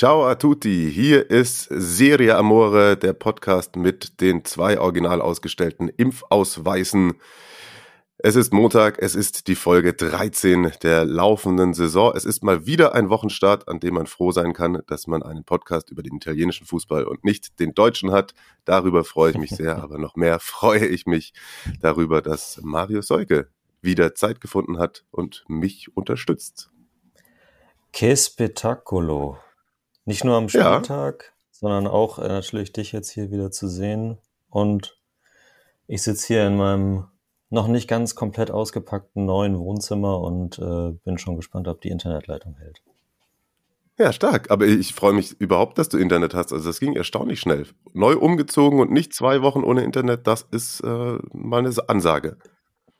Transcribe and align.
Ciao 0.00 0.24
a 0.24 0.34
tutti, 0.34 0.90
hier 0.90 1.28
ist 1.28 1.68
Serie 1.68 2.34
Amore, 2.34 2.96
der 2.96 3.12
Podcast 3.12 3.76
mit 3.76 4.22
den 4.22 4.46
zwei 4.46 4.80
original 4.80 5.20
ausgestellten 5.20 5.90
Impfausweisen. 5.90 7.20
Es 8.16 8.34
ist 8.34 8.50
Montag, 8.50 8.96
es 8.98 9.14
ist 9.14 9.46
die 9.46 9.54
Folge 9.54 9.92
13 9.92 10.72
der 10.82 11.04
laufenden 11.04 11.74
Saison. 11.74 12.14
Es 12.16 12.24
ist 12.24 12.42
mal 12.42 12.64
wieder 12.64 12.94
ein 12.94 13.10
Wochenstart, 13.10 13.68
an 13.68 13.78
dem 13.78 13.92
man 13.92 14.06
froh 14.06 14.32
sein 14.32 14.54
kann, 14.54 14.82
dass 14.86 15.06
man 15.06 15.22
einen 15.22 15.44
Podcast 15.44 15.90
über 15.90 16.02
den 16.02 16.16
italienischen 16.16 16.66
Fußball 16.66 17.04
und 17.04 17.22
nicht 17.22 17.60
den 17.60 17.74
deutschen 17.74 18.10
hat. 18.10 18.32
Darüber 18.64 19.04
freue 19.04 19.32
ich 19.32 19.36
mich 19.36 19.50
sehr, 19.50 19.76
aber 19.82 19.98
noch 19.98 20.16
mehr 20.16 20.40
freue 20.40 20.86
ich 20.86 21.04
mich 21.04 21.34
darüber, 21.82 22.22
dass 22.22 22.58
Mario 22.62 23.02
Seuke 23.02 23.48
wieder 23.82 24.14
Zeit 24.14 24.40
gefunden 24.40 24.78
hat 24.78 25.04
und 25.10 25.44
mich 25.46 25.94
unterstützt. 25.94 26.70
Che 27.92 28.16
spettacolo. 28.16 29.36
Nicht 30.10 30.24
nur 30.24 30.36
am 30.36 30.48
Spieltag, 30.48 31.32
sondern 31.52 31.86
auch 31.86 32.18
äh, 32.18 32.26
natürlich 32.26 32.72
dich 32.72 32.90
jetzt 32.90 33.10
hier 33.10 33.30
wieder 33.30 33.52
zu 33.52 33.68
sehen. 33.68 34.18
Und 34.48 34.98
ich 35.86 36.02
sitze 36.02 36.26
hier 36.26 36.48
in 36.48 36.56
meinem 36.56 37.04
noch 37.48 37.68
nicht 37.68 37.86
ganz 37.86 38.16
komplett 38.16 38.50
ausgepackten 38.50 39.24
neuen 39.24 39.56
Wohnzimmer 39.56 40.20
und 40.20 40.58
äh, 40.58 40.90
bin 41.04 41.18
schon 41.18 41.36
gespannt, 41.36 41.68
ob 41.68 41.80
die 41.80 41.90
Internetleitung 41.90 42.56
hält. 42.56 42.82
Ja, 43.98 44.12
stark. 44.12 44.50
Aber 44.50 44.66
ich 44.66 44.94
freue 44.94 45.12
mich 45.12 45.40
überhaupt, 45.40 45.78
dass 45.78 45.88
du 45.88 45.96
Internet 45.96 46.34
hast. 46.34 46.52
Also 46.52 46.68
das 46.68 46.80
ging 46.80 46.96
erstaunlich 46.96 47.38
schnell. 47.38 47.68
Neu 47.92 48.16
umgezogen 48.16 48.80
und 48.80 48.90
nicht 48.90 49.14
zwei 49.14 49.42
Wochen 49.42 49.62
ohne 49.62 49.84
Internet, 49.84 50.26
das 50.26 50.42
ist 50.50 50.80
äh, 50.80 51.18
mal 51.32 51.58
eine 51.58 51.72
Ansage. 51.86 52.36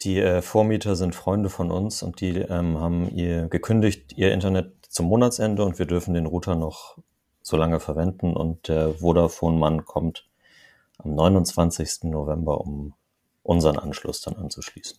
Die 0.03 0.19
äh, 0.19 0.41
Vormieter 0.41 0.97
sind 0.97 1.15
Freunde 1.15 1.51
von 1.51 1.71
uns 1.71 2.03
und 2.03 2.21
die 2.21 2.39
ähm, 2.39 2.79
haben 2.79 3.15
ihr 3.15 3.49
gekündigt, 3.49 4.15
ihr 4.17 4.33
Internet 4.33 4.73
zum 4.89 5.07
Monatsende 5.07 5.65
und 5.65 5.79
wir 5.79 5.87
dürfen 5.87 6.15
den 6.15 6.27
Router 6.27 6.55
noch 6.57 6.97
so 7.43 7.57
lange 7.57 7.81
verwenden 7.81 8.35
und 8.35 8.69
der 8.69 8.95
Vodafone-Mann 8.95 9.85
kommt 9.85 10.27
am 10.99 11.15
29. 11.15 12.05
November, 12.05 12.61
um 12.61 12.95
unseren 13.43 13.79
Anschluss 13.79 14.21
dann 14.23 14.37
anzuschließen. 14.37 14.99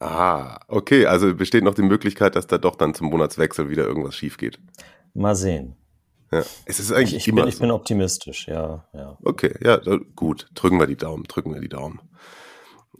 Ah, 0.00 0.60
okay, 0.68 1.06
also 1.06 1.34
besteht 1.34 1.64
noch 1.64 1.74
die 1.74 1.82
Möglichkeit, 1.82 2.36
dass 2.36 2.46
da 2.46 2.58
doch 2.58 2.76
dann 2.76 2.94
zum 2.94 3.08
Monatswechsel 3.08 3.70
wieder 3.70 3.84
irgendwas 3.84 4.14
schief 4.14 4.36
geht. 4.36 4.58
Mal 5.14 5.34
sehen. 5.34 5.76
Ja, 6.30 6.42
es 6.66 6.80
ist 6.80 6.92
eigentlich 6.92 7.14
Ich, 7.14 7.28
ich, 7.28 7.34
bin, 7.34 7.46
ich 7.46 7.54
so. 7.54 7.60
bin 7.60 7.70
optimistisch, 7.70 8.48
ja, 8.48 8.84
ja. 8.92 9.16
Okay, 9.22 9.54
ja, 9.62 9.78
gut. 10.16 10.48
Drücken 10.54 10.78
wir 10.78 10.86
die 10.86 10.96
Daumen, 10.96 11.24
drücken 11.24 11.54
wir 11.54 11.60
die 11.60 11.68
Daumen. 11.68 12.00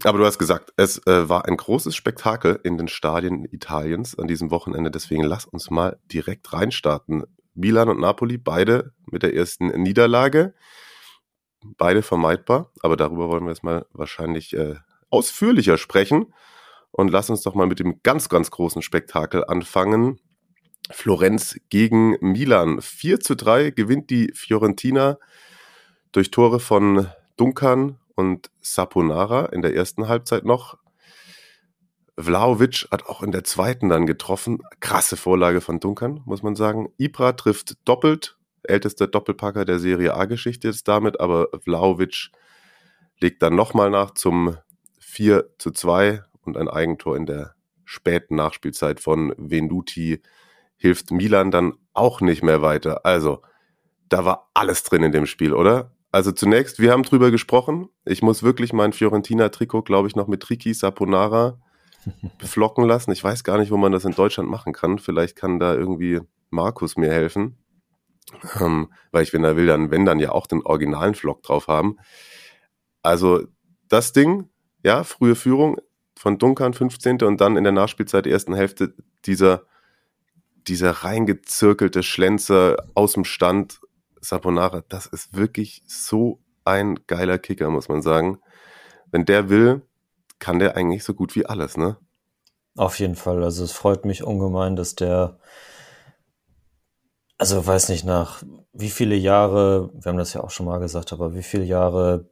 Aber 0.05 0.19
du 0.19 0.27
hast 0.27 0.39
gesagt, 0.39 0.73
es 0.77 0.99
äh, 1.07 1.29
war 1.29 1.47
ein 1.47 1.57
großes 1.57 1.97
Spektakel 1.97 2.61
in 2.63 2.77
den 2.77 2.89
Stadien 2.89 3.45
Italiens 3.47 4.19
an 4.19 4.27
diesem 4.27 4.51
Wochenende. 4.51 4.91
Deswegen 4.91 5.25
lass 5.25 5.47
uns 5.47 5.71
mal 5.71 5.99
direkt 6.13 6.53
reinstarten. 6.53 7.25
Milan 7.55 7.89
und 7.89 8.01
Napoli, 8.01 8.37
beide 8.37 8.93
mit 9.11 9.23
der 9.23 9.35
ersten 9.35 9.69
Niederlage. 9.69 10.55
Beide 11.79 12.03
vermeidbar, 12.03 12.71
aber 12.83 12.97
darüber 12.97 13.29
wollen 13.29 13.45
wir 13.45 13.51
jetzt 13.51 13.65
mal 13.65 13.87
wahrscheinlich 13.93 14.55
äh, 14.55 14.77
ausführlicher 15.11 15.79
sprechen. 15.79 16.33
Und 16.91 17.11
lass 17.11 17.31
uns 17.31 17.43
doch 17.43 17.55
mal 17.55 17.67
mit 17.67 17.79
dem 17.79 18.03
ganz, 18.03 18.29
ganz 18.29 18.51
großen 18.51 18.83
Spektakel 18.83 19.45
anfangen. 19.45 20.21
Florenz 20.91 21.59
gegen 21.69 22.17
Milan. 22.21 22.81
4 22.81 23.21
zu 23.21 23.35
3 23.35 23.71
gewinnt 23.71 24.11
die 24.11 24.33
Fiorentina 24.35 25.19
durch 26.13 26.31
Tore 26.31 26.61
von 26.61 27.09
Duncan 27.37 27.99
und 28.17 28.51
Saponara 28.61 29.47
in 29.47 29.63
der 29.63 29.77
ersten 29.77 30.09
Halbzeit 30.09 30.45
noch. 30.45 30.79
Vlaovic 32.19 32.89
hat 32.91 33.07
auch 33.07 33.23
in 33.23 33.31
der 33.31 33.45
zweiten 33.45 33.91
dann 33.91 34.07
getroffen. 34.07 34.59
Krasse 34.81 35.17
Vorlage 35.17 35.61
von 35.61 35.81
Duncan, 35.81 36.23
muss 36.25 36.43
man 36.43 36.57
sagen. 36.57 36.89
Ibra 36.97 37.33
trifft 37.33 37.77
doppelt. 37.87 38.39
Ältester 38.63 39.07
Doppelpacker 39.07 39.65
der 39.65 39.79
Serie 39.79 40.15
A-Geschichte 40.15 40.69
ist 40.69 40.89
damit, 40.89 41.21
aber 41.21 41.49
Vlaovic 41.63 42.31
legt 43.21 43.43
dann 43.43 43.55
nochmal 43.55 43.91
nach 43.91 44.13
zum 44.13 44.57
4 44.99 45.51
zu 45.59 45.71
2 45.71 46.25
und 46.41 46.57
ein 46.57 46.69
Eigentor 46.69 47.17
in 47.17 47.27
der 47.27 47.55
späten 47.85 48.35
Nachspielzeit 48.35 48.99
von 48.99 49.33
Venuti 49.37 50.21
hilft 50.77 51.11
Milan 51.11 51.51
dann 51.51 51.75
auch 51.93 52.21
nicht 52.21 52.43
mehr 52.43 52.61
weiter. 52.61 53.05
Also, 53.07 53.43
da 54.09 54.25
war 54.25 54.51
alles 54.55 54.83
drin 54.83 55.03
in 55.03 55.13
dem 55.13 55.27
Spiel, 55.27 55.53
oder? 55.53 55.96
Also 56.17 56.33
zunächst, 56.33 56.79
wir 56.79 56.93
haben 56.93 57.03
drüber 57.03 57.31
gesprochen. 57.31 57.91
Ich 58.07 58.23
muss 58.23 58.43
wirklich 58.43 58.73
mein 58.73 58.95
Fiorentina-Trikot, 58.95 59.83
glaube 59.83 60.09
ich, 60.09 60.17
noch 60.17 60.29
mit 60.29 60.43
Triki 60.43 60.73
Saponara 60.73 61.61
beflocken 62.39 62.87
lassen. 62.87 63.13
Ich 63.13 63.23
weiß 63.23 63.45
gar 63.45 63.59
nicht, 63.59 63.71
wo 63.71 63.77
man 63.77 63.93
das 63.93 64.07
in 64.07 64.13
Deutschland 64.13 64.49
machen 64.49 64.73
kann. 64.73 64.99
Vielleicht 64.99 65.37
kann 65.37 65.59
da 65.59 65.75
irgendwie 65.75 66.23
Markus 66.49 66.97
mir 66.97 67.13
helfen. 67.13 67.59
Ähm, 68.59 68.91
weil 69.13 69.25
ich, 69.25 69.35
wenn 69.35 69.45
er 69.45 69.59
will, 69.59 69.67
dann, 69.67 69.91
wenn 69.91 70.07
dann 70.07 70.19
ja 70.19 70.33
auch 70.33 70.47
den 70.47 70.63
originalen 70.63 71.15
Flock 71.15 71.43
drauf 71.43 71.69
haben. 71.69 71.99
Also 73.03 73.45
das 73.91 74.15
Ding, 74.15 74.49
ja, 74.83 75.05
frühe 75.05 75.35
Führung 75.35 75.77
von 76.17 76.39
Duncan, 76.39 76.73
15. 76.73 77.25
und 77.25 77.43
dann 77.43 77.59
in 77.59 77.65
der 77.65 77.75
Nachspielzeit 77.75 78.25
der 78.25 78.33
ersten 78.33 78.55
Hälfte 78.55 78.95
dieser, 79.27 79.65
dieser 80.67 80.93
reingezirkelte 80.93 82.03
Schlenzer 82.03 82.87
aus 82.95 83.13
dem 83.13 83.27
Stand, 83.27 83.81
Saponara, 84.29 84.83
das 84.89 85.07
ist 85.07 85.35
wirklich 85.35 85.83
so 85.87 86.41
ein 86.65 87.07
geiler 87.07 87.39
Kicker, 87.39 87.71
muss 87.71 87.89
man 87.89 88.03
sagen. 88.03 88.41
Wenn 89.11 89.25
der 89.25 89.49
will, 89.49 89.83
kann 90.39 90.59
der 90.59 90.77
eigentlich 90.77 91.05
so 91.05 91.15
gut 91.15 91.35
wie 91.37 91.47
alles, 91.47 91.77
ne? 91.77 91.97
Auf 92.77 92.99
jeden 92.99 93.15
Fall. 93.15 93.43
Also 93.43 93.65
es 93.65 93.73
freut 93.73 94.05
mich 94.05 94.23
ungemein, 94.23 94.77
dass 94.77 94.95
der, 94.95 95.39
also 97.39 97.67
weiß 97.67 97.89
nicht 97.89 98.05
nach 98.05 98.43
wie 98.73 98.91
viele 98.91 99.15
Jahre, 99.17 99.91
wir 99.95 100.11
haben 100.11 100.19
das 100.19 100.35
ja 100.35 100.43
auch 100.43 100.51
schon 100.51 100.67
mal 100.67 100.79
gesagt, 100.79 101.13
aber 101.13 101.35
wie 101.35 101.43
viele 101.43 101.65
Jahre 101.65 102.29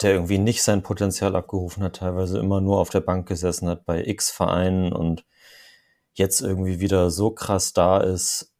der 0.00 0.12
irgendwie 0.12 0.38
nicht 0.38 0.62
sein 0.62 0.82
Potenzial 0.82 1.34
abgerufen 1.34 1.82
hat, 1.82 1.96
teilweise 1.96 2.38
immer 2.38 2.60
nur 2.60 2.78
auf 2.78 2.90
der 2.90 3.00
Bank 3.00 3.26
gesessen 3.26 3.68
hat 3.68 3.84
bei 3.84 4.04
X 4.04 4.30
Vereinen 4.30 4.92
und 4.92 5.24
jetzt 6.12 6.40
irgendwie 6.40 6.80
wieder 6.80 7.10
so 7.10 7.30
krass 7.30 7.72
da 7.72 7.98
ist, 7.98 8.54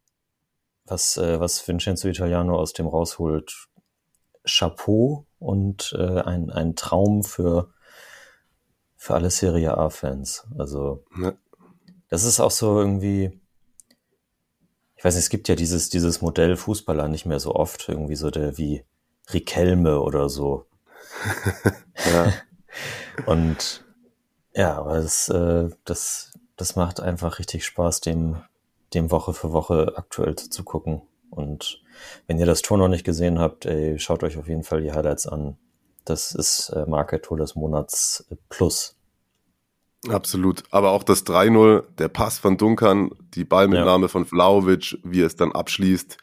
was, 0.89 1.17
äh, 1.17 1.39
was 1.39 1.65
Vincenzo 1.67 2.07
Italiano 2.07 2.57
aus 2.57 2.73
dem 2.73 2.87
rausholt. 2.87 3.67
Chapeau 4.45 5.25
und 5.37 5.93
äh, 5.97 6.21
ein, 6.21 6.49
ein 6.49 6.75
Traum 6.75 7.23
für, 7.23 7.71
für 8.95 9.13
alle 9.15 9.29
Serie 9.29 9.77
A-Fans. 9.77 10.47
Also 10.57 11.03
Ja. 11.21 11.33
das 12.09 12.23
ist 12.23 12.39
auch 12.39 12.51
so 12.51 12.79
irgendwie, 12.79 13.39
ich 14.95 15.03
weiß 15.03 15.15
nicht, 15.15 15.23
es 15.25 15.29
gibt 15.29 15.47
ja 15.47 15.55
dieses, 15.55 15.89
dieses 15.89 16.21
Modell 16.21 16.55
Fußballer 16.57 17.07
nicht 17.07 17.25
mehr 17.25 17.39
so 17.39 17.53
oft, 17.53 17.89
irgendwie 17.89 18.15
so 18.15 18.31
der 18.31 18.57
wie 18.57 18.83
Riquelme 19.33 20.01
oder 20.01 20.29
so. 20.29 20.65
Ja. 22.13 22.33
Und 23.25 23.83
ja, 24.53 24.77
aber 24.77 25.01
das, 25.01 25.27
äh, 25.29 25.69
das, 25.83 26.31
das 26.55 26.75
macht 26.77 27.01
einfach 27.01 27.39
richtig 27.39 27.65
Spaß, 27.65 27.99
dem, 28.01 28.41
dem 28.93 29.11
Woche 29.11 29.33
für 29.33 29.51
Woche 29.51 29.93
aktuell 29.95 30.35
zuzugucken. 30.35 31.01
Und 31.29 31.81
wenn 32.27 32.39
ihr 32.39 32.45
das 32.45 32.61
Tor 32.61 32.77
noch 32.77 32.87
nicht 32.87 33.05
gesehen 33.05 33.39
habt, 33.39 33.65
ey, 33.65 33.99
schaut 33.99 34.23
euch 34.23 34.37
auf 34.37 34.47
jeden 34.47 34.63
Fall 34.63 34.81
die 34.81 34.91
Highlights 34.91 35.27
an. 35.27 35.57
Das 36.05 36.33
ist 36.33 36.69
äh, 36.69 36.85
Market-Tor 36.87 37.37
des 37.37 37.55
Monats 37.55 38.25
äh, 38.31 38.35
plus. 38.49 38.95
Absolut. 40.07 40.63
Aber 40.71 40.91
auch 40.91 41.03
das 41.03 41.25
3-0, 41.25 41.83
der 41.97 42.07
Pass 42.07 42.39
von 42.39 42.57
Duncan, 42.57 43.11
die 43.35 43.43
Ballmitnahme 43.43 44.07
von 44.07 44.25
Vlaovic, 44.25 44.97
wie 45.03 45.21
er 45.21 45.27
es 45.27 45.35
dann 45.35 45.51
abschließt. 45.51 46.17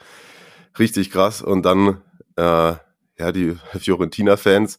Richtig 0.78 1.10
krass. 1.10 1.42
Und 1.42 1.62
dann, 1.62 2.02
äh, 2.36 2.74
ja, 3.18 3.32
die 3.32 3.56
Fiorentina-Fans, 3.78 4.78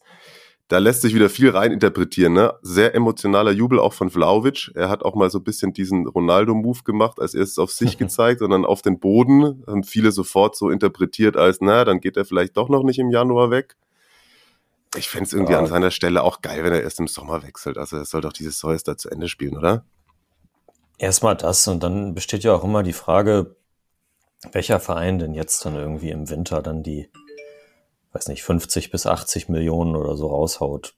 da 0.68 0.78
lässt 0.78 1.00
sich 1.00 1.14
wieder 1.14 1.30
viel 1.30 1.48
reininterpretieren. 1.50 2.34
Ne? 2.34 2.54
Sehr 2.60 2.94
emotionaler 2.94 3.52
Jubel 3.52 3.80
auch 3.80 3.94
von 3.94 4.10
Vlaovic. 4.10 4.70
Er 4.74 4.90
hat 4.90 5.02
auch 5.02 5.14
mal 5.14 5.30
so 5.30 5.38
ein 5.38 5.44
bisschen 5.44 5.72
diesen 5.72 6.06
Ronaldo-Move 6.06 6.82
gemacht, 6.84 7.18
als 7.20 7.34
erstes 7.34 7.58
auf 7.58 7.72
sich 7.72 7.96
gezeigt 7.98 8.42
und 8.42 8.50
dann 8.50 8.66
auf 8.66 8.82
den 8.82 9.00
Boden. 9.00 9.64
Haben 9.66 9.82
viele 9.82 10.12
sofort 10.12 10.56
so 10.56 10.68
interpretiert 10.68 11.36
als, 11.36 11.60
na, 11.62 11.84
dann 11.84 12.00
geht 12.00 12.16
er 12.18 12.26
vielleicht 12.26 12.56
doch 12.58 12.68
noch 12.68 12.82
nicht 12.82 12.98
im 12.98 13.10
Januar 13.10 13.50
weg. 13.50 13.76
Ich 14.96 15.08
fänd's 15.08 15.32
irgendwie 15.32 15.52
Ja. 15.54 15.58
an 15.58 15.66
seiner 15.66 15.90
Stelle 15.90 16.22
auch 16.22 16.42
geil, 16.42 16.64
wenn 16.64 16.72
er 16.72 16.82
erst 16.82 17.00
im 17.00 17.08
Sommer 17.08 17.42
wechselt. 17.42 17.78
Also 17.78 17.96
er 17.96 18.04
soll 18.04 18.20
doch 18.20 18.32
dieses 18.32 18.58
Semester 18.60 18.96
zu 18.96 19.10
Ende 19.10 19.28
spielen, 19.28 19.56
oder? 19.56 19.84
Erstmal 20.98 21.36
das 21.36 21.66
und 21.68 21.82
dann 21.82 22.14
besteht 22.14 22.44
ja 22.44 22.54
auch 22.54 22.64
immer 22.64 22.82
die 22.82 22.92
Frage, 22.92 23.56
welcher 24.52 24.80
Verein 24.80 25.18
denn 25.18 25.34
jetzt 25.34 25.64
dann 25.64 25.76
irgendwie 25.76 26.10
im 26.10 26.28
Winter 26.28 26.60
dann 26.62 26.82
die, 26.82 27.08
weiß 28.12 28.28
nicht, 28.28 28.42
50 28.42 28.90
bis 28.90 29.06
80 29.06 29.48
Millionen 29.48 29.96
oder 29.96 30.16
so 30.16 30.28
raushaut? 30.28 30.94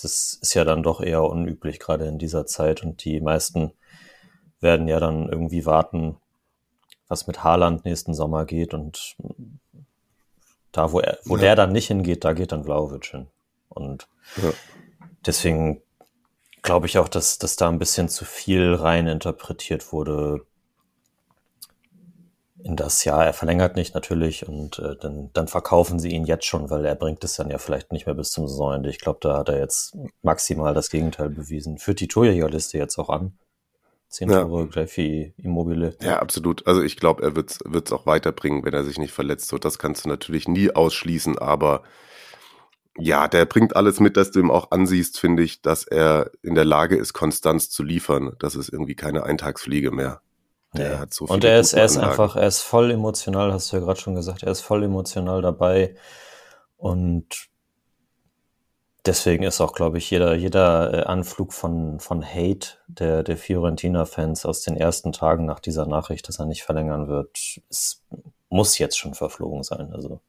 Das 0.00 0.38
ist 0.40 0.54
ja 0.54 0.64
dann 0.64 0.82
doch 0.82 1.00
eher 1.00 1.22
unüblich, 1.22 1.78
gerade 1.78 2.06
in 2.06 2.18
dieser 2.18 2.46
Zeit. 2.46 2.82
Und 2.82 3.04
die 3.04 3.20
meisten 3.20 3.72
werden 4.60 4.88
ja 4.88 5.00
dann 5.00 5.28
irgendwie 5.28 5.66
warten, 5.66 6.16
was 7.08 7.26
mit 7.26 7.44
Haaland 7.44 7.84
nächsten 7.84 8.14
Sommer 8.14 8.46
geht. 8.46 8.72
Und 8.72 9.16
da, 10.70 10.92
wo, 10.92 11.00
er, 11.00 11.18
wo 11.24 11.36
ja. 11.36 11.42
der 11.42 11.56
dann 11.56 11.72
nicht 11.72 11.88
hingeht, 11.88 12.24
da 12.24 12.32
geht 12.32 12.52
dann 12.52 12.64
Vlaovic 12.64 13.06
hin. 13.06 13.26
Und 13.68 14.08
ja. 14.42 14.50
deswegen 15.26 15.82
glaube 16.62 16.86
ich 16.86 16.98
auch, 16.98 17.08
dass, 17.08 17.38
dass 17.38 17.56
da 17.56 17.68
ein 17.68 17.78
bisschen 17.78 18.08
zu 18.08 18.24
viel 18.24 18.74
rein 18.74 19.06
interpretiert 19.08 19.92
wurde 19.92 20.46
in 22.64 22.76
das 22.76 23.04
Jahr. 23.04 23.24
Er 23.24 23.32
verlängert 23.32 23.76
nicht 23.76 23.94
natürlich 23.94 24.48
und 24.48 24.78
äh, 24.78 24.96
dann, 24.96 25.30
dann 25.32 25.48
verkaufen 25.48 25.98
sie 25.98 26.10
ihn 26.10 26.24
jetzt 26.24 26.46
schon, 26.46 26.70
weil 26.70 26.84
er 26.84 26.94
bringt 26.94 27.24
es 27.24 27.34
dann 27.34 27.50
ja 27.50 27.58
vielleicht 27.58 27.92
nicht 27.92 28.06
mehr 28.06 28.14
bis 28.14 28.30
zum 28.30 28.46
Saisonende. 28.46 28.88
Ich 28.90 29.00
glaube, 29.00 29.18
da 29.20 29.38
hat 29.38 29.48
er 29.48 29.58
jetzt 29.58 29.96
maximal 30.22 30.74
das 30.74 30.90
Gegenteil 30.90 31.28
bewiesen. 31.28 31.78
Führt 31.78 32.00
die 32.00 32.08
Torjägerliste 32.08 32.78
jetzt 32.78 32.98
auch 32.98 33.08
an. 33.08 33.32
Zehn 34.08 34.30
ja. 34.30 34.42
Tore 34.42 34.86
für 34.86 35.02
Immobile. 35.02 35.96
Ja, 36.02 36.18
absolut. 36.18 36.66
Also 36.66 36.82
ich 36.82 36.96
glaube, 36.96 37.22
er 37.22 37.34
wird 37.34 37.86
es 37.86 37.92
auch 37.92 38.04
weiterbringen, 38.04 38.64
wenn 38.64 38.74
er 38.74 38.84
sich 38.84 38.98
nicht 38.98 39.12
verletzt. 39.12 39.48
So, 39.48 39.56
das 39.56 39.78
kannst 39.78 40.04
du 40.04 40.08
natürlich 40.08 40.46
nie 40.46 40.70
ausschließen, 40.70 41.38
aber 41.38 41.82
ja, 42.98 43.26
der 43.26 43.46
bringt 43.46 43.74
alles 43.74 44.00
mit, 44.00 44.18
dass 44.18 44.30
du 44.30 44.40
ihm 44.40 44.50
auch 44.50 44.70
ansiehst, 44.70 45.18
finde 45.18 45.42
ich, 45.42 45.62
dass 45.62 45.84
er 45.84 46.30
in 46.42 46.54
der 46.54 46.66
Lage 46.66 46.96
ist, 46.96 47.14
Konstanz 47.14 47.70
zu 47.70 47.82
liefern. 47.82 48.36
Das 48.38 48.54
ist 48.54 48.68
irgendwie 48.68 48.94
keine 48.94 49.22
Eintagsfliege 49.24 49.90
mehr. 49.90 50.20
Der 50.74 50.92
ja. 50.92 50.98
hat 51.00 51.12
so 51.12 51.26
Und 51.26 51.44
er 51.44 51.60
ist, 51.60 51.74
er 51.74 51.84
ist 51.84 51.98
einfach, 51.98 52.36
er 52.36 52.46
ist 52.46 52.62
voll 52.62 52.90
emotional, 52.90 53.52
hast 53.52 53.72
du 53.72 53.76
ja 53.76 53.82
gerade 53.82 54.00
schon 54.00 54.14
gesagt, 54.14 54.42
er 54.42 54.52
ist 54.52 54.62
voll 54.62 54.82
emotional 54.82 55.42
dabei. 55.42 55.94
Und 56.78 57.50
deswegen 59.04 59.42
ist 59.44 59.60
auch, 59.60 59.74
glaube 59.74 59.98
ich, 59.98 60.10
jeder, 60.10 60.34
jeder 60.34 60.94
äh, 60.94 61.02
Anflug 61.04 61.52
von, 61.52 62.00
von 62.00 62.24
Hate 62.24 62.78
der, 62.86 63.22
der 63.22 63.36
Fiorentina-Fans 63.36 64.46
aus 64.46 64.62
den 64.62 64.76
ersten 64.76 65.12
Tagen 65.12 65.44
nach 65.44 65.60
dieser 65.60 65.86
Nachricht, 65.86 66.28
dass 66.28 66.38
er 66.38 66.46
nicht 66.46 66.62
verlängern 66.62 67.08
wird, 67.08 67.36
es 67.68 68.02
muss 68.48 68.78
jetzt 68.78 68.98
schon 68.98 69.14
verflogen 69.14 69.62
sein. 69.62 69.92
Also. 69.92 70.20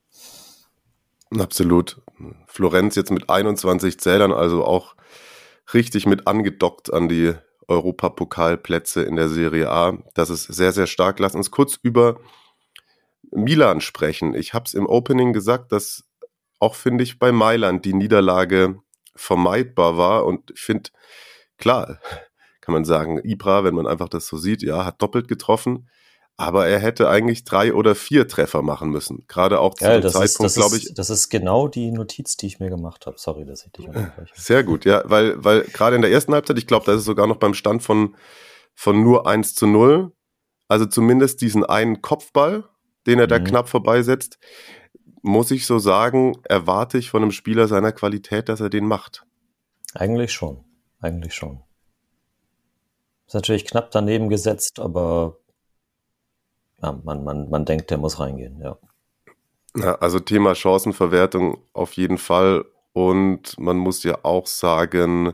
Absolut. 1.37 2.01
Florenz 2.47 2.95
jetzt 2.95 3.11
mit 3.11 3.29
21 3.29 3.99
Zählern, 3.99 4.31
also 4.31 4.65
auch 4.65 4.95
richtig 5.73 6.05
mit 6.05 6.27
angedockt 6.27 6.91
an 6.91 7.07
die 7.07 7.33
Europapokalplätze 7.67 9.03
in 9.03 9.15
der 9.15 9.29
Serie 9.29 9.69
A. 9.69 9.97
Das 10.13 10.29
ist 10.29 10.43
sehr, 10.45 10.71
sehr 10.71 10.87
stark. 10.87 11.19
Lass 11.19 11.35
uns 11.35 11.51
kurz 11.51 11.79
über 11.81 12.19
Milan 13.31 13.81
sprechen. 13.81 14.35
Ich 14.35 14.53
habe 14.53 14.65
es 14.65 14.73
im 14.73 14.85
Opening 14.85 15.33
gesagt, 15.33 15.71
dass 15.71 16.05
auch, 16.59 16.75
finde 16.75 17.03
ich, 17.03 17.19
bei 17.19 17.31
Mailand 17.31 17.85
die 17.85 17.93
Niederlage 17.93 18.79
vermeidbar 19.15 19.97
war. 19.97 20.25
Und 20.25 20.51
ich 20.51 20.61
finde, 20.61 20.89
klar, 21.57 21.99
kann 22.61 22.73
man 22.73 22.85
sagen, 22.85 23.19
Ibra, 23.23 23.63
wenn 23.63 23.75
man 23.75 23.87
einfach 23.87 24.09
das 24.09 24.27
so 24.27 24.37
sieht, 24.37 24.63
ja, 24.63 24.85
hat 24.85 25.01
doppelt 25.01 25.27
getroffen. 25.27 25.89
Aber 26.35 26.67
er 26.67 26.79
hätte 26.79 27.09
eigentlich 27.09 27.43
drei 27.43 27.73
oder 27.73 27.93
vier 27.93 28.27
Treffer 28.27 28.63
machen 28.63 28.89
müssen. 28.89 29.25
Gerade 29.27 29.59
auch 29.59 29.75
zu 29.75 29.85
ja, 29.85 29.99
dem 29.99 30.09
Zeitpunkt, 30.09 30.53
glaube 30.55 30.77
ich. 30.77 30.93
Das 30.95 31.11
ist 31.11 31.29
genau 31.29 31.67
die 31.67 31.91
Notiz, 31.91 32.37
die 32.37 32.47
ich 32.47 32.59
mir 32.59 32.69
gemacht 32.69 33.05
habe. 33.05 33.17
Sorry, 33.19 33.45
dass 33.45 33.65
ich 33.65 33.71
dich 33.71 33.87
unterbreche. 33.87 34.33
Sehr 34.35 34.63
gut, 34.63 34.83
ja, 34.85 35.03
weil, 35.05 35.43
weil 35.43 35.61
gerade 35.61 35.95
in 35.95 36.01
der 36.01 36.11
ersten 36.11 36.33
Halbzeit, 36.33 36.57
ich 36.57 36.65
glaube, 36.65 36.85
da 36.87 36.93
ist 36.93 36.99
es 36.99 37.05
sogar 37.05 37.27
noch 37.27 37.37
beim 37.37 37.53
Stand 37.53 37.83
von, 37.83 38.15
von 38.73 39.03
nur 39.03 39.27
1 39.27 39.53
zu 39.53 39.67
0. 39.67 40.11
Also 40.67 40.87
zumindest 40.87 41.41
diesen 41.41 41.63
einen 41.63 42.01
Kopfball, 42.01 42.67
den 43.05 43.19
er 43.19 43.27
da 43.27 43.37
mhm. 43.37 43.43
knapp 43.43 43.69
vorbeisetzt, 43.69 44.39
muss 45.21 45.51
ich 45.51 45.67
so 45.67 45.77
sagen, 45.77 46.35
erwarte 46.45 46.97
ich 46.97 47.11
von 47.11 47.21
einem 47.21 47.31
Spieler 47.31 47.67
seiner 47.67 47.91
Qualität, 47.91 48.49
dass 48.49 48.59
er 48.59 48.69
den 48.69 48.87
macht. 48.87 49.23
Eigentlich 49.93 50.33
schon. 50.33 50.63
Eigentlich 50.99 51.35
schon. 51.35 51.61
Ist 53.27 53.35
natürlich 53.35 53.65
knapp 53.65 53.91
daneben 53.91 54.29
gesetzt, 54.29 54.79
aber 54.79 55.37
man, 56.91 57.23
man, 57.23 57.49
man 57.49 57.65
denkt, 57.65 57.89
der 57.91 57.97
muss 57.97 58.19
reingehen, 58.19 58.59
ja. 58.61 58.77
Ja, 59.75 59.95
also 59.95 60.19
Thema 60.19 60.53
Chancenverwertung 60.53 61.57
auf 61.73 61.93
jeden 61.93 62.17
Fall. 62.17 62.65
Und 62.93 63.57
man 63.57 63.77
muss 63.77 64.03
ja 64.03 64.19
auch 64.23 64.45
sagen, 64.45 65.33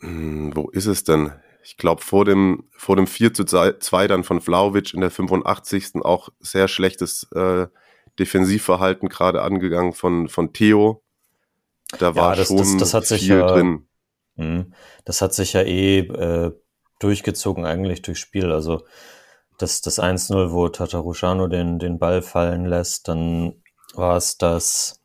hm, 0.00 0.56
wo 0.56 0.68
ist 0.70 0.86
es 0.86 1.04
denn? 1.04 1.32
Ich 1.62 1.76
glaube, 1.76 2.02
vor 2.02 2.24
dem, 2.24 2.64
vor 2.76 2.96
dem 2.96 3.06
4 3.06 3.32
zu 3.32 3.44
2 3.44 4.08
dann 4.08 4.24
von 4.24 4.40
Vlaovic 4.40 4.92
in 4.92 5.00
der 5.00 5.10
85. 5.10 6.04
auch 6.04 6.28
sehr 6.40 6.68
schlechtes 6.68 7.30
äh, 7.32 7.68
Defensivverhalten 8.18 9.08
gerade 9.08 9.42
angegangen 9.42 9.92
von, 9.92 10.28
von 10.28 10.52
Theo. 10.52 11.02
Da 11.98 12.16
war 12.16 12.32
ja, 12.32 12.36
das, 12.36 12.48
schon 12.48 12.58
das, 12.58 12.76
das 12.76 12.94
hat 12.94 13.06
viel 13.06 13.18
sich 13.18 13.28
ja, 13.28 13.46
drin. 13.46 13.86
Mh, 14.36 14.66
das 15.04 15.22
hat 15.22 15.32
sich 15.32 15.52
ja 15.52 15.62
eh 15.62 16.00
äh, 16.00 16.52
durchgezogen 16.98 17.64
eigentlich 17.64 18.02
durchs 18.02 18.20
Spiel. 18.20 18.52
Also 18.52 18.84
das, 19.58 19.80
das 19.80 20.00
1-0, 20.00 20.52
wo 20.52 20.68
Tatarushano 20.68 21.46
den, 21.46 21.78
den 21.78 21.98
Ball 21.98 22.22
fallen 22.22 22.66
lässt, 22.66 23.08
dann 23.08 23.62
war 23.94 24.16
es 24.16 24.38
das, 24.38 25.00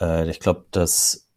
äh, 0.00 0.28
ich 0.28 0.40
glaube, 0.40 0.66
das 0.70 1.28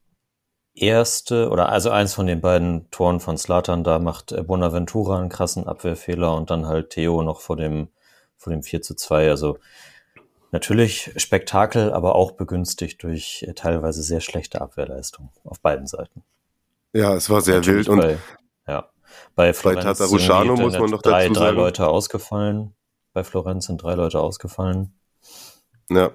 erste 0.73 1.49
oder 1.49 1.69
also 1.69 1.89
eins 1.89 2.13
von 2.13 2.27
den 2.27 2.41
beiden 2.41 2.89
Toren 2.91 3.19
von 3.19 3.37
Slatan, 3.37 3.83
da 3.83 3.99
macht 3.99 4.35
Bonaventura 4.47 5.19
einen 5.19 5.29
krassen 5.29 5.67
Abwehrfehler 5.67 6.35
und 6.35 6.49
dann 6.49 6.65
halt 6.65 6.91
Theo 6.91 7.21
noch 7.21 7.41
vor 7.41 7.57
dem, 7.57 7.89
vor 8.37 8.51
dem 8.51 8.63
4 8.63 8.81
zu 8.81 8.95
2. 8.95 9.29
Also 9.29 9.57
natürlich 10.51 11.13
Spektakel, 11.17 11.93
aber 11.93 12.15
auch 12.15 12.31
begünstigt 12.31 13.03
durch 13.03 13.47
teilweise 13.55 14.01
sehr 14.01 14.21
schlechte 14.21 14.61
Abwehrleistung 14.61 15.29
auf 15.43 15.59
beiden 15.59 15.87
Seiten. 15.87 16.23
Ja, 16.93 17.15
es 17.15 17.29
war 17.29 17.41
sehr 17.41 17.55
natürlich 17.55 17.87
wild 17.87 17.89
und. 17.89 18.17
Bei 19.35 19.53
Florenz 19.53 19.83
bei 19.83 19.93
Tatarushano 19.93 20.55
muss 20.55 20.77
man 20.77 20.89
noch 20.89 21.01
drei, 21.01 21.27
dazu 21.27 21.33
sagen. 21.33 21.55
drei 21.55 21.61
Leute 21.61 21.87
ausgefallen. 21.87 22.75
Bei 23.13 23.23
Florenz 23.23 23.65
sind 23.65 23.81
drei 23.81 23.95
Leute 23.95 24.19
ausgefallen. 24.19 24.99
Ja. 25.89 26.11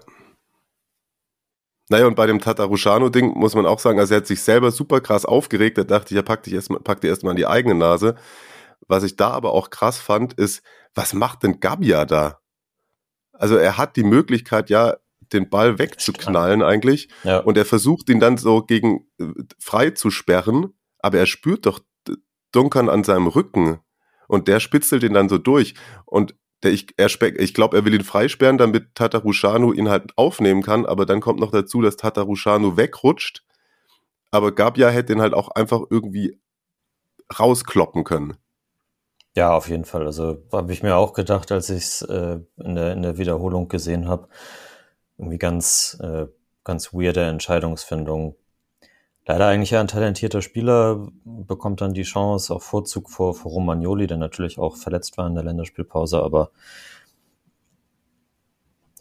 Naja, 1.88 2.06
und 2.06 2.16
bei 2.16 2.26
dem 2.26 2.40
Tatarushano-Ding 2.40 3.38
muss 3.38 3.54
man 3.54 3.64
auch 3.64 3.78
sagen, 3.78 4.00
also 4.00 4.14
er 4.14 4.18
hat 4.18 4.26
sich 4.26 4.42
selber 4.42 4.72
super 4.72 5.00
krass 5.00 5.24
aufgeregt. 5.24 5.78
Da 5.78 5.84
dachte 5.84 6.12
ich, 6.12 6.16
ja, 6.16 6.22
pack, 6.22 6.42
dich 6.42 6.54
erst 6.54 6.70
mal, 6.70 6.80
pack 6.80 7.00
dir 7.00 7.08
erstmal 7.08 7.32
in 7.32 7.36
die 7.36 7.46
eigene 7.46 7.76
Nase. 7.76 8.16
Was 8.88 9.04
ich 9.04 9.16
da 9.16 9.30
aber 9.30 9.52
auch 9.52 9.70
krass 9.70 9.98
fand, 9.98 10.34
ist, 10.34 10.62
was 10.94 11.12
macht 11.12 11.42
denn 11.42 11.60
Gabia 11.60 12.04
da? 12.04 12.40
Also 13.32 13.56
er 13.56 13.76
hat 13.76 13.96
die 13.96 14.02
Möglichkeit, 14.02 14.70
ja, 14.70 14.96
den 15.32 15.48
Ball 15.48 15.78
wegzuknallen 15.78 16.62
eigentlich. 16.62 17.08
Ja. 17.24 17.38
Und 17.38 17.56
er 17.56 17.64
versucht 17.64 18.08
ihn 18.08 18.20
dann 18.20 18.36
so 18.36 18.62
gegen 18.62 19.06
äh, 19.20 19.26
frei 19.58 19.90
zu 19.90 20.10
sperren, 20.10 20.74
aber 20.98 21.18
er 21.18 21.26
spürt 21.26 21.66
doch 21.66 21.80
Dunkern 22.52 22.88
an 22.88 23.04
seinem 23.04 23.26
Rücken 23.26 23.80
und 24.28 24.48
der 24.48 24.60
spitzelt 24.60 25.02
ihn 25.02 25.14
dann 25.14 25.28
so 25.28 25.38
durch. 25.38 25.74
Und 26.04 26.34
der, 26.62 26.72
ich, 26.72 26.88
er 26.96 27.08
ich 27.38 27.54
glaube, 27.54 27.76
er 27.76 27.84
will 27.84 27.94
ihn 27.94 28.04
freisperren, 28.04 28.58
damit 28.58 28.94
Tatarushanu 28.94 29.72
ihn 29.72 29.88
halt 29.88 30.16
aufnehmen 30.16 30.62
kann, 30.62 30.86
aber 30.86 31.06
dann 31.06 31.20
kommt 31.20 31.40
noch 31.40 31.50
dazu, 31.50 31.82
dass 31.82 31.96
Tatarushanu 31.96 32.76
wegrutscht. 32.76 33.44
Aber 34.30 34.54
Gabia 34.54 34.88
hätte 34.88 35.12
ihn 35.12 35.20
halt 35.20 35.34
auch 35.34 35.48
einfach 35.50 35.82
irgendwie 35.90 36.40
rauskloppen 37.38 38.04
können. 38.04 38.36
Ja, 39.36 39.52
auf 39.52 39.68
jeden 39.68 39.84
Fall. 39.84 40.06
Also 40.06 40.42
habe 40.50 40.72
ich 40.72 40.82
mir 40.82 40.96
auch 40.96 41.12
gedacht, 41.12 41.52
als 41.52 41.68
ich 41.68 41.84
es 41.84 42.02
äh, 42.02 42.38
in, 42.56 42.74
der, 42.74 42.92
in 42.92 43.02
der 43.02 43.18
Wiederholung 43.18 43.68
gesehen 43.68 44.08
habe. 44.08 44.28
Irgendwie 45.18 45.38
ganz, 45.38 45.98
äh, 46.00 46.26
ganz 46.64 46.94
weirde 46.94 47.24
Entscheidungsfindung 47.24 48.36
leider 49.26 49.46
eigentlich 49.46 49.74
ein 49.76 49.88
talentierter 49.88 50.40
Spieler, 50.40 51.08
bekommt 51.24 51.80
dann 51.80 51.92
die 51.92 52.04
Chance 52.04 52.54
auf 52.54 52.62
Vorzug 52.62 53.10
vor, 53.10 53.34
vor 53.34 53.50
Romagnoli, 53.52 54.06
der 54.06 54.16
natürlich 54.16 54.58
auch 54.58 54.76
verletzt 54.76 55.18
war 55.18 55.26
in 55.26 55.34
der 55.34 55.44
Länderspielpause, 55.44 56.22
aber 56.22 56.50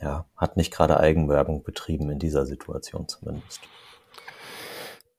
ja, 0.02 0.26
hat 0.36 0.58
nicht 0.58 0.74
gerade 0.74 1.00
Eigenwerbung 1.00 1.64
betrieben 1.64 2.10
in 2.10 2.20
dieser 2.20 2.46
Situation 2.46 3.08
zumindest. 3.08 3.62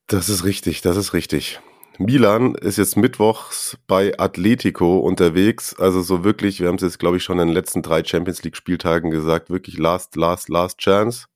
Das 0.08 0.28
ist 0.28 0.44
richtig, 0.44 0.82
das 0.82 0.96
ist 0.96 1.12
richtig. 1.12 1.60
Milan 1.98 2.54
ist 2.56 2.76
jetzt 2.76 2.96
mittwochs 2.96 3.78
bei 3.86 4.18
Atletico 4.18 4.98
unterwegs. 4.98 5.74
Also 5.78 6.02
so 6.02 6.24
wirklich, 6.24 6.60
wir 6.60 6.68
haben 6.68 6.74
es 6.74 6.82
jetzt, 6.82 6.98
glaube 6.98 7.16
ich, 7.16 7.22
schon 7.22 7.38
in 7.38 7.48
den 7.48 7.54
letzten 7.54 7.80
drei 7.80 8.04
Champions 8.04 8.42
League 8.42 8.56
Spieltagen 8.56 9.10
gesagt, 9.10 9.48
wirklich 9.48 9.78
last, 9.78 10.14
last, 10.14 10.50
last 10.50 10.78
chance 10.78 11.26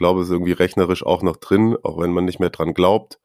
glaube, 0.00 0.22
es 0.22 0.28
ist 0.28 0.32
irgendwie 0.32 0.52
rechnerisch 0.52 1.04
auch 1.04 1.22
noch 1.22 1.36
drin, 1.36 1.76
auch 1.82 2.00
wenn 2.00 2.10
man 2.10 2.24
nicht 2.24 2.40
mehr 2.40 2.48
dran 2.48 2.72
glaubt. 2.72 3.20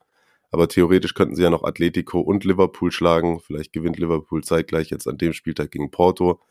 Aber 0.51 0.67
theoretisch 0.67 1.13
könnten 1.13 1.35
sie 1.35 1.41
ja 1.41 1.49
noch 1.49 1.63
Atletico 1.63 2.19
und 2.19 2.43
Liverpool 2.43 2.91
schlagen. 2.91 3.39
Vielleicht 3.39 3.71
gewinnt 3.71 3.97
Liverpool 3.97 4.43
zeitgleich 4.43 4.89
jetzt 4.89 5.07
an 5.07 5.17
dem 5.17 5.31
Spieltag 5.31 5.71
gegen 5.71 5.89
Porto. 5.89 6.41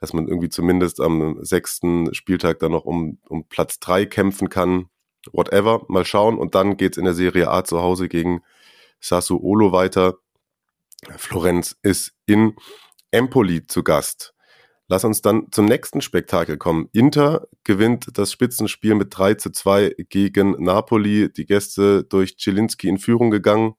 Dass 0.00 0.12
man 0.12 0.28
irgendwie 0.28 0.48
zumindest 0.48 1.00
am 1.00 1.44
sechsten 1.44 2.14
Spieltag 2.14 2.60
dann 2.60 2.70
noch 2.70 2.84
um, 2.84 3.18
um 3.28 3.48
Platz 3.48 3.80
drei 3.80 4.06
kämpfen 4.06 4.48
kann. 4.48 4.90
Whatever, 5.32 5.84
mal 5.88 6.04
schauen. 6.04 6.38
Und 6.38 6.54
dann 6.54 6.76
geht's 6.76 6.96
in 6.96 7.04
der 7.04 7.14
Serie 7.14 7.50
A 7.50 7.64
zu 7.64 7.82
Hause 7.82 8.08
gegen 8.08 8.42
Sassuolo 9.00 9.72
weiter. 9.72 10.18
Florenz 11.16 11.76
ist 11.82 12.12
in 12.26 12.54
Empoli 13.10 13.66
zu 13.66 13.82
Gast. 13.82 14.34
Lass 14.90 15.04
uns 15.04 15.20
dann 15.20 15.48
zum 15.52 15.66
nächsten 15.66 16.00
Spektakel 16.00 16.56
kommen. 16.56 16.88
Inter 16.92 17.46
gewinnt 17.62 18.08
das 18.14 18.32
Spitzenspiel 18.32 18.94
mit 18.94 19.16
3 19.16 19.34
zu 19.34 19.50
2 19.50 19.94
gegen 20.08 20.52
Napoli. 20.62 21.30
Die 21.30 21.44
Gäste 21.44 22.04
durch 22.04 22.38
Zielinski 22.38 22.88
in 22.88 22.98
Führung 22.98 23.30
gegangen. 23.30 23.74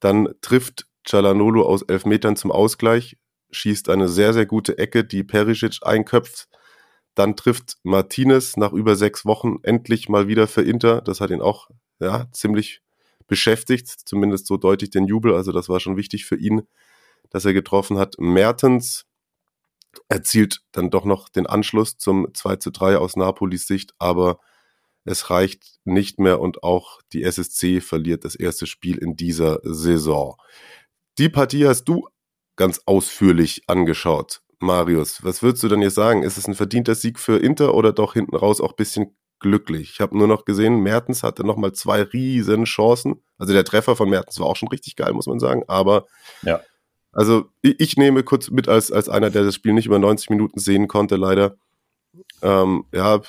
Dann 0.00 0.30
trifft 0.40 0.86
Cialanolo 1.06 1.62
aus 1.62 1.82
elf 1.82 2.06
Metern 2.06 2.36
zum 2.36 2.52
Ausgleich, 2.52 3.18
schießt 3.50 3.90
eine 3.90 4.08
sehr, 4.08 4.32
sehr 4.32 4.46
gute 4.46 4.78
Ecke, 4.78 5.04
die 5.04 5.24
Perisic 5.24 5.80
einköpft. 5.82 6.48
Dann 7.14 7.36
trifft 7.36 7.76
Martinez 7.82 8.56
nach 8.56 8.72
über 8.72 8.96
sechs 8.96 9.26
Wochen 9.26 9.58
endlich 9.62 10.08
mal 10.08 10.26
wieder 10.26 10.46
für 10.46 10.62
Inter. 10.62 11.02
Das 11.02 11.20
hat 11.20 11.30
ihn 11.30 11.42
auch 11.42 11.68
ja, 11.98 12.28
ziemlich 12.32 12.80
beschäftigt, 13.26 13.88
zumindest 13.88 14.46
so 14.46 14.56
deutlich 14.56 14.88
den 14.88 15.04
Jubel. 15.04 15.34
Also 15.34 15.52
das 15.52 15.68
war 15.68 15.80
schon 15.80 15.98
wichtig 15.98 16.24
für 16.24 16.36
ihn, 16.36 16.62
dass 17.28 17.44
er 17.44 17.52
getroffen 17.52 17.98
hat. 17.98 18.14
Mertens 18.18 19.04
erzielt 20.08 20.62
dann 20.72 20.90
doch 20.90 21.04
noch 21.04 21.28
den 21.28 21.46
Anschluss 21.46 21.98
zum 21.98 22.28
2 22.32 22.56
zu 22.56 22.70
3 22.70 22.96
aus 22.98 23.16
Napolis 23.16 23.66
Sicht, 23.66 23.94
aber 23.98 24.38
es 25.04 25.30
reicht 25.30 25.78
nicht 25.84 26.18
mehr 26.18 26.40
und 26.40 26.62
auch 26.62 27.00
die 27.12 27.22
SSC 27.24 27.80
verliert 27.80 28.24
das 28.24 28.34
erste 28.34 28.66
Spiel 28.66 28.98
in 28.98 29.16
dieser 29.16 29.60
Saison. 29.62 30.36
Die 31.18 31.28
Partie 31.28 31.66
hast 31.66 31.84
du 31.84 32.08
ganz 32.56 32.82
ausführlich 32.86 33.62
angeschaut. 33.66 34.42
Marius, 34.58 35.24
was 35.24 35.42
würdest 35.42 35.62
du 35.62 35.68
denn 35.68 35.80
jetzt 35.80 35.94
sagen? 35.94 36.22
Ist 36.22 36.36
es 36.36 36.46
ein 36.46 36.54
verdienter 36.54 36.94
Sieg 36.94 37.18
für 37.18 37.38
Inter 37.38 37.74
oder 37.74 37.92
doch 37.92 38.12
hinten 38.12 38.36
raus 38.36 38.60
auch 38.60 38.72
ein 38.72 38.76
bisschen 38.76 39.16
glücklich? 39.38 39.92
Ich 39.94 40.00
habe 40.00 40.16
nur 40.16 40.28
noch 40.28 40.44
gesehen, 40.44 40.80
Mertens 40.80 41.22
hatte 41.22 41.44
nochmal 41.44 41.72
zwei 41.72 42.02
riesen 42.02 42.64
Chancen. 42.64 43.22
Also 43.38 43.54
der 43.54 43.64
Treffer 43.64 43.96
von 43.96 44.10
Mertens 44.10 44.38
war 44.38 44.46
auch 44.46 44.56
schon 44.56 44.68
richtig 44.68 44.96
geil, 44.96 45.14
muss 45.14 45.26
man 45.26 45.40
sagen. 45.40 45.62
Aber 45.66 46.06
ja. 46.42 46.60
Also 47.12 47.46
ich, 47.62 47.96
nehme 47.96 48.22
kurz 48.22 48.50
mit 48.50 48.68
als, 48.68 48.92
als 48.92 49.08
einer, 49.08 49.30
der 49.30 49.44
das 49.44 49.54
Spiel 49.54 49.72
nicht 49.72 49.86
über 49.86 49.98
90 49.98 50.30
Minuten 50.30 50.60
sehen 50.60 50.86
konnte, 50.88 51.16
leider. 51.16 51.56
Ähm, 52.42 52.84
ja, 52.92 53.20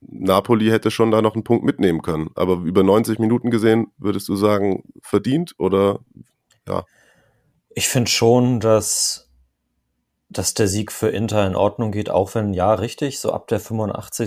Napoli 0.00 0.68
hätte 0.68 0.90
schon 0.90 1.10
da 1.10 1.20
noch 1.20 1.34
einen 1.34 1.44
Punkt 1.44 1.64
mitnehmen 1.64 2.02
können. 2.02 2.30
Aber 2.34 2.62
über 2.64 2.82
90 2.82 3.18
Minuten 3.18 3.50
gesehen, 3.50 3.88
würdest 3.98 4.28
du 4.28 4.36
sagen, 4.36 4.84
verdient 5.02 5.54
oder 5.58 6.00
ja? 6.68 6.84
Ich 7.74 7.88
finde 7.88 8.10
schon, 8.10 8.60
dass, 8.60 9.30
dass 10.30 10.54
der 10.54 10.68
Sieg 10.68 10.92
für 10.92 11.08
Inter 11.08 11.46
in 11.46 11.56
Ordnung 11.56 11.92
geht, 11.92 12.10
auch 12.10 12.34
wenn, 12.34 12.54
ja, 12.54 12.74
richtig, 12.74 13.20
so 13.20 13.32
ab 13.32 13.48
der 13.48 13.60
85. 13.60 14.24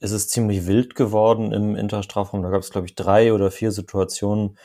ist 0.00 0.10
es 0.10 0.28
ziemlich 0.28 0.66
wild 0.66 0.94
geworden 0.94 1.52
im 1.52 1.74
Interstrafraum. 1.74 2.42
Da 2.42 2.50
gab 2.50 2.60
es, 2.60 2.70
glaube 2.70 2.86
ich, 2.86 2.94
drei 2.94 3.32
oder 3.32 3.50
vier 3.50 3.72
Situationen, 3.72 4.58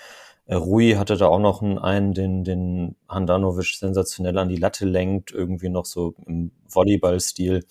Rui 0.56 0.96
hatte 0.96 1.16
da 1.16 1.28
auch 1.28 1.40
noch 1.40 1.62
einen, 1.62 2.14
den, 2.14 2.44
den 2.44 2.96
Handanovic 3.08 3.76
sensationell 3.76 4.38
an 4.38 4.50
die 4.50 4.56
Latte 4.56 4.86
lenkt, 4.86 5.32
irgendwie 5.32 5.70
noch 5.70 5.86
so 5.86 6.16
im 6.26 6.52
Volleyball-Stil. 6.68 7.66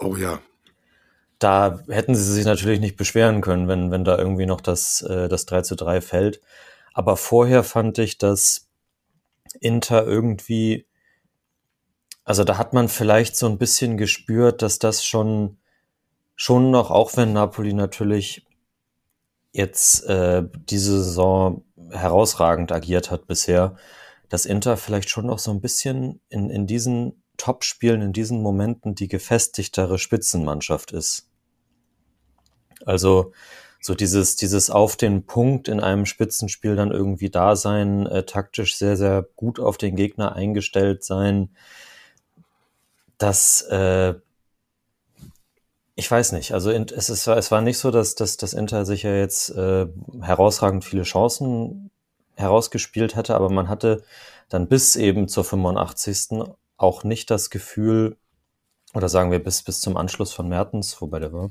Oh 0.00 0.16
ja. 0.16 0.40
Da 1.38 1.78
hätten 1.88 2.16
sie 2.16 2.32
sich 2.32 2.44
natürlich 2.44 2.80
nicht 2.80 2.96
beschweren 2.96 3.40
können, 3.40 3.68
wenn, 3.68 3.92
wenn 3.92 4.04
da 4.04 4.18
irgendwie 4.18 4.46
noch 4.46 4.60
das, 4.60 5.02
äh, 5.02 5.28
das 5.28 5.46
3 5.46 5.62
zu 5.62 5.76
3 5.76 6.00
fällt. 6.00 6.40
Aber 6.92 7.16
vorher 7.16 7.62
fand 7.62 7.98
ich, 7.98 8.18
dass 8.18 8.68
Inter 9.60 10.04
irgendwie, 10.04 10.86
also 12.24 12.42
da 12.42 12.58
hat 12.58 12.72
man 12.72 12.88
vielleicht 12.88 13.36
so 13.36 13.46
ein 13.46 13.58
bisschen 13.58 13.96
gespürt, 13.96 14.62
dass 14.62 14.80
das 14.80 15.04
schon, 15.04 15.58
schon 16.34 16.72
noch, 16.72 16.90
auch 16.90 17.16
wenn 17.16 17.32
Napoli 17.32 17.72
natürlich 17.72 18.44
jetzt 19.52 20.04
äh, 20.06 20.42
diese 20.68 21.04
Saison 21.04 21.64
herausragend 21.90 22.72
agiert 22.72 23.10
hat 23.10 23.26
bisher, 23.26 23.76
dass 24.28 24.46
Inter 24.46 24.76
vielleicht 24.76 25.10
schon 25.10 25.26
noch 25.26 25.38
so 25.38 25.50
ein 25.50 25.60
bisschen 25.60 26.20
in, 26.28 26.50
in 26.50 26.66
diesen 26.66 27.22
Top-Spielen, 27.36 28.02
in 28.02 28.12
diesen 28.12 28.42
Momenten 28.42 28.94
die 28.94 29.08
gefestigtere 29.08 29.98
Spitzenmannschaft 29.98 30.92
ist. 30.92 31.28
Also 32.84 33.32
so 33.80 33.94
dieses, 33.94 34.36
dieses 34.36 34.70
auf 34.70 34.96
den 34.96 35.24
Punkt 35.24 35.68
in 35.68 35.80
einem 35.80 36.04
Spitzenspiel 36.04 36.76
dann 36.76 36.90
irgendwie 36.90 37.30
da 37.30 37.54
sein, 37.56 38.06
äh, 38.06 38.24
taktisch 38.24 38.76
sehr, 38.76 38.96
sehr 38.96 39.26
gut 39.36 39.60
auf 39.60 39.78
den 39.78 39.94
Gegner 39.94 40.34
eingestellt 40.34 41.04
sein, 41.04 41.50
das 43.18 43.62
äh, 43.62 44.14
ich 45.98 46.08
weiß 46.08 46.30
nicht. 46.30 46.52
Also 46.52 46.70
es, 46.70 47.10
ist, 47.10 47.26
es 47.26 47.50
war 47.50 47.60
nicht 47.60 47.76
so, 47.76 47.90
dass, 47.90 48.14
dass, 48.14 48.36
dass 48.36 48.52
Inter 48.52 48.86
sich 48.86 49.02
ja 49.02 49.12
jetzt 49.16 49.50
äh, 49.50 49.88
herausragend 50.20 50.84
viele 50.84 51.02
Chancen 51.02 51.90
herausgespielt 52.36 53.16
hätte, 53.16 53.34
aber 53.34 53.50
man 53.50 53.68
hatte 53.68 54.04
dann 54.48 54.68
bis 54.68 54.94
eben 54.94 55.26
zur 55.26 55.42
85. 55.42 56.44
auch 56.76 57.02
nicht 57.02 57.32
das 57.32 57.50
Gefühl, 57.50 58.16
oder 58.94 59.08
sagen 59.08 59.32
wir 59.32 59.42
bis, 59.42 59.64
bis 59.64 59.80
zum 59.80 59.96
Anschluss 59.96 60.32
von 60.32 60.48
Mertens, 60.48 61.00
wobei 61.00 61.18
der 61.18 61.32
war. 61.32 61.50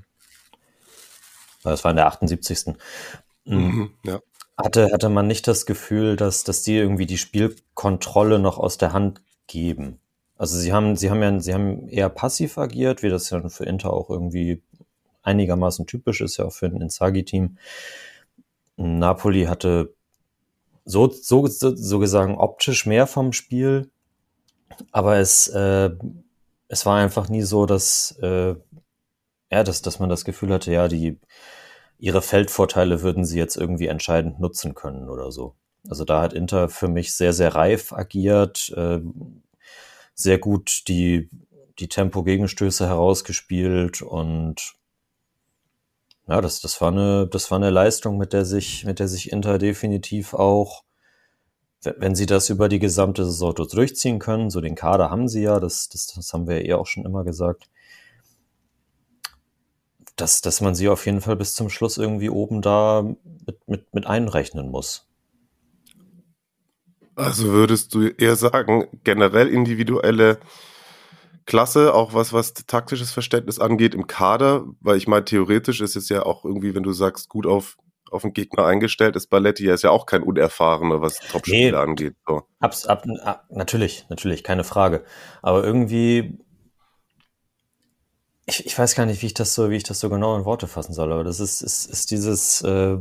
Das 1.63 1.83
war 1.83 1.91
in 1.91 1.97
der 1.97 2.07
78. 2.07 2.77
Mhm, 3.43 3.57
mhm, 3.57 3.93
ja. 4.05 4.21
Hatte, 4.55 4.91
hatte 4.93 5.09
man 5.09 5.27
nicht 5.27 5.45
das 5.49 5.65
Gefühl, 5.65 6.15
dass, 6.15 6.45
dass 6.45 6.63
die 6.63 6.77
irgendwie 6.77 7.05
die 7.05 7.17
Spielkontrolle 7.17 8.39
noch 8.39 8.59
aus 8.59 8.77
der 8.77 8.93
Hand 8.93 9.21
geben. 9.47 9.99
Also 10.37 10.57
sie 10.57 10.71
haben, 10.71 10.95
sie 10.95 11.09
haben 11.09 11.21
ja, 11.21 11.39
sie 11.39 11.53
haben 11.53 11.87
eher 11.87 12.09
passiv 12.09 12.57
agiert, 12.57 13.01
wie 13.03 13.09
das 13.09 13.29
ja 13.29 13.47
für 13.49 13.65
Inter 13.65 13.91
auch 13.91 14.09
irgendwie 14.09 14.61
einigermaßen 15.23 15.87
typisch 15.87 16.21
ist, 16.21 16.37
ja 16.37 16.45
auch 16.45 16.53
für 16.53 16.67
ein 16.67 16.81
Inzaghi-Team. 16.81 17.57
Napoli 18.77 19.45
hatte 19.45 19.93
so, 20.85 21.09
so, 21.09 21.47
so 21.47 21.99
gesagt 21.99 22.37
optisch 22.37 22.85
mehr 22.85 23.07
vom 23.07 23.33
Spiel, 23.33 23.89
aber 24.91 25.17
es, 25.17 25.47
äh, 25.47 25.89
es 26.67 26.85
war 26.85 26.97
einfach 26.97 27.29
nie 27.29 27.41
so, 27.41 27.65
dass, 27.65 28.17
äh, 28.21 28.55
ja, 29.51 29.63
dass, 29.63 29.81
dass 29.81 29.99
man 29.99 30.09
das 30.09 30.23
Gefühl 30.23 30.53
hatte, 30.53 30.71
ja, 30.71 30.87
die, 30.87 31.19
ihre 31.99 32.21
Feldvorteile 32.21 33.01
würden 33.01 33.25
sie 33.25 33.39
jetzt 33.39 33.57
irgendwie 33.57 33.87
entscheidend 33.87 34.39
nutzen 34.39 34.75
können 34.75 35.09
oder 35.09 35.31
so. 35.31 35.55
Also 35.89 36.05
da 36.05 36.21
hat 36.21 36.33
Inter 36.33 36.69
für 36.69 36.87
mich 36.87 37.15
sehr, 37.15 37.33
sehr 37.33 37.55
reif 37.55 37.91
agiert, 37.91 38.69
äh, 38.75 38.99
sehr 40.17 40.39
gut 40.39 40.87
die, 40.87 41.29
die 41.79 41.87
Tempo-Gegenstöße 41.87 42.87
herausgespielt 42.87 44.01
und 44.01 44.73
ja, 46.27 46.41
das, 46.41 46.59
das 46.59 46.81
war 46.81 46.91
eine, 46.91 47.27
das 47.27 47.51
war 47.51 47.57
eine 47.57 47.69
Leistung, 47.69 48.17
mit 48.17 48.33
der 48.33 48.43
sich, 48.43 48.83
mit 48.83 48.99
der 48.99 49.07
sich 49.07 49.31
Inter 49.31 49.59
definitiv 49.59 50.33
auch, 50.33 50.83
wenn 51.83 52.15
sie 52.15 52.25
das 52.25 52.49
über 52.49 52.67
die 52.67 52.79
gesamte 52.79 53.23
Saison 53.25 53.53
durchziehen 53.53 54.19
können, 54.19 54.49
so 54.49 54.59
den 54.59 54.75
Kader 54.75 55.09
haben 55.11 55.29
sie 55.29 55.43
ja, 55.43 55.59
das, 55.59 55.87
das, 55.87 56.07
das 56.07 56.33
haben 56.33 56.47
wir 56.47 56.61
ja 56.61 56.69
eh 56.69 56.73
auch 56.73 56.87
schon 56.87 57.05
immer 57.05 57.23
gesagt, 57.23 57.69
dass, 60.15 60.41
dass 60.41 60.61
man 60.61 60.73
sie 60.73 60.89
auf 60.89 61.05
jeden 61.05 61.21
Fall 61.21 61.35
bis 61.35 61.53
zum 61.53 61.69
Schluss 61.69 61.97
irgendwie 61.97 62.31
oben 62.31 62.63
da 62.63 63.03
mit, 63.45 63.67
mit, 63.67 63.93
mit 63.93 64.07
einrechnen 64.07 64.69
muss. 64.69 65.06
Also 67.17 67.45
würdest 67.45 67.95
du 67.95 68.07
eher 68.07 68.35
sagen, 68.35 68.85
generell 69.03 69.47
individuelle 69.47 70.39
Klasse, 71.47 71.95
auch 71.95 72.13
was, 72.13 72.31
was 72.31 72.53
taktisches 72.53 73.11
Verständnis 73.11 73.57
angeht 73.57 73.95
im 73.95 74.05
Kader, 74.05 74.65
weil 74.81 74.97
ich 74.97 75.07
meine, 75.07 75.25
theoretisch 75.25 75.81
ist 75.81 75.95
es 75.95 76.09
ja 76.09 76.23
auch 76.23 76.45
irgendwie, 76.45 76.75
wenn 76.75 76.83
du 76.83 76.91
sagst, 76.93 77.27
gut 77.27 77.47
auf, 77.47 77.77
auf 78.11 78.21
den 78.21 78.33
Gegner 78.33 78.65
eingestellt 78.65 79.15
ist, 79.15 79.31
Balletti 79.31 79.65
ja 79.65 79.73
ist 79.73 79.83
ja 79.83 79.89
auch 79.89 80.05
kein 80.05 80.21
Unerfahrener, 80.21 81.01
was 81.01 81.17
Topspiele 81.17 81.71
nee, 81.71 81.77
angeht. 81.77 82.15
So. 82.27 82.43
Abs, 82.59 82.85
ab, 82.85 83.03
ab, 83.23 83.45
natürlich, 83.49 84.05
natürlich, 84.09 84.43
keine 84.43 84.63
Frage. 84.63 85.03
Aber 85.41 85.63
irgendwie, 85.63 86.37
ich, 88.45 88.63
ich 88.63 88.77
weiß 88.77 88.93
gar 88.93 89.07
nicht, 89.07 89.23
wie 89.23 89.27
ich 89.27 89.33
das 89.33 89.55
so, 89.55 89.71
wie 89.71 89.77
ich 89.77 89.83
das 89.83 89.99
so 89.99 90.11
genau 90.11 90.37
in 90.37 90.45
Worte 90.45 90.67
fassen 90.67 90.93
soll, 90.93 91.11
aber 91.11 91.23
das 91.23 91.39
ist, 91.39 91.63
ist, 91.63 91.89
ist 91.89 92.11
dieses, 92.11 92.61
äh, 92.61 92.99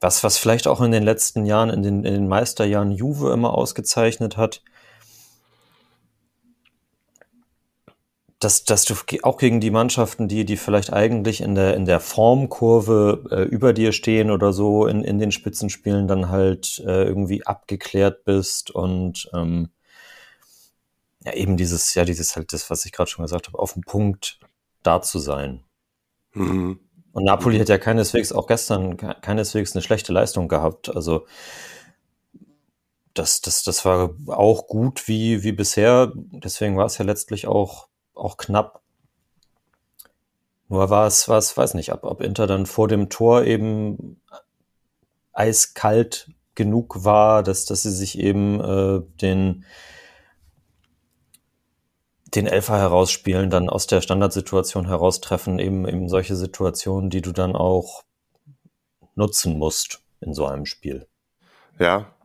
was, 0.00 0.22
was 0.22 0.38
vielleicht 0.38 0.66
auch 0.66 0.80
in 0.80 0.92
den 0.92 1.02
letzten 1.02 1.46
Jahren, 1.46 1.70
in 1.70 1.82
den, 1.82 2.04
in 2.04 2.14
den 2.14 2.28
Meisterjahren 2.28 2.92
Juve 2.92 3.32
immer 3.32 3.54
ausgezeichnet 3.54 4.36
hat, 4.36 4.62
dass, 8.38 8.64
dass 8.64 8.84
du 8.84 8.94
auch 9.22 9.38
gegen 9.38 9.60
die 9.60 9.70
Mannschaften, 9.70 10.28
die, 10.28 10.44
die 10.44 10.58
vielleicht 10.58 10.92
eigentlich 10.92 11.40
in 11.40 11.54
der, 11.54 11.74
in 11.74 11.86
der 11.86 12.00
Formkurve 12.00 13.24
äh, 13.30 13.42
über 13.42 13.72
dir 13.72 13.92
stehen 13.92 14.30
oder 14.30 14.52
so 14.52 14.86
in, 14.86 15.02
in 15.02 15.18
den 15.18 15.32
Spitzenspielen 15.32 16.06
dann 16.06 16.28
halt 16.28 16.82
äh, 16.86 17.04
irgendwie 17.04 17.46
abgeklärt 17.46 18.24
bist 18.24 18.70
und 18.70 19.30
ähm, 19.32 19.70
ja, 21.24 21.32
eben 21.32 21.56
dieses, 21.56 21.94
ja, 21.94 22.04
dieses 22.04 22.36
halt 22.36 22.52
das, 22.52 22.68
was 22.68 22.84
ich 22.84 22.92
gerade 22.92 23.10
schon 23.10 23.24
gesagt 23.24 23.48
habe, 23.48 23.58
auf 23.58 23.72
dem 23.72 23.82
Punkt 23.82 24.38
da 24.82 25.00
zu 25.00 25.18
sein. 25.18 25.64
Mhm. 26.34 26.85
Und 27.16 27.24
Napoli 27.24 27.58
hat 27.58 27.70
ja 27.70 27.78
keineswegs 27.78 28.30
auch 28.30 28.46
gestern 28.46 28.98
keineswegs 28.98 29.74
eine 29.74 29.80
schlechte 29.80 30.12
Leistung 30.12 30.48
gehabt. 30.48 30.94
Also 30.94 31.24
das, 33.14 33.40
das, 33.40 33.62
das 33.62 33.86
war 33.86 34.10
auch 34.26 34.66
gut 34.66 35.08
wie, 35.08 35.42
wie 35.42 35.52
bisher. 35.52 36.12
Deswegen 36.14 36.76
war 36.76 36.84
es 36.84 36.98
ja 36.98 37.06
letztlich 37.06 37.46
auch, 37.46 37.88
auch 38.14 38.36
knapp. 38.36 38.82
Nur 40.68 40.90
war 40.90 41.06
es, 41.06 41.26
war 41.26 41.38
es, 41.38 41.56
weiß 41.56 41.72
nicht, 41.72 41.90
ob, 41.94 42.04
ob 42.04 42.20
Inter 42.20 42.46
dann 42.46 42.66
vor 42.66 42.86
dem 42.86 43.08
Tor 43.08 43.44
eben 43.44 44.20
eiskalt 45.32 46.30
genug 46.54 47.02
war, 47.06 47.42
dass, 47.42 47.64
dass 47.64 47.84
sie 47.84 47.92
sich 47.92 48.18
eben 48.18 48.60
äh, 48.60 49.00
den, 49.22 49.64
den 52.36 52.46
Elfer 52.46 52.78
herausspielen, 52.78 53.50
dann 53.50 53.68
aus 53.68 53.86
der 53.86 54.00
Standardsituation 54.00 54.86
heraustreffen, 54.86 55.58
eben, 55.58 55.88
eben 55.88 56.08
solche 56.08 56.36
Situationen, 56.36 57.10
die 57.10 57.22
du 57.22 57.32
dann 57.32 57.56
auch 57.56 58.04
nutzen 59.14 59.58
musst 59.58 60.00
in 60.20 60.34
so 60.34 60.46
einem 60.46 60.66
Spiel. 60.66 61.06
Ja, 61.78 62.16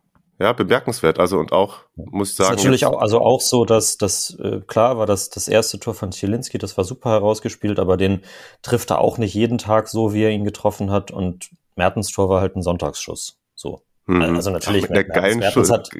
ja, 0.42 0.54
bemerkenswert. 0.54 1.20
Also 1.20 1.38
und 1.38 1.52
auch, 1.52 1.82
muss 1.96 2.32
ich 2.32 2.36
sagen. 2.36 2.56
Ist 2.56 2.64
natürlich 2.64 2.86
auch, 2.86 3.00
also 3.00 3.22
auch 3.22 3.42
so, 3.42 3.64
dass 3.64 3.98
das 3.98 4.36
äh, 4.40 4.62
klar 4.66 4.98
war, 4.98 5.06
dass 5.06 5.30
das 5.30 5.48
erste 5.48 5.80
Tor 5.80 5.94
von 5.94 6.12
Zielinski, 6.12 6.58
das 6.58 6.78
war 6.78 6.84
super 6.84 7.12
herausgespielt, 7.12 7.78
aber 7.78 7.96
den 7.96 8.22
trifft 8.64 8.90
er 8.90 9.02
auch 9.02 9.20
nicht 9.20 9.36
jeden 9.36 9.60
Tag 9.60 9.88
so, 9.88 10.14
wie 10.14 10.24
er 10.24 10.32
ihn 10.32 10.44
getroffen 10.44 10.90
hat. 10.90 11.12
Und 11.12 11.52
Mertens 11.76 12.12
Tor 12.12 12.28
war 12.30 12.42
halt 12.42 12.56
ein 12.56 12.64
Sonntagsschuss. 12.64 13.38
So. 13.54 13.84
Mhm. 14.08 14.36
Also 14.36 14.50
natürlich. 14.50 14.86
Ach, 14.86 14.90
mit 14.90 14.98
der 14.98 15.04
geilen 15.04 15.44
Schuss, 15.44 15.70
hat, 15.70 15.92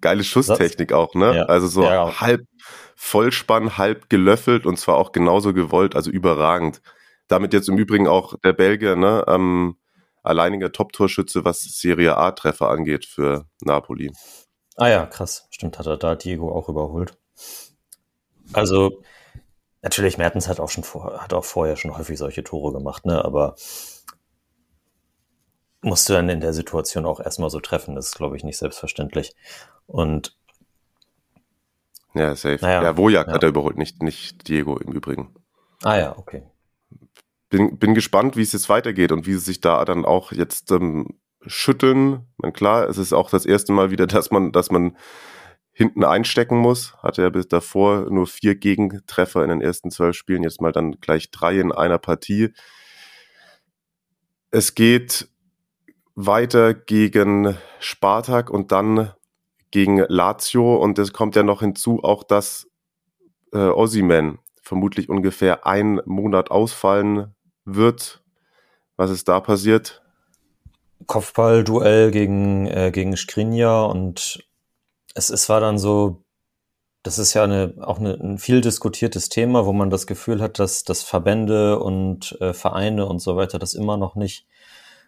geile 0.00 0.24
Schusstechnik 0.24 0.92
auch, 0.92 1.14
ne? 1.14 1.36
Ja. 1.36 1.42
Also 1.44 1.66
so 1.66 1.82
ja, 1.82 2.20
halb 2.20 2.42
Vollspann, 2.96 3.78
halb 3.78 4.10
gelöffelt 4.10 4.66
und 4.66 4.78
zwar 4.78 4.96
auch 4.96 5.12
genauso 5.12 5.52
gewollt, 5.54 5.96
also 5.96 6.10
überragend. 6.10 6.82
Damit 7.28 7.52
jetzt 7.52 7.68
im 7.68 7.78
Übrigen 7.78 8.08
auch 8.08 8.34
der 8.44 8.52
Belgier, 8.52 8.96
ne? 8.96 9.24
Ähm, 9.28 9.76
alleiniger 10.22 10.72
Top-Torschütze, 10.72 11.44
was 11.44 11.60
Serie 11.60 12.16
A-Treffer 12.16 12.68
angeht 12.68 13.06
für 13.06 13.46
Napoli. 13.62 14.12
Ah 14.76 14.88
ja, 14.88 15.06
krass. 15.06 15.46
Stimmt, 15.50 15.78
hat 15.78 15.86
er 15.86 15.96
da 15.96 16.14
Diego 16.14 16.52
auch 16.52 16.68
überholt. 16.68 17.16
Also, 18.52 19.02
natürlich, 19.82 20.18
Mertens 20.18 20.48
hat 20.48 20.60
auch 20.60 20.70
schon 20.70 20.84
vor, 20.84 21.20
hat 21.20 21.32
auch 21.32 21.44
vorher 21.44 21.76
schon 21.76 21.96
häufig 21.96 22.18
solche 22.18 22.44
Tore 22.44 22.72
gemacht, 22.72 23.06
ne? 23.06 23.24
Aber 23.24 23.54
musst 25.82 26.08
du 26.08 26.12
dann 26.12 26.28
in 26.28 26.40
der 26.40 26.52
Situation 26.52 27.06
auch 27.06 27.20
erstmal 27.20 27.50
so 27.50 27.60
treffen, 27.60 27.94
das 27.94 28.08
ist, 28.08 28.16
glaube 28.16 28.36
ich, 28.36 28.44
nicht 28.44 28.58
selbstverständlich. 28.58 29.34
Und 29.86 30.36
ja, 32.14 32.34
safe. 32.34 32.58
Naja, 32.60 32.82
ja, 32.82 32.96
Wojak 32.96 33.28
ja. 33.28 33.34
hat 33.34 33.42
er 33.42 33.50
überholt, 33.50 33.78
nicht, 33.78 34.02
nicht 34.02 34.48
Diego 34.48 34.76
im 34.78 34.92
Übrigen. 34.92 35.34
Ah 35.82 35.96
ja, 35.96 36.18
okay 36.18 36.42
bin, 37.50 37.78
bin 37.78 37.94
gespannt, 37.94 38.36
wie 38.36 38.42
es 38.42 38.52
jetzt 38.52 38.68
weitergeht 38.68 39.12
und 39.12 39.26
wie 39.26 39.34
sie 39.34 39.40
sich 39.40 39.60
da 39.60 39.84
dann 39.84 40.06
auch 40.06 40.32
jetzt 40.32 40.70
ähm, 40.70 41.18
schütteln. 41.46 42.26
meine, 42.38 42.52
klar, 42.52 42.88
es 42.88 42.96
ist 42.96 43.12
auch 43.12 43.28
das 43.28 43.44
erste 43.44 43.72
Mal 43.72 43.90
wieder, 43.90 44.06
dass 44.06 44.30
man, 44.30 44.52
dass 44.52 44.70
man 44.70 44.96
hinten 45.72 46.04
einstecken 46.04 46.58
muss. 46.58 46.94
Hatte 47.02 47.22
ja 47.22 47.28
bis 47.28 47.48
davor 47.48 48.08
nur 48.10 48.26
vier 48.26 48.54
Gegentreffer 48.54 49.42
in 49.42 49.50
den 49.50 49.60
ersten 49.60 49.90
zwölf 49.90 50.16
Spielen, 50.16 50.44
jetzt 50.44 50.60
mal 50.60 50.72
dann 50.72 50.92
gleich 51.00 51.30
drei 51.30 51.58
in 51.58 51.72
einer 51.72 51.98
Partie. 51.98 52.54
Es 54.52 54.74
geht 54.74 55.28
weiter 56.26 56.74
gegen 56.74 57.56
Spartak 57.78 58.50
und 58.50 58.72
dann 58.72 59.12
gegen 59.70 59.98
Lazio 59.98 60.76
und 60.76 60.98
es 60.98 61.12
kommt 61.12 61.36
ja 61.36 61.42
noch 61.42 61.60
hinzu 61.60 62.00
auch, 62.02 62.24
dass 62.24 62.68
äh, 63.52 63.58
Ossiman 63.58 64.38
vermutlich 64.62 65.08
ungefähr 65.08 65.66
ein 65.66 66.00
Monat 66.04 66.50
ausfallen 66.50 67.34
wird. 67.64 68.22
Was 68.96 69.10
ist 69.10 69.28
da 69.28 69.40
passiert? 69.40 70.02
Kopfballduell 71.06 72.10
gegen, 72.10 72.66
äh, 72.66 72.90
gegen 72.92 73.16
Skriniar 73.16 73.88
und 73.88 74.44
es, 75.14 75.30
es 75.30 75.48
war 75.48 75.60
dann 75.60 75.78
so, 75.78 76.22
das 77.02 77.18
ist 77.18 77.32
ja 77.34 77.44
eine, 77.44 77.74
auch 77.80 77.98
eine, 77.98 78.14
ein 78.14 78.38
viel 78.38 78.60
diskutiertes 78.60 79.28
Thema, 79.28 79.64
wo 79.64 79.72
man 79.72 79.90
das 79.90 80.06
Gefühl 80.06 80.42
hat, 80.42 80.58
dass, 80.58 80.84
dass 80.84 81.02
Verbände 81.02 81.78
und 81.78 82.36
äh, 82.40 82.52
Vereine 82.52 83.06
und 83.06 83.20
so 83.20 83.36
weiter 83.36 83.58
das 83.58 83.74
immer 83.74 83.96
noch 83.96 84.14
nicht 84.16 84.46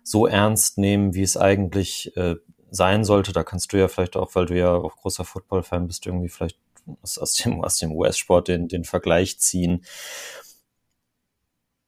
so 0.03 0.27
ernst 0.27 0.79
nehmen, 0.79 1.15
wie 1.15 1.23
es 1.23 1.37
eigentlich 1.37 2.17
äh, 2.17 2.37
sein 2.71 3.05
sollte. 3.05 3.33
Da 3.33 3.45
kannst 3.45 3.73
du 3.73 3.79
ja 3.79 3.89
vielleicht 3.89 4.17
auch, 4.17 4.35
weil 4.35 4.47
du 4.47 4.57
ja 4.57 4.75
auch 4.75 4.97
großer 4.97 5.25
Football-Fan 5.25 5.87
bist, 5.87 6.07
irgendwie 6.07 6.29
vielleicht 6.29 6.59
aus, 7.03 7.35
dem, 7.35 7.63
aus 7.63 7.77
dem 7.77 7.93
US-Sport 7.93 8.49
den, 8.49 8.69
den 8.69 8.85
Vergleich 8.85 9.39
ziehen 9.39 9.85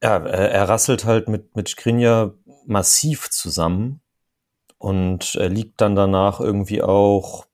ja, 0.04 0.18
er 0.18 0.68
rasselt 0.68 1.06
halt 1.06 1.30
mit, 1.30 1.56
mit 1.56 1.68
Skriniar 1.68 2.34
massiv 2.66 3.30
zusammen 3.30 4.02
und 4.76 5.34
er 5.34 5.48
liegt 5.48 5.80
dann 5.80 5.96
danach 5.96 6.40
irgendwie 6.40 6.82
auch 6.82 7.46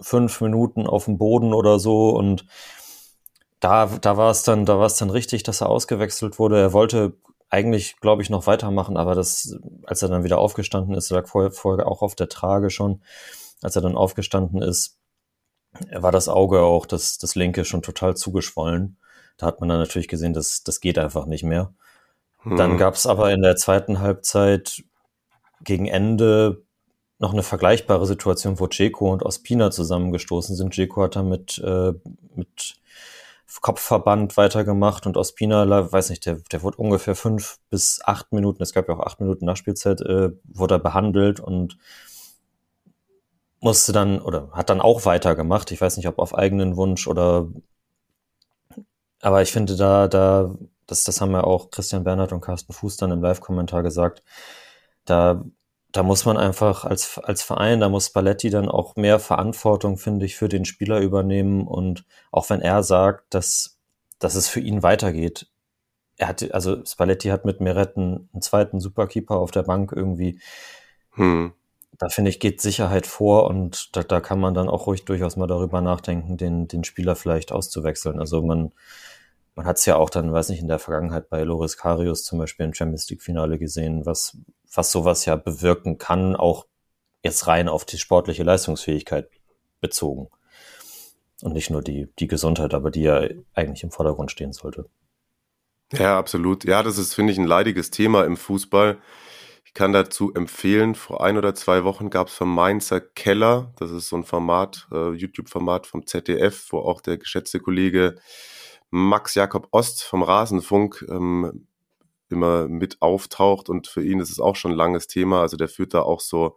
fünf 0.00 0.40
Minuten 0.40 0.88
auf 0.88 1.04
dem 1.04 1.16
Boden 1.16 1.54
oder 1.54 1.78
so 1.78 2.10
und 2.10 2.44
da, 3.60 3.86
da 3.86 4.16
war 4.16 4.32
es 4.32 4.42
dann, 4.42 4.66
da 4.66 4.80
war 4.80 4.86
es 4.86 4.96
dann 4.96 5.10
richtig, 5.10 5.44
dass 5.44 5.60
er 5.60 5.68
ausgewechselt 5.68 6.40
wurde. 6.40 6.60
Er 6.60 6.72
wollte 6.72 7.14
eigentlich, 7.52 8.00
glaube 8.00 8.22
ich, 8.22 8.30
noch 8.30 8.46
weitermachen, 8.46 8.96
aber 8.96 9.14
das, 9.14 9.58
als 9.84 10.00
er 10.02 10.08
dann 10.08 10.24
wieder 10.24 10.38
aufgestanden 10.38 10.94
ist, 10.94 11.10
lag 11.10 11.28
vorher, 11.28 11.52
vorher 11.52 11.86
auch 11.86 12.00
auf 12.00 12.14
der 12.14 12.30
Trage 12.30 12.70
schon, 12.70 13.02
als 13.60 13.76
er 13.76 13.82
dann 13.82 13.94
aufgestanden 13.94 14.62
ist, 14.62 14.98
war 15.92 16.12
das 16.12 16.30
Auge 16.30 16.62
auch, 16.62 16.86
das, 16.86 17.18
das 17.18 17.34
linke 17.34 17.66
schon 17.66 17.82
total 17.82 18.16
zugeschwollen. 18.16 18.96
Da 19.36 19.46
hat 19.46 19.60
man 19.60 19.68
dann 19.68 19.78
natürlich 19.78 20.08
gesehen, 20.08 20.32
dass 20.32 20.62
das 20.62 20.80
geht 20.80 20.98
einfach 20.98 21.26
nicht 21.26 21.44
mehr. 21.44 21.74
Dann 22.44 22.72
hm. 22.72 22.78
gab 22.78 22.94
es 22.94 23.06
aber 23.06 23.32
in 23.32 23.42
der 23.42 23.56
zweiten 23.56 24.00
Halbzeit 24.00 24.82
gegen 25.62 25.86
Ende 25.86 26.62
noch 27.18 27.34
eine 27.34 27.42
vergleichbare 27.42 28.06
Situation, 28.06 28.58
wo 28.58 28.66
Jeko 28.66 29.12
und 29.12 29.22
Ospina 29.22 29.70
zusammengestoßen 29.70 30.56
sind. 30.56 30.76
Jeko 30.76 31.02
hat 31.02 31.16
da 31.16 31.22
mit, 31.22 31.58
äh, 31.58 31.92
mit 32.34 32.76
Kopfverband 33.60 34.36
weitergemacht 34.36 35.06
und 35.06 35.16
Ospina, 35.16 35.92
weiß 35.92 36.10
nicht, 36.10 36.26
der, 36.26 36.36
der 36.50 36.62
wurde 36.62 36.78
ungefähr 36.78 37.14
fünf 37.14 37.58
bis 37.70 38.00
acht 38.04 38.32
Minuten, 38.32 38.62
es 38.62 38.72
gab 38.72 38.88
ja 38.88 38.94
auch 38.94 39.06
acht 39.06 39.20
Minuten 39.20 39.44
Nachspielzeit, 39.44 40.00
äh, 40.00 40.30
wurde 40.44 40.76
er 40.76 40.78
behandelt 40.78 41.40
und 41.40 41.78
musste 43.60 43.92
dann 43.92 44.20
oder 44.20 44.50
hat 44.52 44.70
dann 44.70 44.80
auch 44.80 45.04
weitergemacht. 45.04 45.70
Ich 45.70 45.80
weiß 45.80 45.96
nicht, 45.96 46.08
ob 46.08 46.18
auf 46.18 46.34
eigenen 46.34 46.76
Wunsch 46.76 47.06
oder 47.06 47.48
aber 49.20 49.40
ich 49.40 49.52
finde, 49.52 49.76
da, 49.76 50.08
da 50.08 50.52
das, 50.86 51.04
das 51.04 51.20
haben 51.20 51.32
ja 51.32 51.44
auch 51.44 51.70
Christian 51.70 52.04
Bernhard 52.04 52.32
und 52.32 52.40
Carsten 52.40 52.72
Fuß 52.72 52.96
dann 52.96 53.12
im 53.12 53.22
Live-Kommentar 53.22 53.82
gesagt, 53.82 54.22
da, 55.04 55.44
da 55.92 56.02
muss 56.02 56.24
man 56.24 56.38
einfach 56.38 56.84
als, 56.84 57.18
als 57.18 57.42
Verein, 57.42 57.80
da 57.80 57.88
muss 57.88 58.06
Spalletti 58.06 58.48
dann 58.48 58.68
auch 58.68 58.96
mehr 58.96 59.18
Verantwortung, 59.18 59.98
finde 59.98 60.24
ich, 60.24 60.36
für 60.36 60.48
den 60.48 60.64
Spieler 60.64 61.00
übernehmen 61.00 61.66
und 61.66 62.04
auch 62.30 62.48
wenn 62.48 62.62
er 62.62 62.82
sagt, 62.82 63.34
dass, 63.34 63.78
dass 64.18 64.34
es 64.34 64.48
für 64.48 64.60
ihn 64.60 64.82
weitergeht, 64.82 65.48
er 66.16 66.28
hat, 66.28 66.50
also 66.52 66.84
Spalletti 66.84 67.28
hat 67.28 67.44
mit 67.44 67.60
Meretten 67.60 68.28
einen 68.32 68.42
zweiten 68.42 68.80
Superkeeper 68.80 69.36
auf 69.36 69.50
der 69.50 69.64
Bank 69.64 69.92
irgendwie. 69.94 70.40
Hm. 71.12 71.52
Da 71.98 72.08
finde 72.08 72.30
ich, 72.30 72.40
geht 72.40 72.60
Sicherheit 72.60 73.06
vor 73.06 73.48
und 73.48 73.94
da, 73.96 74.02
da 74.02 74.20
kann 74.20 74.40
man 74.40 74.54
dann 74.54 74.68
auch 74.68 74.86
ruhig 74.86 75.04
durchaus 75.04 75.36
mal 75.36 75.46
darüber 75.46 75.80
nachdenken, 75.80 76.36
den, 76.36 76.68
den 76.68 76.84
Spieler 76.84 77.16
vielleicht 77.16 77.52
auszuwechseln. 77.52 78.18
Also 78.18 78.42
man, 78.42 78.72
man 79.54 79.66
hat 79.66 79.78
es 79.78 79.86
ja 79.86 79.96
auch 79.96 80.10
dann, 80.10 80.32
weiß 80.32 80.48
nicht, 80.48 80.60
in 80.60 80.68
der 80.68 80.78
Vergangenheit 80.78 81.28
bei 81.28 81.42
Loris 81.42 81.76
Karius 81.76 82.24
zum 82.24 82.38
Beispiel 82.38 82.66
im 82.66 82.74
Champions 82.74 83.08
League-Finale 83.10 83.58
gesehen, 83.58 84.06
was, 84.06 84.38
was 84.74 84.92
sowas 84.92 85.24
ja 85.24 85.36
bewirken 85.36 85.98
kann, 85.98 86.36
auch 86.36 86.66
jetzt 87.22 87.46
rein 87.46 87.68
auf 87.68 87.84
die 87.84 87.98
sportliche 87.98 88.42
Leistungsfähigkeit 88.42 89.28
bezogen. 89.80 90.28
Und 91.42 91.54
nicht 91.54 91.70
nur 91.70 91.82
die, 91.82 92.08
die 92.18 92.28
Gesundheit, 92.28 92.72
aber 92.74 92.90
die 92.90 93.02
ja 93.02 93.26
eigentlich 93.54 93.82
im 93.82 93.90
Vordergrund 93.90 94.30
stehen 94.30 94.52
sollte. 94.52 94.88
Ja, 95.92 96.18
absolut. 96.18 96.64
Ja, 96.64 96.82
das 96.82 96.98
ist, 96.98 97.14
finde 97.14 97.32
ich, 97.32 97.38
ein 97.38 97.46
leidiges 97.46 97.90
Thema 97.90 98.24
im 98.24 98.36
Fußball. 98.36 98.98
Ich 99.64 99.74
kann 99.74 99.92
dazu 99.92 100.32
empfehlen, 100.34 100.94
vor 100.94 101.22
ein 101.22 101.36
oder 101.36 101.54
zwei 101.54 101.84
Wochen 101.84 102.10
gab 102.10 102.28
es 102.28 102.34
vom 102.34 102.54
Mainzer 102.54 103.00
Keller, 103.00 103.72
das 103.78 103.90
ist 103.90 104.08
so 104.08 104.16
ein 104.16 104.24
Format, 104.24 104.86
äh, 104.92 105.12
YouTube-Format 105.12 105.86
vom 105.86 106.06
ZDF, 106.06 106.68
wo 106.70 106.78
auch 106.78 107.00
der 107.00 107.18
geschätzte 107.18 107.60
Kollege 107.60 108.16
Max 108.90 109.34
Jakob 109.34 109.68
Ost 109.70 110.02
vom 110.02 110.22
Rasenfunk 110.22 111.06
ähm, 111.08 111.66
immer 112.32 112.68
mit 112.68 113.00
auftaucht 113.00 113.68
und 113.68 113.86
für 113.86 114.02
ihn 114.02 114.20
ist 114.20 114.30
es 114.30 114.40
auch 114.40 114.56
schon 114.56 114.72
ein 114.72 114.76
langes 114.76 115.06
Thema. 115.06 115.40
Also 115.40 115.56
der 115.56 115.68
führt 115.68 115.94
da 115.94 116.00
auch 116.00 116.20
so 116.20 116.56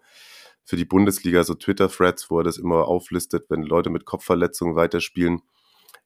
für 0.63 0.77
die 0.77 0.85
Bundesliga 0.85 1.43
so 1.43 1.53
Twitter-Threads, 1.53 2.31
wo 2.31 2.39
er 2.39 2.43
das 2.43 2.57
immer 2.57 2.87
auflistet, 2.87 3.45
wenn 3.49 3.61
Leute 3.61 3.89
mit 3.89 4.05
Kopfverletzungen 4.05 4.75
weiterspielen. 4.75 5.41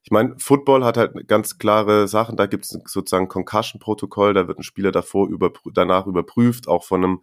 Ich 0.04 0.12
meine, 0.12 0.36
Football 0.38 0.84
hat 0.84 0.98
halt 0.98 1.28
ganz 1.28 1.58
klare 1.58 2.08
Sachen. 2.08 2.38
Da 2.38 2.46
gibt 2.46 2.66
es 2.66 2.78
sozusagen 2.86 3.28
Concussion-Protokoll, 3.28 4.34
da 4.34 4.48
wird 4.48 4.60
ein 4.60 4.64
Spieler 4.64 4.92
davor 4.92 5.28
überprü 5.30 5.72
danach 5.74 6.08
überprüft, 6.08 6.68
auch 6.68 6.84
von 6.84 7.04
einem 7.04 7.22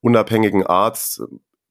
unabhängigen 0.00 0.66
Arzt 0.66 1.22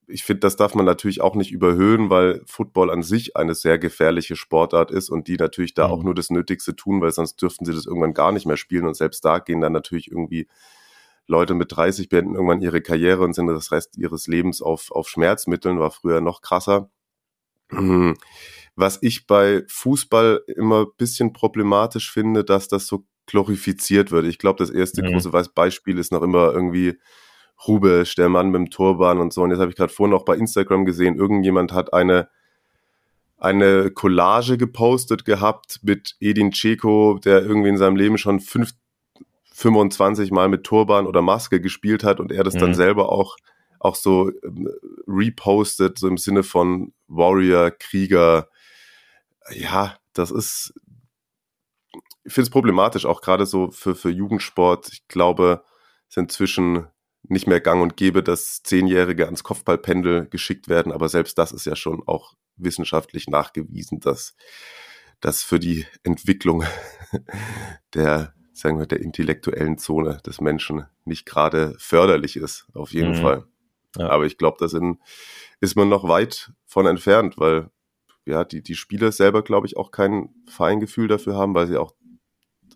ich 0.09 0.23
finde, 0.23 0.41
das 0.41 0.55
darf 0.55 0.75
man 0.75 0.85
natürlich 0.85 1.21
auch 1.21 1.35
nicht 1.35 1.51
überhöhen, 1.51 2.09
weil 2.09 2.41
Football 2.45 2.89
an 2.89 3.03
sich 3.03 3.37
eine 3.37 3.55
sehr 3.55 3.77
gefährliche 3.77 4.35
Sportart 4.35 4.91
ist 4.91 5.09
und 5.09 5.27
die 5.27 5.37
natürlich 5.37 5.73
da 5.73 5.87
mhm. 5.87 5.93
auch 5.93 6.03
nur 6.03 6.15
das 6.15 6.29
Nötigste 6.29 6.75
tun, 6.75 7.01
weil 7.01 7.11
sonst 7.11 7.41
dürften 7.41 7.65
sie 7.65 7.73
das 7.73 7.85
irgendwann 7.85 8.13
gar 8.13 8.31
nicht 8.31 8.45
mehr 8.45 8.57
spielen 8.57 8.85
und 8.85 8.95
selbst 8.95 9.23
da 9.23 9.39
gehen 9.39 9.61
dann 9.61 9.73
natürlich 9.73 10.11
irgendwie 10.11 10.47
Leute 11.27 11.53
mit 11.53 11.71
30 11.75 12.09
beenden 12.09 12.33
irgendwann 12.33 12.61
ihre 12.61 12.81
Karriere 12.81 13.23
und 13.23 13.33
sind 13.33 13.47
das 13.47 13.71
Rest 13.71 13.97
ihres 13.97 14.27
Lebens 14.27 14.61
auf, 14.61 14.91
auf 14.91 15.07
Schmerzmitteln, 15.07 15.79
war 15.79 15.91
früher 15.91 16.21
noch 16.21 16.41
krasser. 16.41 16.89
Was 18.75 18.97
ich 19.01 19.27
bei 19.27 19.63
Fußball 19.67 20.41
immer 20.47 20.87
bisschen 20.87 21.33
problematisch 21.33 22.11
finde, 22.11 22.43
dass 22.43 22.67
das 22.67 22.87
so 22.87 23.05
glorifiziert 23.27 24.09
wird. 24.11 24.25
Ich 24.25 24.39
glaube, 24.39 24.57
das 24.57 24.71
erste 24.71 25.03
mhm. 25.03 25.11
große 25.11 25.29
Beispiel 25.53 25.99
ist 25.99 26.11
noch 26.11 26.23
immer 26.23 26.51
irgendwie 26.51 26.97
Rubesch, 27.67 28.15
der 28.15 28.29
Mann 28.29 28.49
mit 28.49 28.59
dem 28.59 28.69
Turban 28.69 29.19
und 29.19 29.33
so. 29.33 29.43
Und 29.43 29.51
jetzt 29.51 29.59
habe 29.59 29.71
ich 29.71 29.77
gerade 29.77 29.93
vorhin 29.93 30.15
auch 30.15 30.25
bei 30.25 30.35
Instagram 30.35 30.85
gesehen, 30.85 31.17
irgendjemand 31.17 31.73
hat 31.73 31.93
eine 31.93 32.29
eine 33.39 33.89
Collage 33.91 34.57
gepostet 34.57 35.25
gehabt 35.25 35.79
mit 35.81 36.15
Edin 36.19 36.51
Dzeko, 36.51 37.19
der 37.23 37.41
irgendwie 37.41 37.69
in 37.69 37.77
seinem 37.77 37.95
Leben 37.95 38.17
schon 38.17 38.41
fünf, 38.41 38.73
25 39.53 40.31
Mal 40.31 40.49
mit 40.49 40.65
Turban 40.65 41.07
oder 41.07 41.21
Maske 41.21 41.61
gespielt 41.61 42.03
hat 42.03 42.19
und 42.19 42.31
er 42.31 42.43
das 42.43 42.55
mhm. 42.55 42.59
dann 42.59 42.75
selber 42.75 43.09
auch, 43.11 43.37
auch 43.79 43.95
so 43.95 44.29
ähm, 44.43 44.69
repostet, 45.07 45.97
so 45.97 46.07
im 46.07 46.17
Sinne 46.17 46.43
von 46.43 46.93
Warrior, 47.07 47.71
Krieger. 47.71 48.49
Ja, 49.51 49.97
das 50.13 50.31
ist, 50.31 50.73
ich 52.25 52.33
finde 52.33 52.47
es 52.47 52.49
problematisch, 52.49 53.05
auch 53.05 53.21
gerade 53.21 53.45
so 53.45 53.71
für, 53.71 53.95
für 53.95 54.09
Jugendsport. 54.09 54.89
Ich 54.91 55.07
glaube, 55.07 55.63
es 56.09 56.17
ist 56.17 56.17
inzwischen 56.17 56.87
nicht 57.23 57.47
mehr 57.47 57.61
gang 57.61 57.81
und 57.81 57.97
gäbe, 57.97 58.23
dass 58.23 58.63
Zehnjährige 58.63 59.25
ans 59.25 59.43
Kopfballpendel 59.43 60.27
geschickt 60.29 60.69
werden, 60.69 60.91
aber 60.91 61.09
selbst 61.09 61.37
das 61.37 61.51
ist 61.51 61.65
ja 61.65 61.75
schon 61.75 62.01
auch 62.07 62.35
wissenschaftlich 62.55 63.27
nachgewiesen, 63.27 63.99
dass 63.99 64.35
das 65.19 65.43
für 65.43 65.59
die 65.59 65.85
Entwicklung 66.03 66.63
der, 67.93 68.33
sagen 68.53 68.79
wir, 68.79 68.85
der 68.85 69.01
intellektuellen 69.01 69.77
Zone 69.77 70.19
des 70.25 70.41
Menschen 70.41 70.85
nicht 71.05 71.25
gerade 71.25 71.75
förderlich 71.77 72.35
ist, 72.37 72.67
auf 72.73 72.91
jeden 72.91 73.11
mhm. 73.11 73.21
Fall. 73.21 73.43
Ja. 73.97 74.09
Aber 74.09 74.25
ich 74.25 74.37
glaube, 74.37 74.57
da 74.59 74.65
ist 75.61 75.75
man 75.75 75.89
noch 75.89 76.07
weit 76.07 76.51
von 76.65 76.85
entfernt, 76.85 77.37
weil 77.37 77.69
ja, 78.25 78.43
die, 78.43 78.61
die 78.61 78.75
Spieler 78.75 79.11
selber, 79.11 79.41
glaube 79.41 79.65
ich, 79.65 79.75
auch 79.75 79.91
kein 79.91 80.29
Feingefühl 80.47 81.07
dafür 81.07 81.35
haben, 81.35 81.55
weil 81.55 81.67
sie 81.67 81.77
auch 81.77 81.95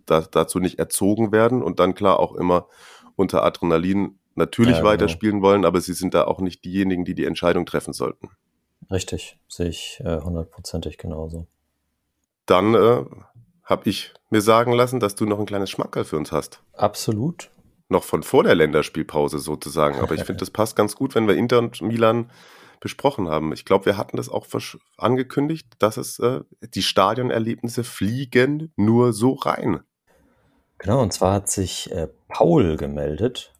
da, 0.06 0.22
dazu 0.22 0.60
nicht 0.60 0.80
erzogen 0.80 1.32
werden 1.32 1.62
und 1.62 1.80
dann 1.80 1.94
klar 1.94 2.20
auch 2.20 2.36
immer 2.36 2.68
unter 3.16 3.44
Adrenalin 3.44 4.20
natürlich 4.36 4.78
ja, 4.78 4.84
weiterspielen 4.84 5.38
genau. 5.38 5.48
wollen, 5.48 5.66
aber 5.66 5.82
sie 5.82 5.94
sind 5.94 6.14
da 6.14 6.26
auch 6.26 6.40
nicht 6.40 6.66
diejenigen, 6.66 7.06
die 7.06 7.16
die 7.16 7.26
Entscheidung 7.26 7.66
treffen 7.66 7.94
sollten. 7.94 8.30
Richtig, 8.92 9.38
sehe 9.48 9.70
ich 9.70 10.02
äh, 10.04 10.20
hundertprozentig 10.20 10.96
äh, 10.96 11.02
genauso. 11.02 11.48
Dann 12.46 12.76
äh, 12.76 13.06
habe 13.64 13.90
ich 13.90 14.14
mir 14.30 14.42
sagen 14.42 14.74
lassen, 14.74 15.00
dass 15.00 15.16
du 15.16 15.26
noch 15.26 15.40
ein 15.40 15.46
kleines 15.46 15.70
Schmankerl 15.70 16.04
für 16.04 16.18
uns 16.18 16.32
hast. 16.32 16.62
Absolut. 16.74 17.50
Noch 17.90 18.04
von 18.04 18.24
vor 18.24 18.44
der 18.44 18.56
Länderspielpause 18.56 19.40
sozusagen. 19.40 20.00
Aber 20.00 20.16
ich 20.16 20.24
finde, 20.26 20.40
das 20.40 20.52
passt 20.52 20.76
ganz 20.76 20.96
gut, 20.96 21.16
wenn 21.16 21.28
wir 21.28 21.36
Inter 21.36 21.60
und 21.60 21.82
Milan 21.82 22.30
besprochen 22.80 23.30
haben. 23.30 23.54
Ich 23.54 23.64
glaube, 23.64 23.86
wir 23.86 23.98
hatten 23.98 24.18
das 24.18 24.28
auch 24.28 24.46
angekündigt, 24.98 25.68
dass 25.80 25.96
es 25.96 26.20
äh, 26.20 26.42
die 26.76 26.84
Stadionerlebnisse 26.84 27.86
fliegen 27.86 28.74
nur 28.76 29.14
so 29.14 29.34
rein. 29.34 29.80
Genau, 30.80 31.02
und 31.02 31.14
zwar 31.14 31.36
hat 31.36 31.50
sich 31.50 31.90
äh, 31.94 32.10
Paul 32.28 32.76
gemeldet. 32.76 33.53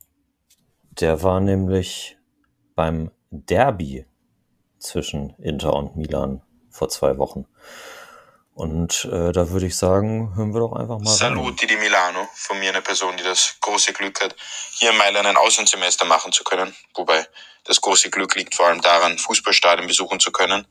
Der 1.00 1.24
war 1.24 1.40
nämlich 1.40 2.18
beim 2.76 3.10
Derby 3.32 4.06
zwischen 4.78 5.36
Inter 5.40 5.74
und 5.74 5.96
Milan 5.96 6.44
vor 6.70 6.90
zwei 6.90 7.18
Wochen. 7.18 7.48
Und 8.54 9.06
äh, 9.06 9.32
da 9.32 9.50
würde 9.50 9.66
ich 9.66 9.76
sagen, 9.76 10.36
hören 10.36 10.54
wir 10.54 10.60
doch 10.60 10.74
einfach 10.74 11.00
mal. 11.00 11.10
Saluti 11.10 11.66
di 11.66 11.76
Milano, 11.78 12.28
von 12.36 12.60
mir 12.60 12.70
eine 12.70 12.84
Person, 12.84 13.18
die 13.18 13.24
das 13.24 13.56
große 13.62 13.94
Glück 13.94 14.22
hat, 14.24 14.36
hier 14.74 14.92
in 14.92 14.98
Mailand 14.98 15.26
ein 15.26 15.38
Auslandssemester 15.38 16.06
machen 16.06 16.32
zu 16.32 16.44
können. 16.44 16.76
Wobei 16.94 17.26
das 17.64 17.82
große 17.82 18.12
Glück 18.12 18.36
liegt 18.36 18.54
vor 18.54 18.68
allem 18.68 18.82
daran, 18.82 19.18
Fußballstadien 19.18 19.88
besuchen 19.88 20.20
zu 20.20 20.32
können. 20.32 20.68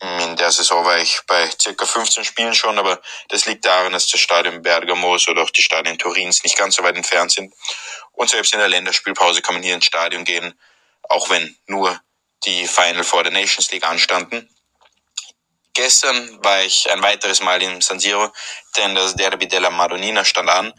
In 0.00 0.36
der 0.36 0.50
Saison 0.50 0.84
war 0.84 0.98
ich 0.98 1.20
bei 1.26 1.48
circa 1.60 1.86
15 1.86 2.24
Spielen 2.24 2.54
schon, 2.54 2.78
aber 2.78 3.00
das 3.28 3.46
liegt 3.46 3.64
daran, 3.64 3.92
dass 3.92 4.08
das 4.08 4.20
Stadion 4.20 4.62
Bergamos 4.62 5.28
oder 5.28 5.42
auch 5.42 5.50
die 5.50 5.62
Stadien 5.62 5.98
Turins 5.98 6.42
nicht 6.42 6.58
ganz 6.58 6.76
so 6.76 6.82
weit 6.82 6.96
entfernt 6.96 7.32
sind. 7.32 7.54
Und 8.12 8.28
selbst 8.28 8.52
in 8.52 8.58
der 8.58 8.68
Länderspielpause 8.68 9.40
kann 9.40 9.54
man 9.54 9.62
hier 9.62 9.74
ins 9.74 9.86
Stadion 9.86 10.24
gehen, 10.24 10.58
auch 11.08 11.30
wenn 11.30 11.56
nur 11.66 12.00
die 12.44 12.66
Final 12.66 13.04
Four 13.04 13.22
der 13.22 13.32
Nations 13.32 13.70
League 13.70 13.86
anstanden. 13.86 14.48
Gestern 15.72 16.42
war 16.44 16.62
ich 16.62 16.90
ein 16.90 17.02
weiteres 17.02 17.40
Mal 17.40 17.60
im 17.62 17.80
San 17.80 17.98
Siro, 17.98 18.32
denn 18.76 18.94
das 18.94 19.16
Derby 19.16 19.48
della 19.48 19.70
Madonnina 19.70 20.24
stand 20.24 20.48
an. 20.48 20.72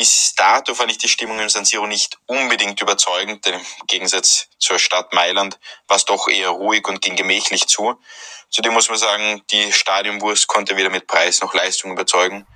Bis 0.00 0.34
dato 0.34 0.74
fand 0.74 0.90
ich 0.90 0.96
die 0.96 1.10
Stimmung 1.10 1.38
im 1.40 1.50
San 1.50 1.66
Siro 1.66 1.86
nicht 1.86 2.16
unbedingt 2.24 2.80
überzeugend, 2.80 3.44
denn 3.44 3.52
im 3.52 3.86
Gegensatz 3.86 4.48
zur 4.58 4.78
Stadt 4.78 5.12
Mailand 5.12 5.60
war 5.88 5.98
es 5.98 6.06
doch 6.06 6.26
eher 6.26 6.48
ruhig 6.48 6.88
und 6.88 7.02
ging 7.02 7.16
gemächlich 7.16 7.66
zu. 7.68 8.00
Zudem 8.48 8.72
muss 8.72 8.88
man 8.88 8.96
sagen, 8.96 9.42
die 9.50 9.70
Stadionwurst 9.70 10.46
konnte 10.46 10.78
weder 10.78 10.88
mit 10.88 11.06
Preis 11.06 11.42
noch 11.42 11.52
Leistung 11.52 11.92
überzeugen. 11.92 12.46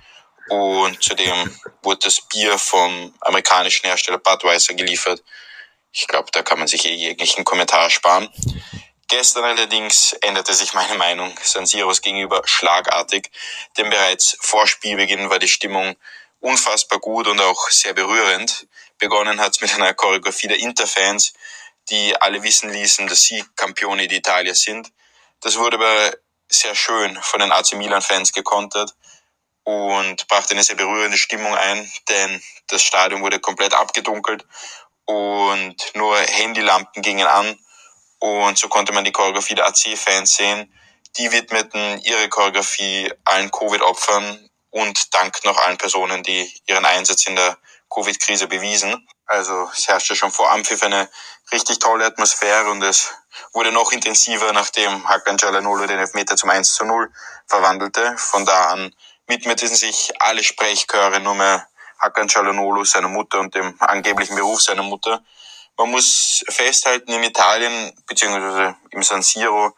Und 0.49 1.03
zudem 1.03 1.55
wurde 1.83 1.99
das 2.05 2.19
Bier 2.19 2.57
vom 2.57 3.13
amerikanischen 3.21 3.85
Hersteller 3.85 4.17
Budweiser 4.17 4.73
geliefert. 4.73 5.21
Ich 5.91 6.07
glaube, 6.07 6.31
da 6.31 6.41
kann 6.41 6.57
man 6.57 6.67
sich 6.67 6.83
eh 6.85 6.95
jeglichen 6.95 7.45
Kommentar 7.45 7.91
sparen. 7.91 8.27
Gestern 9.07 9.43
allerdings 9.43 10.13
änderte 10.13 10.55
sich 10.55 10.73
meine 10.73 10.95
Meinung 10.95 11.31
San 11.43 11.67
Siros 11.67 12.01
gegenüber 12.01 12.41
schlagartig, 12.45 13.29
denn 13.77 13.91
bereits 13.91 14.35
vor 14.41 14.65
Spielbeginn 14.65 15.29
war 15.29 15.37
die 15.37 15.47
Stimmung 15.47 15.95
unfassbar 16.39 16.99
gut 16.99 17.27
und 17.27 17.39
auch 17.41 17.69
sehr 17.69 17.93
berührend. 17.93 18.67
Begonnen 18.97 19.39
hat 19.39 19.53
es 19.55 19.61
mit 19.61 19.73
einer 19.73 19.93
Choreografie 19.93 20.47
der 20.47 20.59
Interfans, 20.59 21.33
die 21.89 22.15
alle 22.21 22.43
wissen 22.43 22.71
ließen, 22.71 23.07
dass 23.07 23.23
sie 23.23 23.43
Campioni 23.55 24.07
d'Italia 24.07 24.53
sind. 24.53 24.91
Das 25.41 25.57
wurde 25.57 25.77
aber 25.77 26.15
sehr 26.49 26.75
schön 26.75 27.17
von 27.21 27.39
den 27.39 27.51
AC 27.51 27.73
Milan-Fans 27.73 28.31
gekontert 28.31 28.95
und 29.63 30.27
brachte 30.27 30.53
eine 30.53 30.63
sehr 30.63 30.75
berührende 30.75 31.17
Stimmung 31.17 31.55
ein, 31.55 31.91
denn 32.09 32.41
das 32.67 32.83
Stadion 32.83 33.21
wurde 33.21 33.39
komplett 33.39 33.73
abgedunkelt 33.73 34.45
und 35.05 35.75
nur 35.95 36.17
Handylampen 36.17 37.01
gingen 37.01 37.27
an 37.27 37.59
und 38.19 38.57
so 38.57 38.67
konnte 38.67 38.93
man 38.93 39.03
die 39.03 39.11
Choreografie 39.11 39.55
der 39.55 39.67
AC-Fans 39.67 40.35
sehen. 40.35 40.73
Die 41.17 41.31
widmeten 41.31 42.01
ihre 42.01 42.27
Choreografie 42.29 43.11
allen 43.23 43.51
Covid-Opfern 43.51 44.49
und 44.75 45.13
dank 45.13 45.45
noch 45.45 45.57
allen 45.57 45.77
Personen, 45.77 46.21
die 46.21 46.51
ihren 46.65 46.85
Einsatz 46.85 47.25
in 47.27 47.35
der 47.37 47.57
Covid-Krise 47.89 48.47
bewiesen. 48.47 49.07
Also 49.25 49.69
es 49.73 49.87
herrschte 49.87 50.17
schon 50.17 50.31
vor 50.33 50.51
Ampfiff 50.51 50.83
eine 50.83 51.09
richtig 51.53 51.79
tolle 51.79 52.05
Atmosphäre 52.05 52.69
und 52.69 52.83
es 52.83 53.09
wurde 53.53 53.71
noch 53.71 53.93
intensiver, 53.93 54.51
nachdem 54.51 55.07
Hakan 55.07 55.37
Çalhanoğlu 55.37 55.87
den 55.87 55.99
Elfmeter 55.99 56.35
zum 56.35 56.49
1 56.49 56.73
zu 56.73 56.83
0 56.83 57.09
verwandelte. 57.47 58.17
Von 58.17 58.45
da 58.45 58.65
an 58.65 58.93
widmeten 59.27 59.73
sich 59.73 60.11
alle 60.19 60.43
Sprechchöre 60.43 61.21
nur 61.21 61.35
mehr 61.35 61.65
Hakan 61.99 62.27
Çalhanoğlu, 62.27 62.83
seiner 62.85 63.07
Mutter 63.07 63.39
und 63.39 63.55
dem 63.55 63.77
angeblichen 63.79 64.35
Beruf 64.35 64.61
seiner 64.61 64.83
Mutter. 64.83 65.23
Man 65.77 65.89
muss 65.89 66.43
festhalten, 66.49 67.13
in 67.13 67.23
Italien 67.23 67.93
beziehungsweise 68.07 68.75
im 68.91 69.03
San 69.03 69.21
Siro 69.21 69.73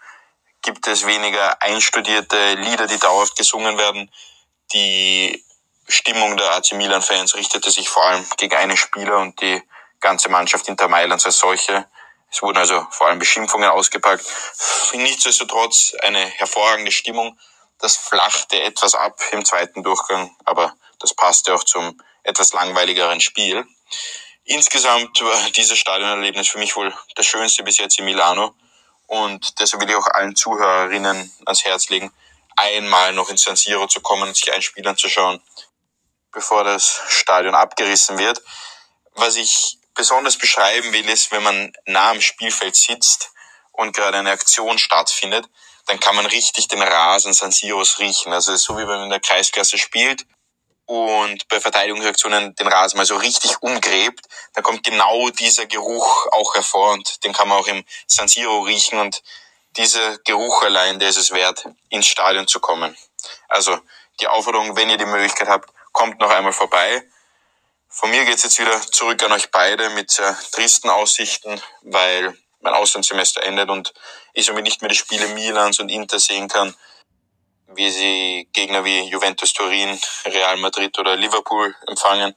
gibt 0.64 0.88
es 0.88 1.06
weniger 1.06 1.62
einstudierte 1.62 2.56
Lieder, 2.56 2.88
die 2.88 2.98
dauerhaft 2.98 3.36
gesungen 3.36 3.78
werden. 3.78 4.10
Die 4.74 5.44
Stimmung 5.88 6.36
der 6.36 6.52
AC 6.54 6.74
Milan-Fans 6.74 7.36
richtete 7.36 7.72
sich 7.72 7.88
vor 7.88 8.04
allem 8.06 8.26
gegen 8.38 8.56
einen 8.56 8.76
Spieler 8.76 9.18
und 9.18 9.40
die 9.42 9.62
ganze 10.02 10.30
Mannschaft 10.30 10.68
Inter 10.68 10.90
Mailands 10.90 11.26
als 11.26 11.40
solche. 11.40 11.88
Es 12.30 12.42
wurden 12.42 12.58
also 12.58 12.86
vor 12.92 13.08
allem 13.08 13.20
Beschimpfungen 13.20 13.70
ausgepackt. 13.70 14.26
Nichtsdestotrotz 14.94 15.94
eine 16.02 16.20
hervorragende 16.20 16.92
Stimmung. 16.92 17.40
Das 17.80 17.96
flachte 17.96 18.62
etwas 18.62 18.96
ab 18.96 19.20
im 19.32 19.46
zweiten 19.46 19.84
Durchgang, 19.84 20.36
aber 20.44 20.76
das 21.00 21.14
passte 21.14 21.54
auch 21.54 21.64
zum 21.64 22.02
etwas 22.24 22.52
langweiligeren 22.52 23.22
Spiel. 23.22 23.66
Insgesamt 24.44 25.22
war 25.22 25.50
dieses 25.52 25.78
Stadionerlebnis 25.78 26.50
für 26.50 26.58
mich 26.58 26.76
wohl 26.76 26.94
das 27.16 27.26
schönste 27.26 27.64
bis 27.64 27.78
jetzt 27.78 28.00
in 28.00 28.06
Milano. 28.06 28.54
Und 29.06 29.60
deshalb 29.60 29.82
will 29.82 29.90
ich 29.90 29.96
auch 29.96 30.08
allen 30.08 30.36
Zuhörerinnen 30.36 31.32
ans 31.46 31.64
Herz 31.64 31.90
legen, 31.90 32.12
einmal 32.58 33.14
noch 33.14 33.30
ins 33.30 33.44
San 33.44 33.56
Siro 33.56 33.88
zu 33.88 34.02
kommen 34.02 34.24
und 34.24 34.36
sich 34.36 34.52
ein 34.54 34.62
Spiel 34.62 34.88
anzuschauen, 34.88 35.42
bevor 36.34 36.64
das 36.64 37.02
Stadion 37.08 37.56
abgerissen 37.56 38.18
wird. 38.18 38.42
Was 39.14 39.36
ich 39.36 39.78
besonders 39.94 40.38
beschreiben 40.38 40.92
will, 40.92 41.10
ist, 41.10 41.32
wenn 41.32 41.44
man 41.44 41.74
nah 41.86 42.12
am 42.12 42.22
Spielfeld 42.22 42.76
sitzt 42.76 43.32
und 43.72 43.96
gerade 43.96 44.18
eine 44.18 44.32
Aktion 44.32 44.78
stattfindet, 44.78 45.48
dann 45.88 46.00
kann 46.00 46.16
man 46.16 46.26
richtig 46.26 46.68
den 46.68 46.82
Rasen 46.82 47.34
San 47.34 47.52
Siros 47.52 48.00
riechen. 48.00 48.34
Also 48.34 48.56
so 48.56 48.76
wie 48.76 48.82
wenn 48.82 48.88
man 48.88 49.04
in 49.04 49.10
der 49.10 49.20
Kreisklasse 49.20 49.78
spielt 49.78 50.26
und 50.86 51.48
bei 51.48 51.60
Verteidigungsaktionen 51.60 52.56
den 52.56 52.68
Rasen 52.68 52.98
mal 52.98 53.06
so 53.06 53.16
richtig 53.16 53.62
umgräbt, 53.62 54.26
dann 54.54 54.64
kommt 54.64 54.84
genau 54.84 55.30
dieser 55.30 55.66
Geruch 55.66 56.28
auch 56.32 56.56
hervor 56.56 56.92
und 56.94 57.24
den 57.24 57.34
kann 57.34 57.48
man 57.48 57.60
auch 57.60 57.68
im 57.68 57.84
San 58.08 58.28
Siro 58.28 58.62
riechen 58.62 59.00
und 59.00 59.22
dieser 59.78 60.18
Geruch 60.20 60.64
allein, 60.64 61.00
der 61.00 61.10
ist 61.10 61.18
es 61.18 61.32
wert, 61.32 61.66
ins 61.90 62.08
Stadion 62.08 62.48
zu 62.48 62.60
kommen. 62.60 62.98
Also 63.48 63.80
die 64.20 64.28
Aufforderung, 64.28 64.76
wenn 64.76 64.90
ihr 64.90 64.98
die 64.98 65.06
Möglichkeit 65.06 65.48
habt, 65.48 65.70
kommt 65.92 66.20
noch 66.20 66.32
einmal 66.32 66.54
vorbei. 66.54 67.04
Von 67.90 68.10
mir 68.10 68.26
geht's 68.26 68.44
jetzt 68.44 68.60
wieder 68.60 68.80
zurück 68.82 69.22
an 69.24 69.32
euch 69.32 69.52
beide 69.52 69.90
mit 69.92 70.12
sehr 70.12 70.38
tristen 70.52 70.90
Aussichten, 70.90 71.62
weil 71.82 72.38
mein 72.60 72.74
Auslandssemester 72.74 73.44
endet 73.44 73.70
und 73.70 73.94
ich 74.34 74.46
somit 74.46 74.64
nicht 74.64 74.82
mehr 74.82 74.90
die 74.90 74.96
Spiele 74.96 75.28
Milans 75.30 75.80
und 75.80 75.90
Inter 75.90 76.20
sehen 76.20 76.48
kann 76.48 76.76
wie 77.68 77.90
sie 77.90 78.50
Gegner 78.54 78.86
wie 78.86 79.02
Juventus 79.02 79.54
Turin, 79.54 80.00
Real 80.26 80.58
Madrid 80.58 80.98
oder 81.00 81.16
Liverpool 81.16 81.76
empfangen, 81.88 82.36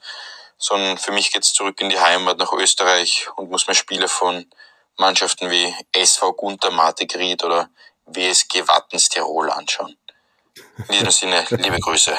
sondern 0.59 0.99
für 0.99 1.13
mich 1.13 1.33
geht's 1.33 1.53
zurück 1.53 1.81
in 1.81 1.89
die 1.89 2.01
Heimat 2.01 2.39
nach 2.39 2.53
Österreich 2.53 3.29
und 3.37 3.51
muss 3.51 3.67
mir 3.67 3.75
Spiele 3.75 4.09
von 4.09 4.51
Mannschaften 4.99 5.51
wie 5.51 5.75
SV 5.93 6.33
Gunter 6.35 6.71
Martigried 6.71 7.43
oder 7.45 7.71
WSG 8.07 8.67
Wattens 8.69 9.09
Tirol 9.09 9.51
anschauen. 9.51 9.97
In 10.89 10.93
diesem 10.93 11.11
Sinne, 11.11 11.45
liebe 11.51 11.79
Grüße. 11.79 12.15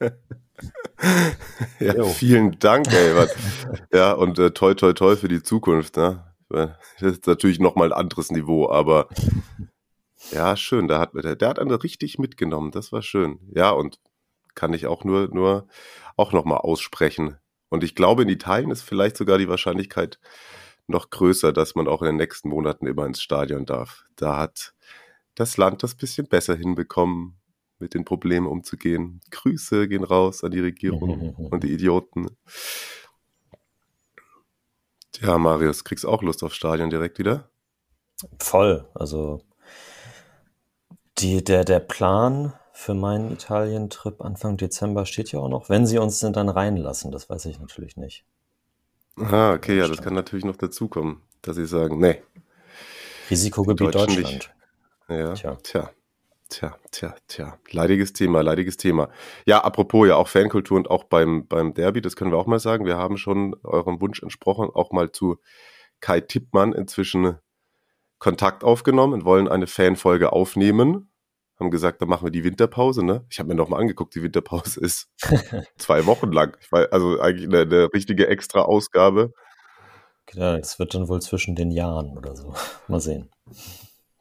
ja, 1.80 2.04
vielen 2.04 2.58
Dank, 2.58 2.92
ey. 2.92 3.28
Ja, 3.92 4.12
und 4.12 4.38
äh, 4.38 4.52
toi, 4.52 4.74
toi, 4.74 4.92
toi 4.92 5.16
für 5.16 5.28
die 5.28 5.42
Zukunft. 5.42 5.96
Ne? 5.96 6.24
Das 6.48 6.72
ist 7.00 7.26
natürlich 7.26 7.58
nochmal 7.58 7.88
ein 7.88 7.98
anderes 7.98 8.30
Niveau, 8.30 8.70
aber 8.70 9.08
ja, 10.30 10.56
schön. 10.56 10.88
Da 10.88 10.98
hat, 11.00 11.14
der, 11.14 11.36
der 11.36 11.48
hat 11.48 11.58
einen 11.58 11.72
richtig 11.72 12.18
mitgenommen. 12.18 12.70
Das 12.70 12.92
war 12.92 13.02
schön. 13.02 13.40
Ja, 13.54 13.70
und 13.70 13.98
kann 14.54 14.74
ich 14.74 14.86
auch 14.86 15.04
nur, 15.04 15.28
nur 15.32 15.66
auch 16.16 16.32
nochmal 16.32 16.58
aussprechen. 16.58 17.38
Und 17.68 17.82
ich 17.82 17.94
glaube, 17.94 18.22
in 18.22 18.28
Italien 18.28 18.70
ist 18.70 18.82
vielleicht 18.82 19.16
sogar 19.16 19.38
die 19.38 19.48
Wahrscheinlichkeit 19.48 20.18
noch 20.92 21.10
größer, 21.10 21.52
dass 21.52 21.74
man 21.74 21.88
auch 21.88 22.02
in 22.02 22.06
den 22.06 22.16
nächsten 22.16 22.48
Monaten 22.48 22.86
immer 22.86 23.06
ins 23.06 23.20
Stadion 23.20 23.66
darf. 23.66 24.04
Da 24.16 24.38
hat 24.38 24.74
das 25.34 25.56
Land 25.56 25.82
das 25.82 25.94
bisschen 25.94 26.26
besser 26.28 26.54
hinbekommen, 26.54 27.40
mit 27.78 27.94
den 27.94 28.04
Problemen 28.04 28.46
umzugehen. 28.46 29.20
Grüße 29.30 29.88
gehen 29.88 30.04
raus 30.04 30.44
an 30.44 30.52
die 30.52 30.60
Regierung 30.60 31.34
und 31.50 31.64
die 31.64 31.72
Idioten. 31.72 32.28
Ja, 35.20 35.38
Marius, 35.38 35.84
kriegst 35.84 36.06
auch 36.06 36.22
Lust 36.22 36.42
auf 36.42 36.54
Stadion 36.54 36.90
direkt 36.90 37.18
wieder? 37.18 37.50
Voll. 38.38 38.88
Also 38.94 39.42
die, 41.18 41.44
der, 41.44 41.64
der 41.64 41.80
Plan 41.80 42.54
für 42.72 42.94
meinen 42.94 43.32
Italien-Trip 43.32 44.20
Anfang 44.20 44.56
Dezember 44.56 45.06
steht 45.06 45.30
ja 45.32 45.40
auch 45.40 45.48
noch. 45.48 45.68
Wenn 45.68 45.86
sie 45.86 45.98
uns 45.98 46.20
denn 46.20 46.32
dann 46.32 46.48
reinlassen, 46.48 47.12
das 47.12 47.28
weiß 47.28 47.44
ich 47.46 47.60
natürlich 47.60 47.96
nicht. 47.96 48.24
Ah, 49.16 49.52
okay, 49.52 49.76
ja, 49.78 49.88
das 49.88 50.00
kann 50.02 50.14
natürlich 50.14 50.44
noch 50.44 50.56
dazukommen, 50.56 51.22
dass 51.42 51.56
sie 51.56 51.66
sagen, 51.66 51.98
nee. 51.98 52.22
Risikogebiet 53.30 53.94
Deutschland. 53.94 54.18
Nicht. 54.18 54.54
Ja, 55.08 55.34
tja. 55.34 55.58
tja. 55.62 55.90
Tja, 56.52 56.76
tja, 56.90 57.14
tja. 57.28 57.58
Leidiges 57.70 58.12
Thema, 58.12 58.42
leidiges 58.42 58.76
Thema. 58.76 59.08
Ja, 59.46 59.64
apropos 59.64 60.06
ja 60.06 60.16
auch 60.16 60.28
Fankultur 60.28 60.76
und 60.76 60.90
auch 60.90 61.04
beim, 61.04 61.46
beim 61.46 61.72
Derby, 61.72 62.02
das 62.02 62.14
können 62.14 62.30
wir 62.30 62.36
auch 62.36 62.46
mal 62.46 62.58
sagen. 62.58 62.84
Wir 62.84 62.98
haben 62.98 63.16
schon 63.16 63.56
eurem 63.64 64.02
Wunsch 64.02 64.22
entsprochen, 64.22 64.68
auch 64.68 64.92
mal 64.92 65.12
zu 65.12 65.38
Kai 66.00 66.20
Tippmann 66.20 66.74
inzwischen 66.74 67.38
Kontakt 68.18 68.64
aufgenommen 68.64 69.14
und 69.14 69.24
wollen 69.24 69.48
eine 69.48 69.66
Fanfolge 69.66 70.34
aufnehmen. 70.34 71.08
Haben 71.62 71.70
gesagt, 71.70 72.02
dann 72.02 72.08
machen 72.08 72.26
wir 72.26 72.32
die 72.32 72.42
Winterpause, 72.42 73.04
ne? 73.04 73.24
Ich 73.30 73.38
habe 73.38 73.48
mir 73.48 73.54
nochmal 73.54 73.80
angeguckt, 73.80 74.16
die 74.16 74.22
Winterpause 74.22 74.80
ist 74.80 75.08
zwei 75.78 76.06
Wochen 76.06 76.32
lang. 76.32 76.56
Weiß, 76.70 76.90
also 76.90 77.20
eigentlich 77.20 77.46
eine, 77.46 77.60
eine 77.60 77.92
richtige 77.94 78.26
extra 78.26 78.62
Ausgabe. 78.62 79.32
Ja, 80.32 80.56
es 80.56 80.80
wird 80.80 80.94
dann 80.94 81.08
wohl 81.08 81.22
zwischen 81.22 81.54
den 81.54 81.70
Jahren 81.70 82.18
oder 82.18 82.34
so. 82.34 82.52
Mal 82.88 83.00
sehen. 83.00 83.30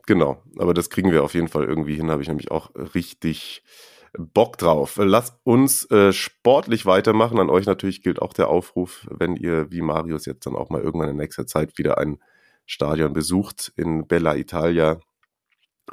Genau, 0.05 0.43
aber 0.59 0.75
das 0.75 0.91
kriegen 0.91 1.11
wir 1.11 1.23
auf 1.23 1.33
jeden 1.33 1.47
Fall 1.47 1.63
irgendwie 1.63 1.95
hin, 1.95 2.11
habe 2.11 2.21
ich 2.21 2.27
nämlich 2.27 2.51
auch 2.51 2.69
richtig 2.93 3.63
Bock 4.15 4.59
drauf. 4.59 4.97
Lasst 4.97 5.39
uns 5.43 5.89
äh, 5.89 6.13
sportlich 6.13 6.85
weitermachen. 6.85 7.39
An 7.39 7.49
euch 7.49 7.65
natürlich 7.65 8.03
gilt 8.03 8.21
auch 8.21 8.33
der 8.33 8.49
Aufruf, 8.49 9.07
wenn 9.09 9.35
ihr 9.35 9.71
wie 9.71 9.81
Marius 9.81 10.25
jetzt 10.25 10.45
dann 10.45 10.55
auch 10.55 10.69
mal 10.69 10.81
irgendwann 10.81 11.09
in 11.09 11.17
nächster 11.17 11.47
Zeit 11.47 11.77
wieder 11.79 11.97
ein 11.97 12.19
Stadion 12.67 13.13
besucht 13.13 13.71
in 13.75 14.07
Bella 14.07 14.35
Italia. 14.35 14.99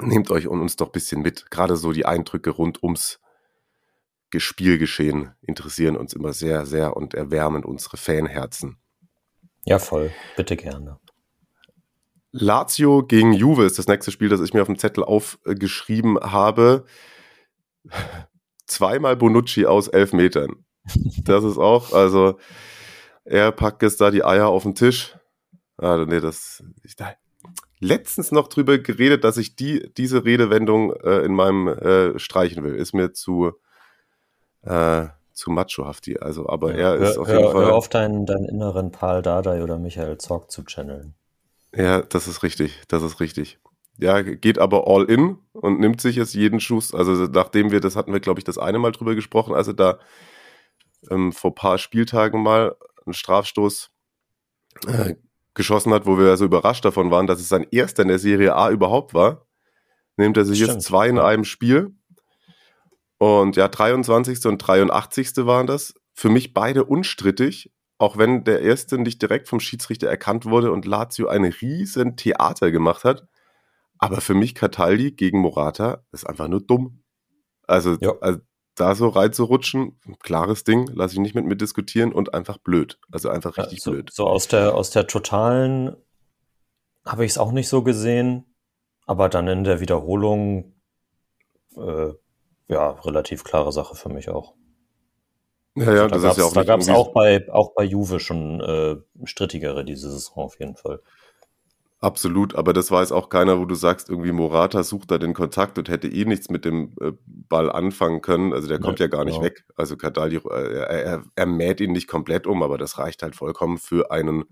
Nehmt 0.01 0.31
euch 0.31 0.47
und 0.47 0.61
uns 0.61 0.75
doch 0.75 0.87
ein 0.87 0.91
bisschen 0.93 1.21
mit. 1.21 1.51
Gerade 1.51 1.75
so 1.75 1.91
die 1.91 2.05
Eindrücke 2.05 2.51
rund 2.51 2.83
ums 2.83 3.19
Spielgeschehen 4.35 5.31
interessieren 5.41 5.97
uns 5.97 6.13
immer 6.13 6.33
sehr, 6.33 6.65
sehr 6.65 6.95
und 6.95 7.15
erwärmen 7.15 7.65
unsere 7.65 7.97
Fanherzen. 7.97 8.77
Ja, 9.65 9.79
voll. 9.79 10.11
Bitte 10.37 10.55
gerne. 10.55 10.99
Lazio 12.31 13.03
gegen 13.03 13.33
Juve 13.33 13.65
ist 13.65 13.79
das 13.79 13.87
nächste 13.87 14.11
Spiel, 14.11 14.29
das 14.29 14.41
ich 14.41 14.53
mir 14.53 14.61
auf 14.61 14.67
dem 14.67 14.77
Zettel 14.77 15.03
aufgeschrieben 15.03 16.19
habe. 16.19 16.85
Zweimal 18.67 19.15
Bonucci 19.17 19.65
aus 19.65 19.87
elf 19.87 20.13
Metern. 20.13 20.63
Das 21.23 21.43
ist 21.43 21.57
auch, 21.57 21.93
also 21.93 22.39
er 23.25 23.51
packt 23.51 23.81
jetzt 23.81 23.99
da 23.99 24.11
die 24.11 24.23
Eier 24.23 24.47
auf 24.47 24.63
den 24.63 24.75
Tisch. 24.75 25.17
Ah, 25.77 26.05
nee, 26.07 26.19
das. 26.19 26.63
Ich, 26.83 26.95
letztens 27.79 28.31
noch 28.31 28.47
drüber 28.47 28.77
geredet, 28.77 29.23
dass 29.23 29.37
ich 29.37 29.55
die, 29.55 29.91
diese 29.97 30.25
Redewendung 30.25 30.93
äh, 30.93 31.19
in 31.19 31.33
meinem 31.33 31.67
äh, 31.67 32.19
streichen 32.19 32.63
will. 32.63 32.75
Ist 32.75 32.93
mir 32.93 33.13
zu, 33.13 33.53
äh, 34.63 35.07
zu 35.33 35.51
machohaft. 35.51 36.09
Also, 36.21 36.47
aber 36.49 36.75
er 36.75 36.95
ist 36.95 37.15
hör, 37.15 37.21
auf 37.21 37.27
jeden 37.27 37.39
hör, 37.41 37.51
Fall. 37.51 37.65
Hör 37.65 37.75
auf 37.75 37.89
deinen, 37.89 38.25
deinen 38.25 38.45
inneren 38.45 38.91
Paul 38.91 39.21
Dardai 39.21 39.63
oder 39.63 39.77
Michael 39.77 40.17
Zorg 40.17 40.51
zu 40.51 40.63
channeln. 40.63 41.15
Ja, 41.75 42.01
das 42.01 42.27
ist 42.27 42.43
richtig, 42.43 42.81
das 42.87 43.03
ist 43.03 43.19
richtig. 43.19 43.59
Ja, 43.97 44.21
geht 44.21 44.59
aber 44.59 44.87
all 44.87 45.03
in 45.05 45.37
und 45.51 45.79
nimmt 45.79 45.99
sich 45.99 46.15
jetzt 46.15 46.33
jeden 46.33 46.59
Schuss. 46.59 46.93
Also 46.93 47.27
nachdem 47.27 47.71
wir, 47.71 47.81
das 47.81 47.95
hatten 47.95 48.13
wir, 48.13 48.21
glaube 48.21 48.39
ich, 48.39 48.45
das 48.45 48.57
eine 48.57 48.79
Mal 48.79 48.93
drüber 48.93 49.13
gesprochen, 49.13 49.53
also 49.53 49.73
da 49.73 49.99
ähm, 51.11 51.31
vor 51.33 51.53
paar 51.53 51.77
Spieltagen 51.77 52.41
mal 52.41 52.75
einen 53.05 53.13
Strafstoß 53.13 53.91
äh, 54.87 55.15
geschossen 55.59 55.93
hat, 55.93 56.05
wo 56.07 56.17
wir 56.17 56.35
so 56.37 56.45
überrascht 56.45 56.85
davon 56.85 57.11
waren, 57.11 57.27
dass 57.27 57.39
es 57.39 57.49
sein 57.49 57.67
erster 57.69 58.01
in 58.01 58.07
der 58.07 58.19
Serie 58.19 58.55
A 58.55 58.71
überhaupt 58.71 59.13
war, 59.13 59.45
nimmt 60.17 60.37
er 60.37 60.45
sich 60.45 60.57
Stimmt. 60.57 60.73
jetzt 60.73 60.85
zwei 60.85 61.07
in 61.07 61.19
einem 61.19 61.43
Spiel. 61.43 61.95
Und 63.17 63.55
ja, 63.55 63.67
23. 63.67 64.45
und 64.45 64.57
83. 64.57 65.45
waren 65.45 65.67
das. 65.67 65.93
Für 66.13 66.29
mich 66.29 66.53
beide 66.53 66.85
unstrittig 66.85 67.71
auch 67.99 68.17
wenn 68.17 68.45
der 68.45 68.61
erste 68.61 68.97
nicht 68.97 69.21
direkt 69.21 69.49
vom 69.49 69.59
Schiedsrichter 69.59 70.07
erkannt 70.07 70.45
wurde 70.45 70.71
und 70.71 70.85
Lazio 70.85 71.27
ein 71.27 71.43
riesen 71.43 72.15
Theater 72.15 72.71
gemacht 72.71 73.03
hat. 73.03 73.27
Aber 73.97 74.21
für 74.21 74.33
mich 74.33 74.55
Cataldi 74.55 75.11
gegen 75.11 75.39
Morata 75.39 76.01
ist 76.13 76.25
einfach 76.25 76.47
nur 76.47 76.61
dumm. 76.61 77.03
Also, 77.67 77.97
also 78.21 78.39
da 78.79 78.95
so 78.95 79.09
reinzurutschen, 79.09 79.99
klares 80.19 80.63
Ding, 80.63 80.87
lasse 80.93 81.13
ich 81.13 81.19
nicht 81.19 81.35
mit 81.35 81.45
mir 81.45 81.55
diskutieren 81.55 82.13
und 82.13 82.33
einfach 82.33 82.57
blöd. 82.57 82.99
Also 83.11 83.29
einfach 83.29 83.57
richtig 83.57 83.79
ja, 83.79 83.83
so, 83.83 83.91
blöd. 83.91 84.09
So 84.11 84.27
aus 84.27 84.47
der, 84.47 84.75
aus 84.75 84.91
der 84.91 85.07
totalen 85.07 85.95
habe 87.05 87.25
ich 87.25 87.31
es 87.31 87.37
auch 87.37 87.51
nicht 87.51 87.67
so 87.67 87.83
gesehen, 87.83 88.45
aber 89.05 89.29
dann 89.29 89.47
in 89.47 89.63
der 89.63 89.79
Wiederholung 89.79 90.73
äh, 91.75 92.13
ja, 92.67 92.91
relativ 92.91 93.43
klare 93.43 93.71
Sache 93.71 93.95
für 93.95 94.09
mich 94.09 94.29
auch. 94.29 94.53
Ja, 95.75 95.93
ja, 95.93 96.01
also 96.03 96.09
da 96.09 96.17
das 96.19 96.31
ist 96.31 96.37
ja 96.37 96.43
auch 96.45 96.53
Da 96.53 96.63
gab 96.63 96.79
es 96.79 96.89
auch 96.89 97.13
bei, 97.13 97.49
auch 97.51 97.73
bei 97.73 97.83
Juve 97.83 98.19
schon 98.19 98.61
äh, 98.61 98.95
strittigere 99.25 99.83
diese 99.83 100.11
Saison 100.11 100.45
auf 100.45 100.59
jeden 100.59 100.75
Fall. 100.75 101.01
Absolut, 102.01 102.55
aber 102.55 102.71
das 102.71 102.91
weiß 102.91 103.11
auch 103.11 103.27
keiner, 103.27 103.59
wo 103.59 103.65
du 103.65 103.75
sagst, 103.75 104.09
irgendwie 104.09 104.31
Morata 104.31 104.83
sucht 104.83 105.11
da 105.11 105.17
den 105.17 105.33
Kontakt 105.33 105.77
und 105.77 105.89
hätte 105.89 106.07
eh 106.07 106.23
nichts 106.23 106.49
mit 106.49 106.63
dem 106.63 106.93
äh, 107.01 107.11
Ball 107.25 107.69
anfangen 107.69 108.21
können. 108.21 108.53
Also 108.53 108.69
der 108.69 108.79
kommt 108.79 108.99
ja, 108.99 109.07
gar 109.07 109.25
nicht 109.25 109.35
genau. 109.35 109.45
weg. 109.45 109.65
Also 109.75 109.97
Kadali, 109.97 110.37
äh, 110.37 110.79
er, 110.79 111.23
er, 111.35 111.45
mäht 111.45 111.81
ihn 111.81 111.91
nicht 111.91 112.07
komplett 112.07 112.47
um, 112.47 112.63
aber 112.63 112.77
das 112.77 112.97
reicht 112.97 113.21
halt 113.21 113.35
vollkommen 113.35 113.77
für 113.77 114.11
einen 114.11 114.45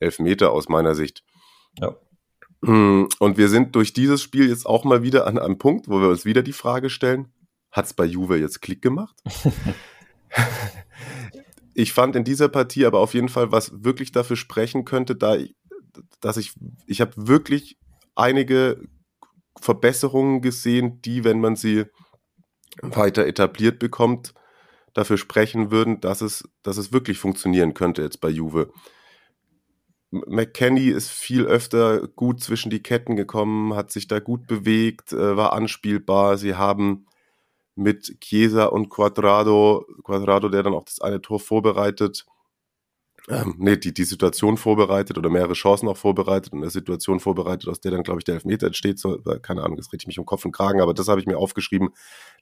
Elfmeter 0.00 0.52
aus 0.52 0.68
meiner 0.68 0.94
Sicht. 0.94 1.24
Ja. 1.80 1.96
Hm, 2.62 3.08
und 3.18 3.38
wir 3.38 3.48
sind 3.48 3.74
durch 3.74 3.94
dieses 3.94 4.20
Spiel 4.20 4.50
jetzt 4.50 4.66
auch 4.66 4.84
mal 4.84 5.02
wieder 5.02 5.26
an 5.26 5.38
einem 5.38 5.56
Punkt, 5.56 5.88
wo 5.88 5.98
wir 5.98 6.08
uns 6.08 6.26
wieder 6.26 6.42
die 6.42 6.52
Frage 6.52 6.90
stellen, 6.90 7.32
hat 7.70 7.86
es 7.86 7.94
bei 7.94 8.04
Juve 8.04 8.36
jetzt 8.36 8.60
Klick 8.60 8.82
gemacht? 8.82 9.16
ich 11.74 11.94
fand 11.94 12.16
in 12.16 12.24
dieser 12.24 12.48
Partie 12.48 12.84
aber 12.84 12.98
auf 12.98 13.14
jeden 13.14 13.30
Fall, 13.30 13.50
was 13.50 13.82
wirklich 13.82 14.12
dafür 14.12 14.36
sprechen 14.36 14.84
könnte, 14.84 15.16
da 15.16 15.36
ich, 15.36 15.56
dass 16.20 16.36
ich, 16.36 16.54
ich 16.86 17.00
habe 17.00 17.12
wirklich 17.16 17.78
einige 18.14 18.80
Verbesserungen 19.60 20.40
gesehen, 20.40 21.00
die, 21.02 21.24
wenn 21.24 21.40
man 21.40 21.56
sie 21.56 21.84
weiter 22.80 23.26
etabliert 23.26 23.78
bekommt, 23.78 24.34
dafür 24.94 25.18
sprechen 25.18 25.70
würden, 25.70 26.00
dass 26.00 26.20
es, 26.20 26.44
dass 26.62 26.76
es 26.76 26.92
wirklich 26.92 27.18
funktionieren 27.18 27.74
könnte 27.74 28.02
jetzt 28.02 28.20
bei 28.20 28.28
Juve. 28.28 28.72
McKenny 30.10 30.88
ist 30.88 31.10
viel 31.10 31.44
öfter 31.46 32.06
gut 32.06 32.42
zwischen 32.42 32.70
die 32.70 32.82
Ketten 32.82 33.16
gekommen, 33.16 33.74
hat 33.74 33.90
sich 33.90 34.08
da 34.08 34.20
gut 34.20 34.46
bewegt, 34.46 35.12
äh, 35.12 35.36
war 35.36 35.54
anspielbar. 35.54 36.36
Sie 36.36 36.54
haben 36.54 37.06
mit 37.74 38.20
Chiesa 38.20 38.66
und 38.66 38.90
Quadrado, 38.90 39.86
Quadrado, 40.04 40.50
der 40.50 40.62
dann 40.62 40.74
auch 40.74 40.84
das 40.84 41.00
eine 41.00 41.22
Tor 41.22 41.40
vorbereitet, 41.40 42.26
ähm, 43.28 43.54
nee, 43.58 43.76
die, 43.76 43.94
die 43.94 44.04
Situation 44.04 44.56
vorbereitet 44.56 45.16
oder 45.16 45.30
mehrere 45.30 45.52
Chancen 45.52 45.88
auch 45.88 45.96
vorbereitet 45.96 46.52
und 46.52 46.60
eine 46.60 46.70
Situation 46.70 47.20
vorbereitet, 47.20 47.68
aus 47.68 47.80
der 47.80 47.92
dann, 47.92 48.02
glaube 48.02 48.20
ich, 48.20 48.24
der 48.24 48.34
Elfmeter 48.34 48.66
entsteht. 48.66 48.98
So, 48.98 49.18
keine 49.42 49.62
Ahnung, 49.62 49.76
das 49.76 49.92
rede 49.92 50.02
ich 50.02 50.06
mich 50.08 50.18
um 50.18 50.26
Kopf 50.26 50.44
und 50.44 50.52
Kragen, 50.52 50.80
aber 50.80 50.92
das 50.92 51.08
habe 51.08 51.20
ich 51.20 51.26
mir 51.26 51.38
aufgeschrieben, 51.38 51.90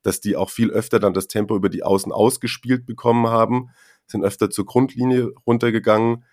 dass 0.03 0.21
die 0.21 0.37
auch 0.37 0.49
viel 0.49 0.71
öfter 0.71 0.99
dann 0.99 1.13
das 1.13 1.29
Tempo 1.29 1.55
über 1.55 1.69
die 1.69 1.83
Außen 1.83 2.13
ausgespielt 2.13 2.87
bekommen 2.87 3.27
haben, 3.27 3.71
sind 4.07 4.25
öfter 4.25 4.49
zur 4.49 4.65
Grundlinie 4.65 5.33
runtergegangen. 5.47 6.25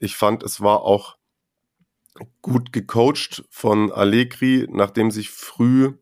Ich 0.00 0.16
fand, 0.16 0.42
es 0.42 0.60
war 0.60 0.82
auch 0.82 1.16
gut 2.42 2.72
gecoacht 2.72 3.44
von 3.50 3.92
Allegri, 3.92 4.66
nachdem 4.70 5.10
sich 5.10 5.30
früh 5.30 5.92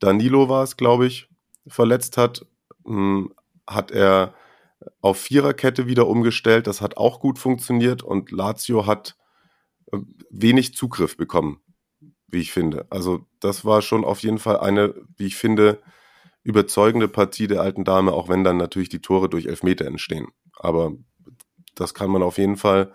Danilo 0.00 0.48
war 0.48 0.62
es, 0.62 0.76
glaube 0.76 1.06
ich, 1.06 1.28
verletzt 1.66 2.16
hat, 2.16 2.46
hm, 2.84 3.32
hat 3.66 3.90
er 3.90 4.34
auf 5.00 5.18
Viererkette 5.18 5.86
wieder 5.86 6.06
umgestellt. 6.06 6.66
Das 6.66 6.80
hat 6.80 6.96
auch 6.96 7.20
gut 7.20 7.38
funktioniert 7.38 8.02
und 8.02 8.30
Lazio 8.30 8.86
hat 8.86 9.16
äh, 9.92 9.98
wenig 10.30 10.74
Zugriff 10.74 11.16
bekommen. 11.16 11.60
wie 12.28 12.40
ich 12.40 12.52
finde. 12.52 12.86
Also 12.90 13.26
das 13.40 13.64
war 13.64 13.82
schon 13.82 14.04
auf 14.04 14.20
jeden 14.20 14.38
Fall 14.38 14.58
eine, 14.58 14.94
wie 15.16 15.26
ich 15.26 15.36
finde, 15.36 15.80
überzeugende 16.42 17.08
Partie 17.08 17.46
der 17.46 17.62
alten 17.62 17.84
Dame, 17.84 18.12
auch 18.12 18.28
wenn 18.28 18.44
dann 18.44 18.56
natürlich 18.56 18.88
die 18.88 19.00
Tore 19.00 19.28
durch 19.28 19.46
Elfmeter 19.46 19.86
entstehen. 19.86 20.28
Aber 20.54 20.92
das 21.74 21.94
kann 21.94 22.10
man 22.10 22.22
auf 22.22 22.38
jeden 22.38 22.56
Fall, 22.56 22.92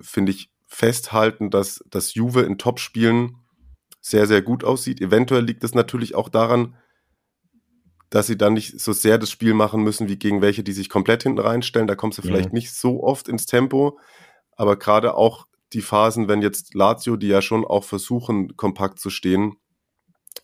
finde 0.00 0.32
ich, 0.32 0.50
festhalten, 0.66 1.50
dass 1.50 1.84
das 1.88 2.14
Juve 2.14 2.42
in 2.42 2.58
Topspielen 2.58 3.36
sehr, 4.00 4.26
sehr 4.26 4.42
gut 4.42 4.64
aussieht. 4.64 5.00
Eventuell 5.00 5.44
liegt 5.44 5.64
es 5.64 5.74
natürlich 5.74 6.14
auch 6.14 6.28
daran, 6.28 6.76
dass 8.14 8.28
sie 8.28 8.38
dann 8.38 8.52
nicht 8.52 8.80
so 8.80 8.92
sehr 8.92 9.18
das 9.18 9.32
Spiel 9.32 9.54
machen 9.54 9.82
müssen 9.82 10.08
wie 10.08 10.16
gegen 10.16 10.40
welche, 10.40 10.62
die 10.62 10.70
sich 10.70 10.88
komplett 10.88 11.24
hinten 11.24 11.40
reinstellen. 11.40 11.88
Da 11.88 11.96
kommst 11.96 12.16
du 12.16 12.22
vielleicht 12.22 12.50
mhm. 12.50 12.54
nicht 12.54 12.72
so 12.72 13.02
oft 13.02 13.26
ins 13.26 13.44
Tempo. 13.44 13.98
Aber 14.52 14.76
gerade 14.76 15.16
auch 15.16 15.48
die 15.72 15.82
Phasen, 15.82 16.28
wenn 16.28 16.40
jetzt 16.40 16.74
Lazio, 16.74 17.16
die 17.16 17.26
ja 17.26 17.42
schon 17.42 17.64
auch 17.64 17.82
versuchen, 17.82 18.56
kompakt 18.56 19.00
zu 19.00 19.10
stehen, 19.10 19.56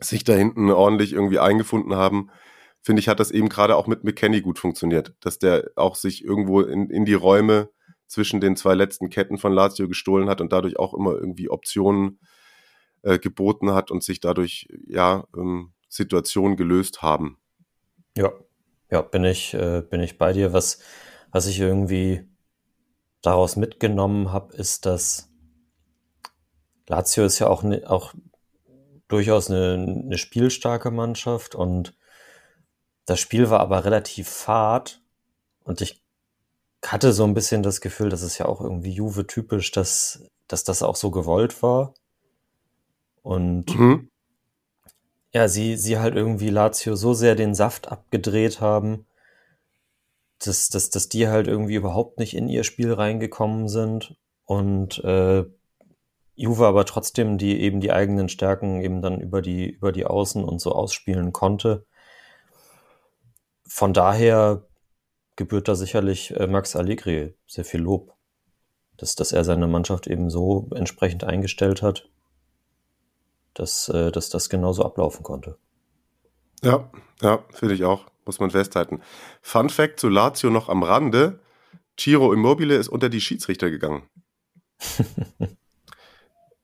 sich 0.01 0.25
da 0.25 0.33
hinten 0.33 0.69
ordentlich 0.69 1.13
irgendwie 1.13 1.39
eingefunden 1.39 1.95
haben, 1.95 2.31
finde 2.83 2.99
ich, 2.99 3.09
hat 3.09 3.21
das 3.21 3.31
eben 3.31 3.49
gerade 3.49 3.77
auch 3.77 3.87
mit 3.87 4.03
McKenny 4.03 4.41
gut 4.41 4.59
funktioniert, 4.59 5.15
dass 5.21 5.39
der 5.39 5.71
auch 5.77 5.95
sich 5.95 6.25
irgendwo 6.25 6.63
in, 6.63 6.91
in 6.91 7.05
die 7.05 7.15
Räume 7.15 7.71
zwischen 8.09 8.41
den 8.41 8.57
zwei 8.57 8.75
letzten 8.75 9.11
Ketten 9.11 9.39
von 9.39 9.53
Lazio 9.53 9.87
gestohlen 9.87 10.29
hat 10.29 10.41
und 10.41 10.53
dadurch 10.53 10.77
auch 10.77 10.93
immer 10.93 11.13
irgendwie 11.13 11.49
Optionen 11.49 12.19
äh, 13.03 13.21
geboten 13.21 13.75
hat 13.75 13.93
und 13.93 14.03
sich 14.03 14.19
dadurch 14.19 14.67
ja 14.89 15.25
ähm, 15.37 15.73
Situationen 15.89 16.57
gelöst 16.57 17.03
haben. 17.03 17.40
Ja, 18.17 18.33
ja, 18.91 19.03
bin 19.03 19.25
ich, 19.25 19.55
äh, 19.55 19.83
bin 19.83 20.01
ich 20.01 20.19
bei 20.19 20.33
dir. 20.33 20.53
Was, 20.53 20.81
was 21.31 21.47
ich 21.47 21.61
irgendwie 21.61 22.29
daraus 23.23 23.57
mitgenommen 23.57 24.33
habe, 24.33 24.55
ist, 24.55 24.87
dass 24.87 25.31
Lazio 26.89 27.25
ist 27.25 27.39
ja 27.39 27.47
auch, 27.49 27.63
ne, 27.63 27.83
auch 27.87 28.15
durchaus 29.09 29.51
eine, 29.51 29.75
eine 29.75 30.19
spielstarke 30.19 30.91
Mannschaft 30.91 31.55
und 31.55 31.97
das 33.07 33.21
Spiel 33.21 33.51
war 33.51 33.61
aber 33.61 33.85
relativ 33.85 34.29
fad 34.29 35.03
und 35.65 35.81
ich 35.81 36.03
hatte 36.85 37.13
so 37.13 37.25
ein 37.25 37.35
bisschen 37.35 37.63
das 37.63 37.81
Gefühl, 37.81 38.09
dass 38.09 38.23
es 38.23 38.39
ja 38.39 38.47
auch 38.47 38.61
irgendwie 38.61 38.93
Juve-typisch, 38.93 39.71
dass, 39.71 40.25
dass 40.49 40.65
das 40.65 40.83
auch 40.83 40.97
so 40.97 41.11
gewollt 41.11 41.63
war. 41.63 41.95
Und 43.23 43.79
mhm. 43.79 44.10
Ja, 45.33 45.49
sie, 45.49 45.77
sie 45.77 45.99
halt 45.99 46.17
irgendwie 46.17 46.51
Lazio 46.51 46.97
so 46.97 47.15
sehr 47.15 47.35
den 47.37 47.55
Saft 47.55 47.89
abgedreht 47.89 48.61
haben, 48.61 49.07
dass, 50.39 50.69
dass, 50.69 50.91
dass 50.91 51.09
die 51.09 51.29
halt 51.29 51.47
irgendwie 51.47 51.75
überhaupt 51.75 52.19
nicht 52.19 52.35
in 52.35 52.49
ihr 52.49 52.65
Spiel 52.65 52.93
reingekommen 52.93 53.69
sind 53.69 54.17
und 54.45 55.03
äh, 55.05 55.45
Juve 56.35 56.67
aber 56.67 56.87
trotzdem 56.87 57.37
die 57.37 57.61
eben 57.61 57.81
die 57.81 57.93
eigenen 57.93 58.29
Stärken 58.31 58.81
eben 58.81 59.03
dann 59.03 59.21
über 59.21 59.43
die 59.43 59.69
über 59.69 59.93
die 59.93 60.07
Außen 60.07 60.43
und 60.43 60.59
so 60.61 60.73
ausspielen 60.73 61.33
konnte. 61.33 61.85
Von 63.67 63.93
daher 63.93 64.67
gebührt 65.37 65.69
da 65.69 65.75
sicherlich 65.75 66.35
äh, 66.37 66.47
Max 66.47 66.75
Allegri 66.77 67.35
sehr 67.47 67.65
viel 67.65 67.81
Lob, 67.81 68.15
dass, 68.97 69.15
dass 69.15 69.33
er 69.33 69.45
seine 69.45 69.67
Mannschaft 69.67 70.07
eben 70.07 70.31
so 70.31 70.71
entsprechend 70.75 71.25
eingestellt 71.25 71.83
hat, 71.83 72.09
dass, 73.55 73.89
äh, 73.89 74.11
dass 74.13 74.31
das 74.31 74.49
genauso 74.49 74.85
ablaufen 74.85 75.23
konnte. 75.23 75.57
Ja, 76.63 76.91
ja, 77.21 77.45
finde 77.53 77.75
ich 77.75 77.85
auch 77.85 78.11
muss 78.31 78.39
man 78.39 78.51
festhalten. 78.53 79.03
Fun 79.43 79.71
Fact 79.71 79.99
zu 79.99 80.09
Lazio 80.09 80.51
noch 80.51 80.69
am 80.69 80.85
Rande: 80.85 81.41
Ciro 81.99 82.33
Immobile 82.33 82.77
ist 82.77 82.89
unter 82.89 83.09
die 83.09 83.21
Schiedsrichter 83.21 83.71
gegangen. 83.71 84.09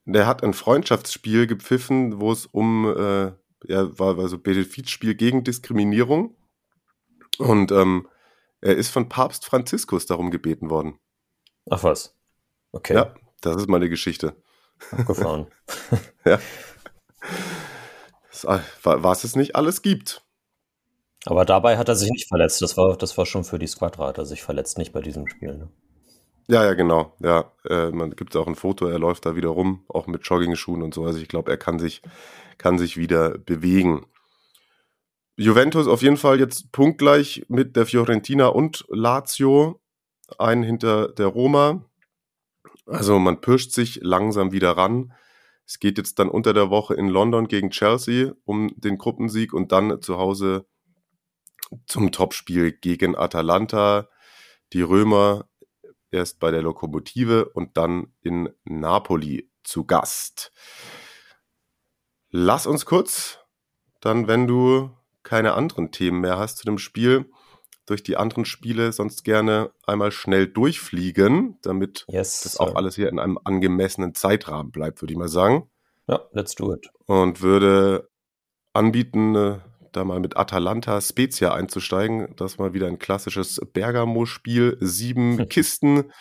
Der 0.04 0.28
hat 0.28 0.44
ein 0.44 0.54
Freundschaftsspiel 0.54 1.48
gepfiffen, 1.48 2.20
wo 2.20 2.30
es 2.30 2.46
um, 2.46 2.86
äh, 2.96 3.32
ja, 3.64 3.98
war, 3.98 4.28
so 4.28 4.38
Benefizspiel 4.38 5.16
gegen 5.16 5.42
Diskriminierung. 5.42 6.36
Und 7.38 7.72
ähm, 7.72 8.08
er 8.60 8.76
ist 8.76 8.90
von 8.90 9.08
Papst 9.08 9.44
Franziskus 9.44 10.06
darum 10.06 10.30
gebeten 10.30 10.70
worden. 10.70 11.00
Ach 11.68 11.82
was. 11.82 12.14
Okay. 12.70 12.94
Ja, 12.94 13.12
das 13.40 13.56
ist 13.56 13.68
meine 13.68 13.88
Geschichte. 13.88 14.36
Abgefahren. 14.92 15.48
ja. 16.24 16.38
Was 18.44 19.24
es 19.24 19.36
nicht 19.36 19.56
alles 19.56 19.82
gibt. 19.82 20.22
Aber 21.24 21.44
dabei 21.44 21.76
hat 21.76 21.88
er 21.88 21.96
sich 21.96 22.10
nicht 22.10 22.28
verletzt. 22.28 22.62
Das 22.62 22.76
war, 22.76 22.96
das 22.96 23.18
war 23.18 23.26
schon 23.26 23.44
für 23.44 23.58
die 23.58 23.66
Squadra, 23.66 24.08
hat 24.08 24.18
er 24.18 24.26
sich 24.26 24.42
verletzt, 24.42 24.78
nicht 24.78 24.92
bei 24.92 25.00
diesem 25.00 25.26
Spiel. 25.28 25.56
Ne? 25.56 25.68
Ja, 26.48 26.64
ja, 26.64 26.74
genau. 26.74 27.12
Ja, 27.18 27.52
äh, 27.68 27.90
man 27.90 28.12
gibt 28.12 28.36
auch 28.36 28.46
ein 28.46 28.54
Foto, 28.54 28.86
er 28.86 29.00
läuft 29.00 29.26
da 29.26 29.34
wieder 29.34 29.48
rum, 29.48 29.84
auch 29.88 30.06
mit 30.06 30.24
Jogging-Schuhen 30.24 30.82
und 30.82 30.94
so. 30.94 31.04
Also 31.04 31.18
ich 31.18 31.26
glaube, 31.26 31.50
er 31.50 31.56
kann 31.56 31.80
sich, 31.80 32.02
kann 32.58 32.78
sich 32.78 32.96
wieder 32.96 33.36
bewegen. 33.38 34.06
Juventus 35.36 35.88
auf 35.88 36.02
jeden 36.02 36.16
Fall 36.16 36.38
jetzt 36.38 36.70
punktgleich 36.70 37.44
mit 37.48 37.74
der 37.74 37.86
Fiorentina 37.86 38.46
und 38.46 38.84
Lazio, 38.88 39.80
ein 40.38 40.62
hinter 40.62 41.08
der 41.08 41.26
Roma. 41.26 41.84
Also 42.86 43.18
man 43.18 43.40
pirscht 43.40 43.72
sich 43.72 43.98
langsam 44.02 44.52
wieder 44.52 44.76
ran. 44.76 45.12
Es 45.66 45.80
geht 45.80 45.98
jetzt 45.98 46.18
dann 46.18 46.28
unter 46.28 46.52
der 46.52 46.70
Woche 46.70 46.94
in 46.94 47.08
London 47.08 47.48
gegen 47.48 47.70
Chelsea 47.70 48.32
um 48.44 48.70
den 48.76 48.98
Gruppensieg 48.98 49.52
und 49.52 49.72
dann 49.72 50.00
zu 50.00 50.16
Hause 50.16 50.66
zum 51.86 52.12
Topspiel 52.12 52.72
gegen 52.72 53.16
Atalanta. 53.16 54.08
Die 54.72 54.82
Römer 54.82 55.48
erst 56.10 56.38
bei 56.38 56.50
der 56.50 56.62
Lokomotive 56.62 57.48
und 57.50 57.76
dann 57.76 58.12
in 58.22 58.48
Napoli 58.64 59.50
zu 59.64 59.84
Gast. 59.84 60.52
Lass 62.30 62.66
uns 62.66 62.86
kurz, 62.86 63.38
dann, 64.00 64.28
wenn 64.28 64.46
du 64.46 64.90
keine 65.22 65.54
anderen 65.54 65.90
Themen 65.90 66.20
mehr 66.20 66.38
hast 66.38 66.58
zu 66.58 66.64
dem 66.64 66.78
Spiel, 66.78 67.30
durch 67.86 68.02
die 68.02 68.16
anderen 68.16 68.44
Spiele 68.44 68.92
sonst 68.92 69.24
gerne 69.24 69.70
einmal 69.86 70.10
schnell 70.10 70.46
durchfliegen, 70.46 71.58
damit 71.62 72.04
yes, 72.08 72.42
das 72.42 72.58
auch 72.58 72.74
alles 72.74 72.96
hier 72.96 73.08
in 73.08 73.18
einem 73.18 73.38
angemessenen 73.44 74.14
Zeitrahmen 74.14 74.72
bleibt, 74.72 75.00
würde 75.00 75.12
ich 75.12 75.18
mal 75.18 75.28
sagen. 75.28 75.70
Ja, 76.08 76.20
let's 76.32 76.54
do 76.54 76.74
it. 76.74 76.88
Und 77.06 77.42
würde 77.42 78.08
anbieten, 78.72 79.62
da 79.92 80.04
mal 80.04 80.20
mit 80.20 80.36
Atalanta 80.36 81.00
Spezia 81.00 81.54
einzusteigen. 81.54 82.34
Das 82.36 82.58
mal 82.58 82.74
wieder 82.74 82.86
ein 82.86 82.98
klassisches 82.98 83.60
Bergamo-Spiel. 83.72 84.76
Sieben 84.80 85.48
Kisten, 85.48 86.12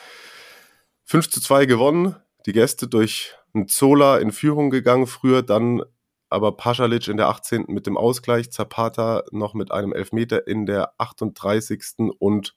5 1.03 1.29
zu 1.29 1.41
2 1.41 1.65
gewonnen. 1.65 2.15
Die 2.45 2.53
Gäste 2.53 2.87
durch 2.87 3.35
ein 3.53 3.67
Zola 3.67 4.17
in 4.17 4.31
Führung 4.31 4.69
gegangen 4.69 5.07
früher, 5.07 5.41
dann 5.41 5.81
aber 6.29 6.57
Paschalic 6.57 7.07
in 7.07 7.17
der 7.17 7.29
18. 7.29 7.65
mit 7.67 7.87
dem 7.87 7.97
Ausgleich, 7.97 8.51
Zapata 8.51 9.23
noch 9.31 9.53
mit 9.53 9.71
einem 9.71 9.93
Elfmeter 9.93 10.47
in 10.47 10.65
der 10.65 10.93
38. 10.97 12.13
und 12.19 12.55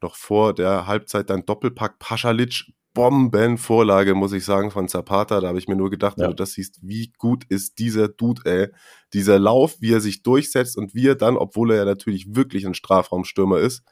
noch 0.00 0.16
vor 0.16 0.54
der 0.54 0.86
Halbzeit 0.86 1.30
dann 1.30 1.46
Doppelpack 1.46 1.98
Paschalic 1.98 2.72
Bombenvorlage, 2.94 4.14
muss 4.14 4.32
ich 4.32 4.44
sagen, 4.44 4.70
von 4.70 4.88
Zapata. 4.88 5.40
Da 5.40 5.48
habe 5.48 5.58
ich 5.58 5.68
mir 5.68 5.76
nur 5.76 5.90
gedacht, 5.90 6.18
ja. 6.18 6.24
wenn 6.24 6.30
du 6.32 6.36
das 6.36 6.52
siehst, 6.52 6.80
wie 6.82 7.12
gut 7.16 7.44
ist 7.48 7.78
dieser 7.78 8.08
Dude, 8.08 8.42
ey. 8.44 8.68
Dieser 9.14 9.38
Lauf, 9.38 9.76
wie 9.80 9.92
er 9.92 10.00
sich 10.00 10.22
durchsetzt 10.22 10.76
und 10.76 10.94
wie 10.94 11.08
er 11.08 11.14
dann, 11.14 11.36
obwohl 11.36 11.70
er 11.70 11.78
ja 11.78 11.84
natürlich 11.84 12.34
wirklich 12.34 12.66
ein 12.66 12.74
Strafraumstürmer 12.74 13.58
ist, 13.58 13.82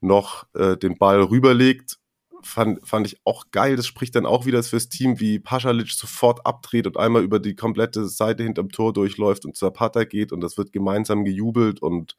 noch 0.00 0.46
äh, 0.54 0.76
den 0.76 0.98
Ball 0.98 1.22
rüberlegt, 1.22 1.99
fand, 2.42 2.86
fand 2.86 3.06
ich 3.06 3.20
auch 3.24 3.50
geil. 3.50 3.76
Das 3.76 3.86
spricht 3.86 4.14
dann 4.14 4.26
auch 4.26 4.46
wieder 4.46 4.62
fürs 4.62 4.88
Team, 4.88 5.20
wie 5.20 5.38
Paschalic 5.38 5.90
sofort 5.90 6.46
abdreht 6.46 6.86
und 6.86 6.96
einmal 6.96 7.22
über 7.22 7.38
die 7.38 7.54
komplette 7.54 8.06
Seite 8.06 8.42
hinterm 8.42 8.70
Tor 8.70 8.92
durchläuft 8.92 9.44
und 9.44 9.56
Zapata 9.56 10.04
geht 10.04 10.32
und 10.32 10.40
das 10.40 10.58
wird 10.58 10.72
gemeinsam 10.72 11.24
gejubelt 11.24 11.80
und 11.82 12.16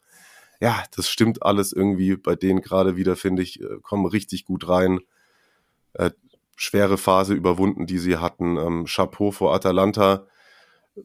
ja, 0.59 0.83
das 0.95 1.09
stimmt 1.09 1.43
alles 1.43 1.73
irgendwie 1.73 2.15
bei 2.15 2.35
denen 2.35 2.61
gerade 2.61 2.95
wieder, 2.95 3.15
finde 3.15 3.41
ich, 3.41 3.61
äh, 3.61 3.79
kommen 3.81 4.05
richtig 4.05 4.45
gut 4.45 4.67
rein 4.69 4.99
äh, 5.93 6.11
schwere 6.55 6.97
Phase 6.97 7.33
überwunden, 7.33 7.87
die 7.87 7.97
sie 7.97 8.17
hatten. 8.17 8.57
Ähm, 8.57 8.85
Chapeau 8.85 9.31
vor 9.31 9.53
Atalanta. 9.53 10.27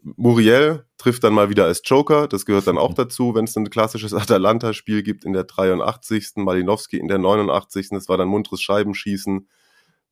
Muriel 0.02 0.84
trifft 0.98 1.22
dann 1.24 1.34
mal 1.34 1.48
wieder 1.48 1.64
als 1.64 1.82
Joker, 1.84 2.26
das 2.26 2.44
gehört 2.44 2.66
dann 2.66 2.78
auch 2.78 2.94
dazu, 2.94 3.34
wenn 3.34 3.44
es 3.44 3.56
ein 3.56 3.70
klassisches 3.70 4.12
Atalanta-Spiel 4.14 5.02
gibt 5.02 5.24
in 5.24 5.32
der 5.32 5.44
83. 5.44 6.32
Malinowski 6.36 6.98
in 6.98 7.08
der 7.08 7.18
89. 7.18 7.90
Das 7.90 8.08
war 8.08 8.16
dann 8.16 8.28
munteres 8.28 8.60
Scheibenschießen. 8.62 9.48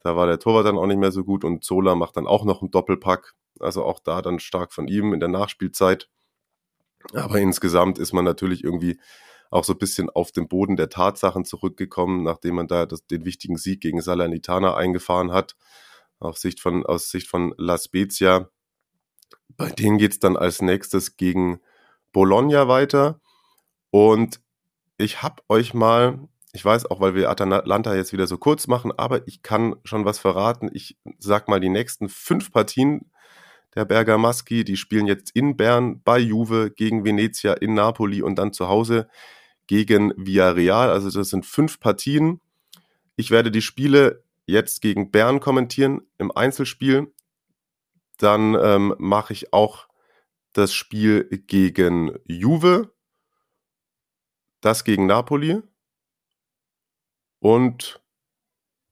Da 0.01 0.16
war 0.16 0.27
der 0.27 0.39
Torwart 0.39 0.66
dann 0.66 0.79
auch 0.79 0.87
nicht 0.87 0.99
mehr 0.99 1.12
so 1.12 1.25
gut 1.25 1.45
und 1.45 1.64
Zola 1.64 1.95
macht 1.95 2.16
dann 2.16 2.27
auch 2.27 2.45
noch 2.45 2.61
einen 2.61 2.70
Doppelpack. 2.70 3.35
Also 3.59 3.85
auch 3.85 4.01
da 4.01 4.22
dann 4.22 4.39
stark 4.39 4.72
von 4.72 4.87
ihm 4.87 5.12
in 5.12 5.20
der 5.20 5.29
Nachspielzeit. 5.29 6.09
Aber 7.12 7.41
insgesamt 7.41 7.99
ist 7.99 8.12
man 8.12 8.25
natürlich 8.25 8.64
irgendwie 8.64 8.99
auch 9.51 9.64
so 9.64 9.72
ein 9.72 9.79
bisschen 9.79 10.11
auf 10.11 10.33
den 10.33 10.49
Boden 10.49 10.77
der 10.77 10.89
Tatsachen 10.89 11.45
zurückgekommen, 11.45 12.22
nachdem 12.22 12.57
man 12.57 12.66
da 12.66 12.87
das, 12.87 13.07
den 13.07 13.25
wichtigen 13.25 13.57
Sieg 13.57 13.81
gegen 13.81 14.01
Salernitana 14.01 14.75
eingefahren 14.75 15.33
hat, 15.33 15.55
auf 16.18 16.39
Sicht 16.39 16.61
von, 16.61 16.85
aus 16.85 17.11
Sicht 17.11 17.29
von 17.29 17.55
La 17.57 17.79
Spezia. 17.79 18.51
Bei 19.57 19.70
denen 19.70 19.99
geht 19.99 20.12
es 20.12 20.18
dann 20.18 20.37
als 20.37 20.62
nächstes 20.62 21.16
gegen 21.16 21.61
Bologna 22.12 22.68
weiter. 22.68 23.20
Und 23.91 24.41
ich 24.99 25.22
habe 25.22 25.43
euch 25.49 25.75
mal, 25.75 26.29
ich 26.53 26.64
weiß 26.64 26.87
auch, 26.87 27.01
weil 27.01 27.14
wir 27.14 27.31
Atalanta 27.31 27.95
jetzt 27.95 28.12
wieder 28.12 28.27
so 28.27 28.39
kurz 28.39 28.66
machen, 28.66 28.93
aber 28.97 29.27
ich 29.29 29.43
kann 29.43 29.77
schon 29.85 30.05
was 30.05 30.18
verraten. 30.18 30.70
Ich 30.72 30.97
sag 31.18 31.49
mal 31.49 31.61
die 31.61 31.68
nächsten 31.68 32.09
fünf 32.09 32.53
Partien 32.53 33.11
der 33.75 33.85
Bergamaschi. 33.85 34.64
Die 34.64 34.77
spielen 34.77 35.07
jetzt 35.07 35.31
in 35.35 35.57
Bern 35.57 36.01
bei 36.03 36.18
Juve 36.18 36.70
gegen 36.70 37.05
Venezia 37.05 37.55
in 37.55 37.75
Napoli 37.75 38.22
und 38.22 38.37
dann 38.37 38.53
zu 38.53 38.68
Hause 38.68 39.09
gegen 39.66 40.12
Villarreal. 40.16 40.91
Also 40.91 41.11
das 41.11 41.29
sind 41.29 41.47
fünf 41.47 41.81
Partien. 41.81 42.41
Ich 43.16 43.31
werde 43.31 43.51
die 43.51 43.62
Spiele 43.62 44.22
jetzt 44.47 44.83
gegen 44.83 45.11
Bern 45.11 45.41
kommentieren 45.41 46.03
im 46.18 46.31
Einzelspiel. 46.31 47.12
Dann 48.19 48.55
ähm, 48.55 48.95
mache 48.99 49.33
ich 49.33 49.53
auch 49.53 49.89
das 50.53 50.73
Spiel 50.73 51.25
gegen 51.47 52.17
Juve, 52.27 52.95
das 54.61 54.85
gegen 54.85 55.07
Napoli 55.07 55.62
und 57.41 58.01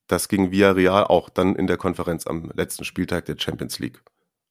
das 0.09 0.29
gegen 0.29 0.51
Villarreal 0.51 1.05
auch 1.05 1.31
dann 1.31 1.57
in 1.57 1.67
der 1.67 1.79
Konferenz 1.79 2.27
am 2.27 2.51
letzten 2.55 2.85
Spieltag 2.85 3.25
der 3.25 3.39
Champions 3.39 3.79
League. 3.79 4.03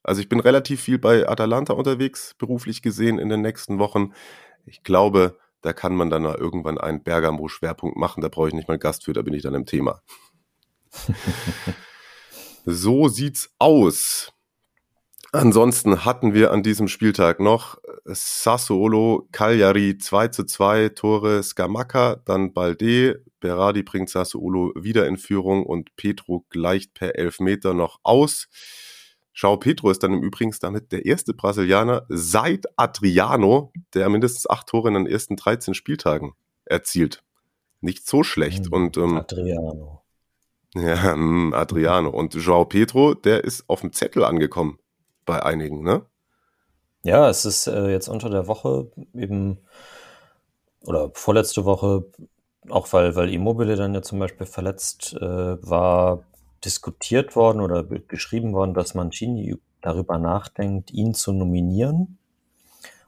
Also 0.02 0.20
ich 0.20 0.28
bin 0.28 0.40
relativ 0.40 0.80
viel 0.80 0.98
bei 0.98 1.28
Atalanta 1.28 1.74
unterwegs, 1.74 2.34
beruflich 2.38 2.82
gesehen 2.82 3.18
in 3.18 3.28
den 3.28 3.42
nächsten 3.42 3.78
Wochen. 3.78 4.12
Ich 4.66 4.82
glaube, 4.82 5.38
da 5.60 5.72
kann 5.72 5.94
man 5.94 6.10
dann 6.10 6.22
mal 6.22 6.34
irgendwann 6.34 6.78
einen 6.78 7.04
Bergamo-Schwerpunkt 7.04 7.96
machen. 7.96 8.20
Da 8.20 8.28
brauche 8.28 8.48
ich 8.48 8.54
nicht 8.54 8.66
mal 8.66 8.74
einen 8.74 8.80
Gast 8.80 9.04
für, 9.04 9.12
da 9.12 9.22
bin 9.22 9.34
ich 9.34 9.42
dann 9.42 9.54
im 9.54 9.66
Thema. 9.66 10.02
so 12.64 13.06
sieht's 13.06 13.54
aus. 13.60 14.32
Ansonsten 15.34 16.04
hatten 16.04 16.34
wir 16.34 16.50
an 16.50 16.62
diesem 16.62 16.88
Spieltag 16.88 17.40
noch 17.40 17.78
Sassuolo, 18.04 19.26
Cagliari 19.32 19.96
2 19.96 20.28
zu 20.28 20.44
2, 20.44 20.90
Tore 20.90 21.42
Scamacca, 21.42 22.16
dann 22.26 22.52
Balde, 22.52 23.24
Berardi 23.40 23.82
bringt 23.82 24.10
Sassuolo 24.10 24.72
wieder 24.76 25.06
in 25.06 25.16
Führung 25.16 25.64
und 25.64 25.96
Petro 25.96 26.44
gleicht 26.50 26.92
per 26.92 27.16
Elfmeter 27.16 27.72
noch 27.72 27.98
aus. 28.02 28.48
Schau 29.32 29.56
Petro 29.56 29.90
ist 29.90 30.02
dann 30.02 30.12
im 30.12 30.22
Übrigen 30.22 30.54
damit 30.60 30.92
der 30.92 31.06
erste 31.06 31.32
Brasilianer 31.32 32.04
seit 32.10 32.66
Adriano, 32.76 33.72
der 33.94 34.10
mindestens 34.10 34.50
acht 34.50 34.66
Tore 34.66 34.88
in 34.88 34.94
den 34.94 35.06
ersten 35.06 35.36
13 35.36 35.72
Spieltagen 35.72 36.34
erzielt. 36.66 37.24
Nicht 37.80 38.06
so 38.06 38.22
schlecht. 38.22 38.66
Mhm, 38.66 38.72
und 38.72 38.96
ähm, 38.98 39.16
Adriano. 39.16 40.02
Ja, 40.74 41.14
hm, 41.14 41.54
Adriano. 41.54 42.10
Und 42.10 42.34
Joao 42.34 42.66
Petro, 42.66 43.14
der 43.14 43.44
ist 43.44 43.64
auf 43.70 43.80
dem 43.80 43.94
Zettel 43.94 44.24
angekommen 44.24 44.78
bei 45.24 45.42
einigen, 45.42 45.82
ne? 45.82 46.02
Ja, 47.04 47.28
es 47.28 47.44
ist 47.44 47.66
äh, 47.66 47.90
jetzt 47.90 48.08
unter 48.08 48.30
der 48.30 48.46
Woche 48.46 48.90
eben 49.14 49.58
oder 50.84 51.10
vorletzte 51.14 51.64
Woche, 51.64 52.04
auch 52.68 52.92
weil, 52.92 53.16
weil 53.16 53.32
Immobile 53.32 53.76
dann 53.76 53.94
ja 53.94 54.02
zum 54.02 54.18
Beispiel 54.18 54.46
verletzt 54.46 55.14
äh, 55.14 55.20
war, 55.68 56.24
diskutiert 56.64 57.34
worden 57.34 57.60
oder 57.60 57.82
geschrieben 57.82 58.52
worden, 58.52 58.74
dass 58.74 58.94
Mancini 58.94 59.56
darüber 59.80 60.18
nachdenkt, 60.18 60.92
ihn 60.92 61.14
zu 61.14 61.32
nominieren. 61.32 62.18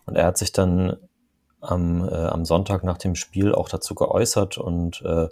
Und 0.06 0.16
er 0.16 0.26
hat 0.26 0.38
sich 0.38 0.52
dann 0.52 0.96
am, 1.60 2.06
äh, 2.08 2.14
am 2.14 2.44
Sonntag 2.44 2.84
nach 2.84 2.98
dem 2.98 3.14
Spiel 3.14 3.54
auch 3.54 3.68
dazu 3.68 3.94
geäußert 3.94 4.58
und 4.58 5.02
äh, 5.02 5.28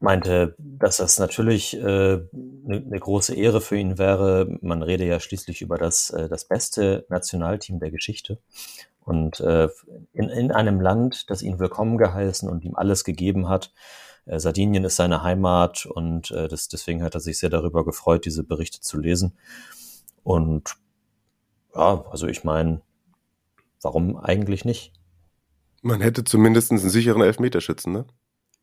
meinte, 0.00 0.54
dass 0.58 0.98
das 0.98 1.18
natürlich 1.18 1.76
eine 1.76 2.28
äh, 2.32 2.38
ne, 2.64 2.80
ne 2.80 2.98
große 2.98 3.34
Ehre 3.34 3.60
für 3.60 3.76
ihn 3.76 3.98
wäre. 3.98 4.58
Man 4.60 4.82
rede 4.82 5.04
ja 5.04 5.18
schließlich 5.20 5.60
über 5.60 5.76
das, 5.76 6.10
äh, 6.10 6.28
das 6.28 6.44
beste 6.46 7.04
Nationalteam 7.08 7.80
der 7.80 7.90
Geschichte. 7.90 8.38
Und 9.00 9.40
äh, 9.40 9.68
in, 10.12 10.28
in 10.28 10.52
einem 10.52 10.80
Land, 10.80 11.30
das 11.30 11.42
ihn 11.42 11.58
willkommen 11.58 11.98
geheißen 11.98 12.48
und 12.48 12.64
ihm 12.64 12.76
alles 12.76 13.04
gegeben 13.04 13.48
hat. 13.48 13.72
Äh, 14.26 14.38
Sardinien 14.38 14.84
ist 14.84 14.96
seine 14.96 15.22
Heimat 15.22 15.86
und 15.86 16.30
äh, 16.30 16.46
das, 16.46 16.68
deswegen 16.68 17.02
hat 17.02 17.14
er 17.14 17.20
sich 17.20 17.38
sehr 17.38 17.50
darüber 17.50 17.84
gefreut, 17.84 18.24
diese 18.24 18.44
Berichte 18.44 18.80
zu 18.80 18.98
lesen. 18.98 19.36
Und 20.22 20.76
ja, 21.74 22.04
also 22.10 22.26
ich 22.26 22.44
meine, 22.44 22.82
warum 23.82 24.16
eigentlich 24.16 24.64
nicht? 24.64 24.92
Man 25.82 26.00
hätte 26.00 26.24
zumindest 26.24 26.70
einen 26.70 26.80
sicheren 26.80 27.22
Elfmeterschützen, 27.22 27.92
ne? 27.92 28.04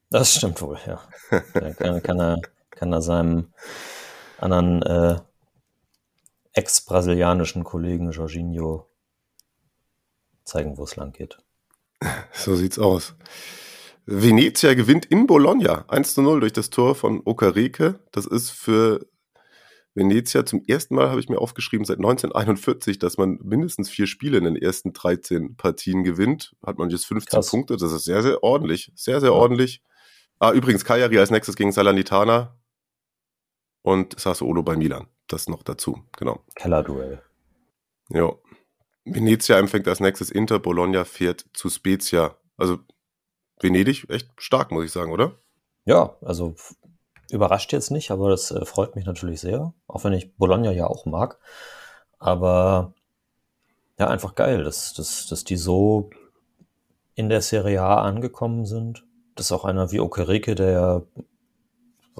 Das 0.09 0.35
stimmt 0.35 0.61
wohl, 0.61 0.79
ja. 0.85 1.01
Da 1.53 1.73
kann, 1.73 2.01
kann, 2.03 2.19
er, 2.19 2.41
kann 2.69 2.93
er 2.93 3.01
seinem 3.01 3.53
anderen 4.37 4.81
äh, 4.83 5.19
ex-brasilianischen 6.53 7.63
Kollegen 7.63 8.11
Jorginho 8.11 8.87
zeigen, 10.43 10.77
wo 10.77 10.83
es 10.83 10.95
lang 10.95 11.11
geht. 11.11 11.37
So 12.33 12.55
sieht's 12.55 12.77
aus. 12.77 13.15
Venezia 14.05 14.75
gewinnt 14.75 15.05
in 15.05 15.25
Bologna 15.25 15.85
1 15.87 16.13
zu 16.13 16.21
0 16.21 16.41
durch 16.41 16.53
das 16.53 16.69
Tor 16.69 16.93
von 16.93 17.21
Okareke. 17.25 17.99
Das 18.11 18.27
ist 18.27 18.51
für 18.51 19.07
Venezia 19.95 20.45
zum 20.45 20.61
ersten 20.67 20.93
Mal, 20.93 21.09
habe 21.09 21.19
ich 21.19 21.29
mir 21.29 21.39
aufgeschrieben, 21.39 21.85
seit 21.85 21.97
1941, 21.97 22.99
dass 22.99 23.17
man 23.17 23.39
mindestens 23.41 23.89
vier 23.89 24.05
Spiele 24.05 24.37
in 24.37 24.43
den 24.43 24.55
ersten 24.57 24.93
13 24.93 25.55
Partien 25.55 26.03
gewinnt. 26.03 26.53
Hat 26.63 26.77
man 26.77 26.89
jetzt 26.89 27.05
15 27.07 27.37
Krass. 27.37 27.49
Punkte. 27.49 27.77
Das 27.77 27.91
ist 27.91 28.03
sehr, 28.03 28.21
sehr 28.21 28.43
ordentlich. 28.43 28.91
Sehr, 28.93 29.21
sehr 29.21 29.31
ja. 29.31 29.35
ordentlich. 29.35 29.81
Ah, 30.45 30.53
übrigens, 30.53 30.85
Cagliari 30.85 31.17
als 31.17 31.31
nächstes 31.31 31.55
gegen 31.55 31.71
Salernitana 31.71 32.55
und 33.81 34.19
Sassuolo 34.19 34.61
bei 34.61 34.75
Milan. 34.75 35.07
Das 35.25 35.47
noch 35.47 35.63
dazu, 35.63 36.03
genau. 36.15 36.43
Kellerduell. 36.53 37.23
Ja. 38.09 38.31
Venezia 39.05 39.57
empfängt 39.57 39.87
als 39.87 40.01
nächstes 40.01 40.29
Inter, 40.29 40.59
Bologna 40.59 41.03
fährt 41.03 41.47
zu 41.53 41.67
Spezia. 41.67 42.35
Also 42.57 42.77
Venedig 43.59 44.07
echt 44.11 44.29
stark, 44.37 44.69
muss 44.69 44.85
ich 44.85 44.91
sagen, 44.91 45.11
oder? 45.11 45.31
Ja, 45.83 46.15
also 46.21 46.53
überrascht 47.31 47.73
jetzt 47.73 47.89
nicht, 47.89 48.11
aber 48.11 48.29
das 48.29 48.51
äh, 48.51 48.65
freut 48.65 48.95
mich 48.95 49.07
natürlich 49.07 49.41
sehr, 49.41 49.73
auch 49.87 50.03
wenn 50.03 50.13
ich 50.13 50.35
Bologna 50.37 50.71
ja 50.71 50.85
auch 50.85 51.07
mag. 51.07 51.39
Aber 52.19 52.93
ja, 53.97 54.09
einfach 54.09 54.35
geil, 54.35 54.63
dass, 54.63 54.93
dass, 54.93 55.25
dass 55.25 55.43
die 55.43 55.57
so 55.57 56.11
in 57.15 57.29
der 57.29 57.41
Serie 57.41 57.81
A 57.81 58.03
angekommen 58.03 58.67
sind 58.67 59.05
das 59.35 59.47
ist 59.47 59.51
auch 59.51 59.65
einer 59.65 59.91
wie 59.91 59.99
Okereke, 59.99 60.55
der 60.55 60.71
ja 60.71 61.01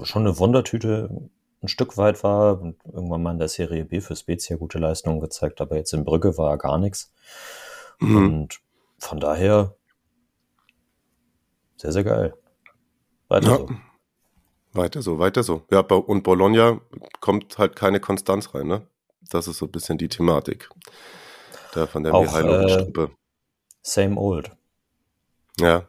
schon 0.04 0.24
eine 0.24 0.38
Wundertüte 0.38 1.30
ein 1.62 1.68
Stück 1.68 1.98
weit 1.98 2.24
war 2.24 2.62
und 2.62 2.78
irgendwann 2.86 3.24
mal 3.24 3.32
in 3.32 3.40
der 3.40 3.48
Serie 3.48 3.86
B 3.86 4.02
für 4.02 4.16
Spezia 4.16 4.58
gute 4.58 4.78
Leistungen 4.78 5.20
gezeigt, 5.20 5.62
aber 5.62 5.78
jetzt 5.78 5.94
in 5.94 6.06
Brügge 6.06 6.38
war 6.38 6.52
er 6.52 6.58
gar 6.58 6.78
nichts. 6.78 7.12
Mhm. 8.00 8.18
Und 8.18 8.60
von 9.00 9.20
daher 9.20 9.76
sehr, 11.78 11.92
sehr 11.92 12.04
geil. 12.04 12.34
Weiter 13.28 13.50
ja. 13.50 13.58
so. 13.58 13.70
Weiter 14.74 15.02
so, 15.02 15.20
weiter 15.20 15.44
so. 15.44 15.64
Ja, 15.72 15.80
und 15.80 16.24
Bologna 16.24 16.82
kommt 17.22 17.58
halt 17.58 17.76
keine 17.76 18.00
Konstanz 18.00 18.54
rein, 18.54 18.68
ne? 18.68 18.88
Das 19.30 19.48
ist 19.48 19.58
so 19.58 19.66
ein 19.66 19.72
bisschen 19.72 19.98
die 19.98 20.10
Thematik. 20.10 20.70
Da 21.74 21.88
von 21.88 22.04
der 22.04 22.14
Mihailovic-Truppe. 22.14 23.04
Äh, 23.04 23.16
same 23.82 24.20
old. 24.20 24.52
Ja, 25.60 25.88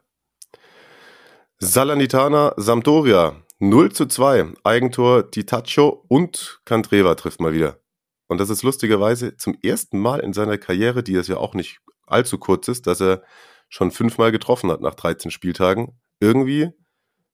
Salernitana 1.69 2.55
Sampdoria 2.57 3.43
0 3.59 3.91
zu 3.91 4.07
2. 4.07 4.55
Eigentor 4.63 5.33
Titaccio 5.33 6.05
und 6.07 6.61
Candreva 6.65 7.17
trifft 7.17 7.41
mal 7.41 7.53
wieder. 7.53 7.81
Und 8.29 8.39
das 8.39 8.51
ist 8.51 8.63
lustigerweise 8.63 9.37
zum 9.37 9.59
ersten 9.65 9.99
Mal 9.99 10.21
in 10.21 10.33
seiner 10.33 10.59
Karriere, 10.59 11.03
die 11.03 11.17
es 11.17 11.27
ja 11.27 11.39
auch 11.39 11.55
nicht 11.55 11.81
allzu 12.07 12.39
kurz 12.39 12.69
ist, 12.69 12.87
dass 12.87 13.01
er 13.01 13.25
schon 13.69 13.91
fünfmal 13.91 14.31
getroffen 14.31 14.71
hat 14.71 14.81
nach 14.81 14.95
13 14.95 15.33
Spieltagen. 15.33 15.99
Irgendwie 16.21 16.71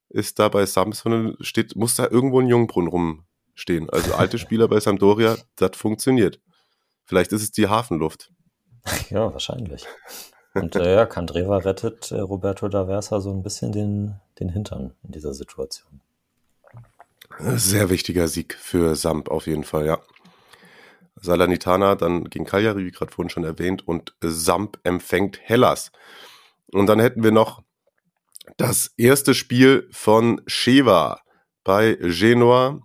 ist 0.08 0.38
da 0.38 0.48
bei 0.48 0.64
Samson 0.64 1.36
steht, 1.40 1.76
muss 1.76 1.96
da 1.96 2.08
irgendwo 2.08 2.40
ein 2.40 2.48
Jungbrunnen 2.48 2.88
rumstehen. 2.88 3.90
Also 3.90 4.14
alte 4.14 4.38
Spieler 4.38 4.66
bei 4.66 4.80
Sampdoria, 4.80 5.36
das 5.56 5.76
funktioniert. 5.76 6.40
Vielleicht 7.04 7.32
ist 7.32 7.42
es 7.42 7.50
die 7.50 7.68
Hafenluft. 7.68 8.30
Ja, 9.10 9.30
wahrscheinlich. 9.30 9.84
Und 10.54 10.76
äh, 10.76 10.94
ja, 10.94 11.06
Candreva 11.06 11.58
rettet 11.58 12.10
äh, 12.10 12.20
Roberto 12.20 12.66
D'Aversa 12.66 13.20
so 13.20 13.30
ein 13.30 13.42
bisschen 13.42 13.72
den, 13.72 14.14
den 14.38 14.50
Hintern 14.50 14.92
in 15.02 15.12
dieser 15.12 15.32
Situation. 15.32 16.00
Sehr 17.38 17.88
wichtiger 17.88 18.28
Sieg 18.28 18.54
für 18.54 18.94
Samp 18.94 19.30
auf 19.30 19.46
jeden 19.46 19.64
Fall, 19.64 19.86
ja. 19.86 19.98
Salernitana 21.16 21.94
dann 21.94 22.24
gegen 22.24 22.44
Cagliari, 22.44 22.84
wie 22.84 22.90
gerade 22.90 23.12
vorhin 23.12 23.30
schon 23.30 23.44
erwähnt, 23.44 23.86
und 23.86 24.14
Samp 24.20 24.78
empfängt 24.82 25.40
Hellas. 25.40 25.92
Und 26.72 26.86
dann 26.86 27.00
hätten 27.00 27.22
wir 27.22 27.32
noch 27.32 27.62
das 28.56 28.92
erste 28.96 29.34
Spiel 29.34 29.88
von 29.92 30.42
Sheva 30.46 31.20
bei 31.64 31.94
Genoa. 31.94 32.80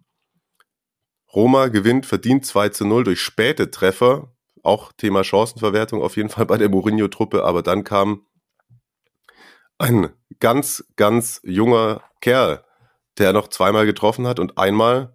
Roma 1.34 1.68
gewinnt 1.68 2.06
verdient 2.06 2.46
2 2.46 2.70
zu 2.70 2.86
0 2.86 3.04
durch 3.04 3.22
späte 3.22 3.72
Treffer 3.72 4.32
auch 4.68 4.92
Thema 4.92 5.24
Chancenverwertung 5.24 6.02
auf 6.02 6.18
jeden 6.18 6.30
Fall 6.30 6.46
bei 6.46 6.58
der 6.58 6.70
Mourinho-Truppe, 6.70 7.44
aber 7.44 7.64
dann 7.64 7.84
kam 7.84 8.26
ein 9.78 10.10
ganz, 10.40 10.86
ganz 10.96 11.40
junger 11.44 12.02
Kerl, 12.22 12.64
der 13.18 13.34
noch 13.34 13.48
zweimal 13.48 13.86
getroffen 13.86 14.28
hat 14.28 14.40
und 14.40 14.58
einmal, 14.58 15.14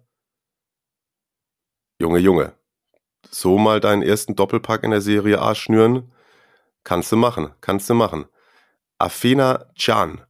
Junge, 1.99 2.19
Junge, 2.19 2.53
so 3.29 3.57
mal 3.57 3.79
deinen 3.79 4.01
ersten 4.01 4.35
Doppelpack 4.35 4.83
in 4.83 4.91
der 4.91 5.01
Serie 5.01 5.41
A 5.41 5.55
schnüren, 5.55 6.11
kannst 6.83 7.11
du 7.11 7.15
machen, 7.15 7.51
kannst 7.61 7.89
du 7.89 7.93
machen. 7.93 8.25
Afena 8.97 9.65
Chan, 9.75 10.21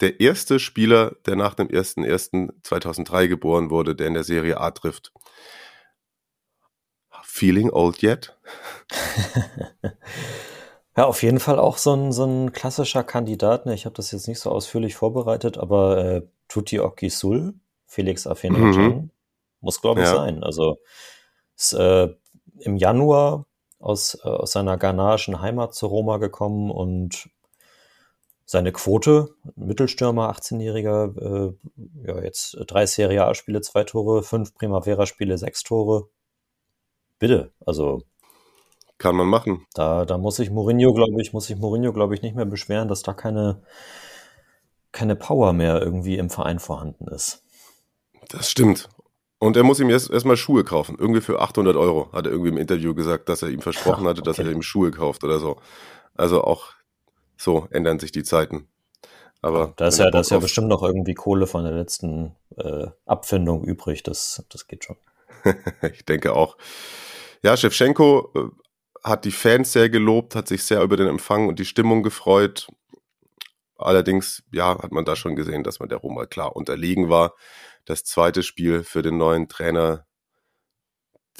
der 0.00 0.20
erste 0.20 0.58
Spieler, 0.58 1.16
der 1.26 1.36
nach 1.36 1.54
dem 1.54 1.68
1.1.2003 1.68 3.28
geboren 3.28 3.70
wurde, 3.70 3.94
der 3.94 4.06
in 4.06 4.14
der 4.14 4.24
Serie 4.24 4.58
A 4.60 4.70
trifft. 4.70 5.12
Feeling 7.38 7.70
old 7.70 8.02
yet? 8.02 8.36
ja, 10.96 11.04
auf 11.04 11.22
jeden 11.22 11.40
Fall 11.40 11.58
auch 11.58 11.78
so 11.78 11.94
ein, 11.94 12.12
so 12.12 12.24
ein 12.24 12.52
klassischer 12.52 13.04
Kandidat. 13.04 13.66
Ne? 13.66 13.74
Ich 13.74 13.84
habe 13.84 13.94
das 13.94 14.10
jetzt 14.10 14.28
nicht 14.28 14.40
so 14.40 14.50
ausführlich 14.50 14.96
vorbereitet, 14.96 15.58
aber 15.58 15.98
äh, 15.98 16.22
Tuti 16.48 16.80
Okisul, 16.80 17.54
Felix 17.86 18.26
Afenajan, 18.26 18.74
mhm. 18.74 19.10
muss 19.60 19.80
glaube 19.80 20.00
ich 20.02 20.06
ja. 20.08 20.14
sein. 20.14 20.42
Also 20.42 20.78
ist 21.56 21.72
äh, 21.74 22.08
im 22.60 22.76
Januar 22.76 23.46
aus, 23.78 24.18
äh, 24.24 24.28
aus 24.28 24.52
seiner 24.52 24.76
ghanaischen 24.76 25.40
Heimat 25.40 25.74
zu 25.74 25.86
Roma 25.86 26.18
gekommen 26.18 26.70
und 26.70 27.28
seine 28.44 28.72
Quote, 28.72 29.34
Mittelstürmer, 29.56 30.34
18-Jähriger, 30.34 31.18
äh, 31.18 31.52
ja, 32.06 32.22
jetzt 32.22 32.56
drei 32.66 32.86
Serie 32.86 33.26
A-Spiele, 33.26 33.60
zwei 33.60 33.84
Tore, 33.84 34.22
fünf 34.22 34.54
Primavera-Spiele, 34.54 35.36
sechs 35.36 35.62
Tore. 35.62 36.08
Bitte, 37.18 37.52
also. 37.64 38.02
Kann 38.98 39.14
man 39.14 39.28
machen. 39.28 39.64
Da, 39.74 40.04
da 40.04 40.18
muss 40.18 40.40
ich 40.40 40.50
Mourinho, 40.50 40.92
glaube 40.92 41.22
ich, 41.22 41.32
muss 41.32 41.46
sich 41.46 41.56
Mourinho, 41.56 41.92
glaube 41.92 42.14
ich, 42.14 42.22
nicht 42.22 42.34
mehr 42.34 42.46
beschweren, 42.46 42.88
dass 42.88 43.02
da 43.02 43.12
keine, 43.12 43.62
keine 44.90 45.14
Power 45.14 45.52
mehr 45.52 45.80
irgendwie 45.80 46.18
im 46.18 46.30
Verein 46.30 46.58
vorhanden 46.58 47.06
ist. 47.06 47.44
Das 48.28 48.50
stimmt. 48.50 48.88
Und 49.38 49.56
er 49.56 49.62
muss 49.62 49.78
ihm 49.78 49.88
jetzt 49.88 50.10
erstmal 50.10 50.36
Schuhe 50.36 50.64
kaufen. 50.64 50.96
Irgendwie 50.98 51.20
für 51.20 51.40
800 51.40 51.76
Euro, 51.76 52.10
hat 52.12 52.26
er 52.26 52.32
irgendwie 52.32 52.50
im 52.50 52.58
Interview 52.58 52.92
gesagt, 52.92 53.28
dass 53.28 53.42
er 53.42 53.50
ihm 53.50 53.60
versprochen 53.60 54.06
hatte, 54.06 54.20
okay. 54.20 54.30
dass 54.30 54.38
er 54.40 54.50
ihm 54.50 54.62
Schuhe 54.62 54.90
kauft 54.90 55.22
oder 55.22 55.38
so. 55.38 55.58
Also 56.16 56.42
auch 56.42 56.72
so 57.36 57.68
ändern 57.70 58.00
sich 58.00 58.10
die 58.10 58.24
Zeiten. 58.24 58.66
Aber 59.40 59.74
da 59.76 59.86
ist 59.86 59.98
ja, 59.98 60.10
da 60.10 60.20
ist 60.20 60.30
ja 60.30 60.40
bestimmt 60.40 60.66
noch 60.66 60.82
irgendwie 60.82 61.14
Kohle 61.14 61.46
von 61.46 61.62
der 61.62 61.72
letzten 61.72 62.34
äh, 62.56 62.88
Abfindung 63.06 63.62
übrig. 63.62 64.02
Das, 64.02 64.44
das 64.50 64.66
geht 64.66 64.84
schon. 64.84 64.96
ich 65.92 66.04
denke 66.04 66.34
auch. 66.34 66.56
Ja, 67.42 67.56
Shevchenko 67.56 68.32
äh, 68.34 68.68
hat 69.04 69.24
die 69.24 69.30
Fans 69.30 69.72
sehr 69.72 69.88
gelobt, 69.88 70.34
hat 70.34 70.48
sich 70.48 70.64
sehr 70.64 70.82
über 70.82 70.96
den 70.96 71.08
Empfang 71.08 71.48
und 71.48 71.58
die 71.58 71.64
Stimmung 71.64 72.02
gefreut. 72.02 72.68
Allerdings, 73.76 74.42
ja, 74.52 74.76
hat 74.82 74.90
man 74.92 75.04
da 75.04 75.14
schon 75.14 75.36
gesehen, 75.36 75.62
dass 75.62 75.78
man 75.78 75.88
der 75.88 75.98
Roma 75.98 76.26
klar 76.26 76.56
unterlegen 76.56 77.08
war. 77.08 77.34
Das 77.84 78.04
zweite 78.04 78.42
Spiel 78.42 78.82
für 78.82 79.02
den 79.02 79.16
neuen 79.16 79.48
Trainer 79.48 80.06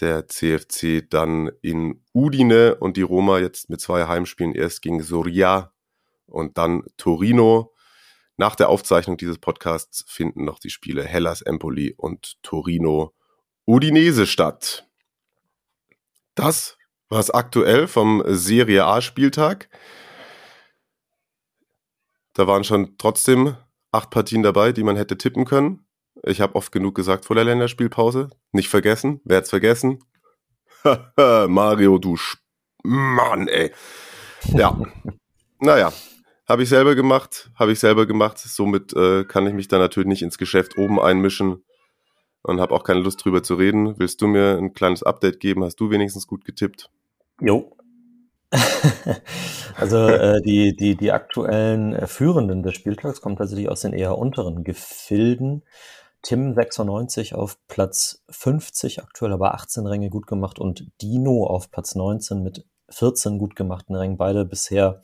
der 0.00 0.28
CFC 0.28 1.08
dann 1.10 1.50
in 1.60 2.04
Udine 2.14 2.76
und 2.76 2.96
die 2.96 3.02
Roma 3.02 3.38
jetzt 3.38 3.68
mit 3.68 3.80
zwei 3.80 4.06
Heimspielen 4.06 4.54
erst 4.54 4.82
gegen 4.82 5.02
Soria 5.02 5.72
und 6.26 6.56
dann 6.58 6.84
Torino. 6.96 7.74
Nach 8.36 8.54
der 8.54 8.68
Aufzeichnung 8.68 9.16
dieses 9.16 9.38
Podcasts 9.38 10.04
finden 10.06 10.44
noch 10.44 10.60
die 10.60 10.70
Spiele 10.70 11.02
Hellas 11.02 11.42
Empoli 11.42 11.94
und 11.96 12.40
Torino 12.44 13.12
Udinese 13.68 14.26
statt. 14.26 14.88
Das 16.34 16.78
war 17.10 17.20
es 17.20 17.30
aktuell 17.30 17.86
vom 17.86 18.22
Serie 18.26 18.86
A 18.86 19.02
Spieltag. 19.02 19.68
Da 22.32 22.46
waren 22.46 22.64
schon 22.64 22.96
trotzdem 22.96 23.58
acht 23.92 24.08
Partien 24.08 24.42
dabei, 24.42 24.72
die 24.72 24.84
man 24.84 24.96
hätte 24.96 25.18
tippen 25.18 25.44
können. 25.44 25.84
Ich 26.22 26.40
habe 26.40 26.54
oft 26.54 26.72
genug 26.72 26.94
gesagt 26.94 27.26
vor 27.26 27.36
der 27.36 27.44
Länderspielpause. 27.44 28.30
Nicht 28.52 28.70
vergessen. 28.70 29.20
Wer 29.24 29.36
hat's 29.36 29.50
vergessen? 29.50 30.02
Mario, 31.16 31.98
du 31.98 32.16
Sch 32.16 32.38
Mann, 32.82 33.48
ey. 33.48 33.70
Ja. 34.54 34.80
naja, 35.60 35.92
habe 36.48 36.62
ich 36.62 36.70
selber 36.70 36.94
gemacht, 36.94 37.50
habe 37.54 37.72
ich 37.72 37.80
selber 37.80 38.06
gemacht. 38.06 38.38
Somit 38.38 38.94
äh, 38.94 39.24
kann 39.24 39.46
ich 39.46 39.52
mich 39.52 39.68
da 39.68 39.76
natürlich 39.76 40.08
nicht 40.08 40.22
ins 40.22 40.38
Geschäft 40.38 40.78
oben 40.78 40.98
einmischen 40.98 41.64
und 42.48 42.60
habe 42.60 42.74
auch 42.74 42.84
keine 42.84 43.00
Lust 43.00 43.24
drüber 43.24 43.42
zu 43.42 43.54
reden. 43.54 43.98
Willst 43.98 44.20
du 44.22 44.26
mir 44.26 44.56
ein 44.56 44.72
kleines 44.72 45.02
Update 45.02 45.40
geben? 45.40 45.64
Hast 45.64 45.80
du 45.80 45.90
wenigstens 45.90 46.26
gut 46.26 46.44
getippt? 46.44 46.90
Jo. 47.40 47.76
also 49.76 50.08
äh, 50.08 50.40
die, 50.42 50.74
die, 50.74 50.96
die 50.96 51.12
aktuellen 51.12 51.92
äh, 51.92 52.06
Führenden 52.06 52.62
des 52.62 52.74
Spieltags 52.74 53.20
kommen 53.20 53.36
tatsächlich 53.36 53.68
aus 53.68 53.82
den 53.82 53.92
eher 53.92 54.16
unteren 54.16 54.64
Gefilden. 54.64 55.64
Tim 56.22 56.54
96 56.54 57.34
auf 57.34 57.58
Platz 57.68 58.24
50, 58.30 59.02
aktuell 59.02 59.32
aber 59.32 59.54
18 59.54 59.86
Ränge 59.86 60.10
gut 60.10 60.26
gemacht 60.26 60.58
und 60.58 60.90
Dino 61.00 61.46
auf 61.46 61.70
Platz 61.70 61.94
19 61.94 62.42
mit 62.42 62.64
14 62.88 63.38
gut 63.38 63.54
gemachten 63.54 63.94
Rängen. 63.94 64.16
Beide 64.16 64.44
bisher 64.44 65.02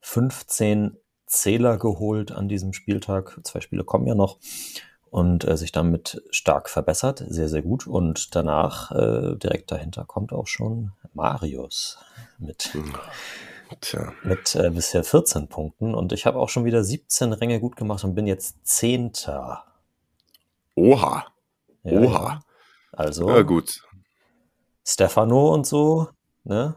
15 0.00 0.96
Zähler 1.26 1.78
geholt 1.78 2.32
an 2.32 2.48
diesem 2.48 2.72
Spieltag. 2.72 3.40
Zwei 3.44 3.60
Spiele 3.60 3.84
kommen 3.84 4.06
ja 4.06 4.14
noch 4.14 4.38
und 5.12 5.46
äh, 5.46 5.58
sich 5.58 5.72
damit 5.72 6.22
stark 6.30 6.70
verbessert. 6.70 7.22
Sehr, 7.28 7.50
sehr 7.50 7.60
gut. 7.60 7.86
Und 7.86 8.34
danach, 8.34 8.90
äh, 8.92 9.36
direkt 9.36 9.70
dahinter, 9.70 10.06
kommt 10.06 10.32
auch 10.32 10.46
schon 10.46 10.92
Marius 11.12 11.98
mit, 12.38 12.74
Tja. 13.82 14.14
mit 14.22 14.54
äh, 14.54 14.70
bisher 14.70 15.04
14 15.04 15.48
Punkten. 15.48 15.94
Und 15.94 16.14
ich 16.14 16.24
habe 16.24 16.38
auch 16.38 16.48
schon 16.48 16.64
wieder 16.64 16.82
17 16.82 17.34
Ränge 17.34 17.60
gut 17.60 17.76
gemacht 17.76 18.02
und 18.04 18.14
bin 18.14 18.26
jetzt 18.26 18.66
Zehnter. 18.66 19.64
Oha. 20.76 21.26
Ja, 21.84 22.00
Oha. 22.00 22.40
Also. 22.92 23.28
Ja, 23.28 23.42
gut. 23.42 23.82
Stefano 24.82 25.52
und 25.52 25.66
so, 25.66 26.08
ne? 26.44 26.76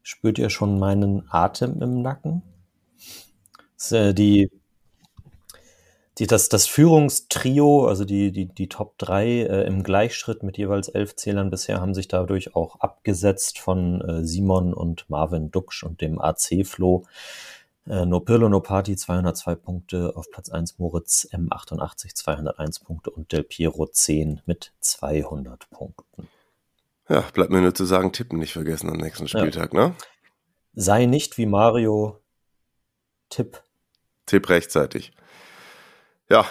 Spürt 0.00 0.38
ihr 0.38 0.48
schon 0.48 0.78
meinen 0.78 1.28
Atem 1.30 1.82
im 1.82 2.00
Nacken? 2.00 2.42
Äh, 3.90 4.14
die, 4.14 4.50
die, 6.18 6.26
das, 6.26 6.48
das 6.48 6.66
Führungstrio, 6.66 7.88
also 7.88 8.04
die, 8.04 8.30
die, 8.30 8.46
die 8.46 8.68
Top 8.68 8.96
3 8.98 9.26
äh, 9.26 9.66
im 9.66 9.82
Gleichschritt 9.82 10.42
mit 10.44 10.56
jeweils 10.56 10.88
elf 10.88 11.16
Zählern 11.16 11.50
bisher, 11.50 11.80
haben 11.80 11.94
sich 11.94 12.06
dadurch 12.06 12.54
auch 12.54 12.78
abgesetzt 12.80 13.58
von 13.58 14.00
äh, 14.00 14.24
Simon 14.24 14.74
und 14.74 15.10
Marvin 15.10 15.50
Duksch 15.50 15.82
und 15.82 16.00
dem 16.00 16.20
AC-Flo. 16.20 17.04
Äh, 17.88 18.06
no 18.06 18.20
Pirlo, 18.20 18.48
no 18.48 18.60
Party 18.60 18.94
202 18.96 19.56
Punkte, 19.56 20.12
auf 20.14 20.30
Platz 20.30 20.50
1 20.50 20.78
Moritz 20.78 21.28
M88 21.32 22.14
201 22.14 22.80
Punkte 22.80 23.10
und 23.10 23.32
Del 23.32 23.42
Piero 23.42 23.86
10 23.86 24.40
mit 24.46 24.72
200 24.80 25.68
Punkten. 25.70 26.28
Ja, 27.08 27.22
bleibt 27.32 27.50
mir 27.50 27.60
nur 27.60 27.74
zu 27.74 27.84
sagen, 27.84 28.12
tippen 28.12 28.38
nicht 28.38 28.52
vergessen 28.52 28.88
am 28.88 28.96
nächsten 28.96 29.26
Spieltag, 29.26 29.74
ja. 29.74 29.88
ne? 29.88 29.94
Sei 30.74 31.06
nicht 31.06 31.38
wie 31.38 31.46
Mario, 31.46 32.20
tipp. 33.28 33.62
Tipp 34.26 34.48
rechtzeitig. 34.48 35.12
Ja, 36.30 36.46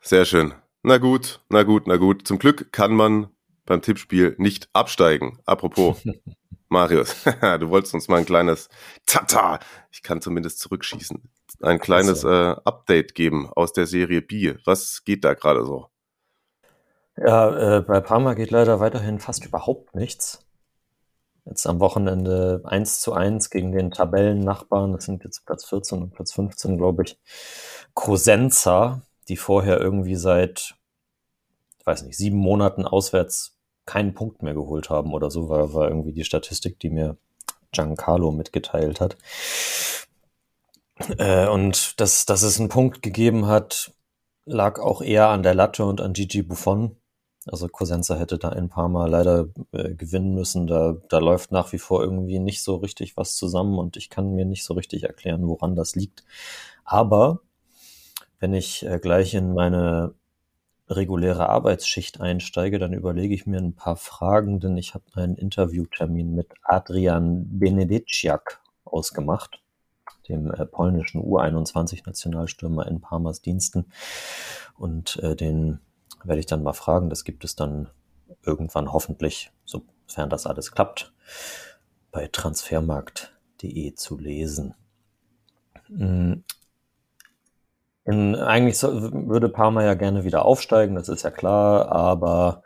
sehr 0.00 0.24
schön. 0.24 0.54
Na 0.82 0.98
gut, 0.98 1.40
na 1.48 1.62
gut, 1.62 1.86
na 1.86 1.96
gut. 1.96 2.26
Zum 2.26 2.38
Glück 2.38 2.72
kann 2.72 2.94
man 2.94 3.28
beim 3.66 3.82
Tippspiel 3.82 4.34
nicht 4.38 4.68
absteigen. 4.72 5.38
Apropos, 5.46 6.02
Marius, 6.68 7.24
du 7.24 7.70
wolltest 7.70 7.94
uns 7.94 8.08
mal 8.08 8.18
ein 8.18 8.24
kleines 8.24 8.68
Tata, 9.06 9.58
ich 9.90 10.02
kann 10.02 10.20
zumindest 10.20 10.60
zurückschießen, 10.60 11.28
ein 11.62 11.80
kleines 11.80 12.22
äh, 12.22 12.54
Update 12.64 13.14
geben 13.14 13.50
aus 13.50 13.72
der 13.72 13.86
Serie 13.86 14.22
B. 14.22 14.54
Was 14.64 15.04
geht 15.04 15.24
da 15.24 15.34
gerade 15.34 15.64
so? 15.64 15.88
Ja, 17.16 17.78
äh, 17.78 17.80
bei 17.82 18.00
Parma 18.00 18.34
geht 18.34 18.52
leider 18.52 18.78
weiterhin 18.78 19.18
fast 19.18 19.44
überhaupt 19.44 19.94
nichts. 19.96 20.46
Jetzt 21.50 21.66
am 21.66 21.80
Wochenende 21.80 22.62
1 22.64 23.00
zu 23.00 23.12
1 23.12 23.50
gegen 23.50 23.72
den 23.72 23.90
Tabellennachbarn, 23.90 24.92
das 24.92 25.04
sind 25.04 25.24
jetzt 25.24 25.44
Platz 25.44 25.64
14 25.64 26.00
und 26.00 26.14
Platz 26.14 26.32
15, 26.32 26.78
glaube 26.78 27.02
ich, 27.02 27.18
Cosenza, 27.92 29.02
die 29.28 29.36
vorher 29.36 29.80
irgendwie 29.80 30.14
seit, 30.14 30.76
ich 31.80 31.86
weiß 31.86 32.04
nicht, 32.04 32.16
sieben 32.16 32.38
Monaten 32.38 32.84
auswärts 32.84 33.56
keinen 33.84 34.14
Punkt 34.14 34.44
mehr 34.44 34.54
geholt 34.54 34.90
haben 34.90 35.12
oder 35.12 35.32
so, 35.32 35.48
war, 35.48 35.74
war 35.74 35.88
irgendwie 35.88 36.12
die 36.12 36.22
Statistik, 36.22 36.78
die 36.78 36.90
mir 36.90 37.16
Giancarlo 37.72 38.30
mitgeteilt 38.30 39.00
hat. 39.00 39.16
Äh, 41.18 41.48
und 41.48 41.98
dass, 42.00 42.26
dass 42.26 42.42
es 42.42 42.60
einen 42.60 42.68
Punkt 42.68 43.02
gegeben 43.02 43.46
hat, 43.46 43.92
lag 44.44 44.78
auch 44.78 45.02
eher 45.02 45.28
an 45.30 45.42
der 45.42 45.54
Latte 45.54 45.84
und 45.84 46.00
an 46.00 46.12
Gigi 46.12 46.42
Buffon, 46.42 46.96
also 47.46 47.68
Cosenza 47.68 48.16
hätte 48.16 48.38
da 48.38 48.50
ein 48.50 48.68
paar 48.68 48.88
Mal 48.88 49.08
leider 49.08 49.48
äh, 49.72 49.94
gewinnen 49.94 50.34
müssen. 50.34 50.66
Da, 50.66 50.96
da 51.08 51.18
läuft 51.18 51.52
nach 51.52 51.72
wie 51.72 51.78
vor 51.78 52.02
irgendwie 52.02 52.38
nicht 52.38 52.62
so 52.62 52.76
richtig 52.76 53.16
was 53.16 53.36
zusammen 53.36 53.78
und 53.78 53.96
ich 53.96 54.10
kann 54.10 54.34
mir 54.34 54.44
nicht 54.44 54.64
so 54.64 54.74
richtig 54.74 55.04
erklären, 55.04 55.46
woran 55.46 55.74
das 55.74 55.94
liegt. 55.94 56.24
Aber 56.84 57.40
wenn 58.40 58.52
ich 58.52 58.84
äh, 58.86 58.98
gleich 58.98 59.34
in 59.34 59.54
meine 59.54 60.14
reguläre 60.88 61.48
Arbeitsschicht 61.48 62.20
einsteige, 62.20 62.78
dann 62.78 62.92
überlege 62.92 63.34
ich 63.34 63.46
mir 63.46 63.58
ein 63.58 63.74
paar 63.74 63.96
Fragen, 63.96 64.60
denn 64.60 64.76
ich 64.76 64.94
habe 64.94 65.04
einen 65.14 65.36
Interviewtermin 65.36 66.34
mit 66.34 66.48
Adrian 66.62 67.46
Benedicciak 67.58 68.60
ausgemacht, 68.84 69.62
dem 70.28 70.50
äh, 70.50 70.66
polnischen 70.66 71.22
U21-Nationalstürmer 71.22 72.86
in 72.86 73.00
Parmas 73.00 73.40
Diensten 73.40 73.86
und 74.76 75.16
äh, 75.22 75.36
den 75.36 75.80
werde 76.24 76.40
ich 76.40 76.46
dann 76.46 76.62
mal 76.62 76.72
fragen. 76.72 77.10
Das 77.10 77.24
gibt 77.24 77.44
es 77.44 77.56
dann 77.56 77.88
irgendwann 78.44 78.92
hoffentlich, 78.92 79.52
sofern 79.64 80.30
das 80.30 80.46
alles 80.46 80.72
klappt, 80.72 81.12
bei 82.10 82.28
transfermarkt.de 82.28 83.94
zu 83.94 84.18
lesen. 84.18 84.74
Hm. 85.86 86.44
In, 88.04 88.34
eigentlich 88.34 88.78
so, 88.78 89.12
würde 89.28 89.48
Parma 89.48 89.84
ja 89.84 89.94
gerne 89.94 90.24
wieder 90.24 90.44
aufsteigen, 90.44 90.94
das 90.94 91.08
ist 91.08 91.22
ja 91.22 91.30
klar, 91.30 91.92
aber 91.92 92.62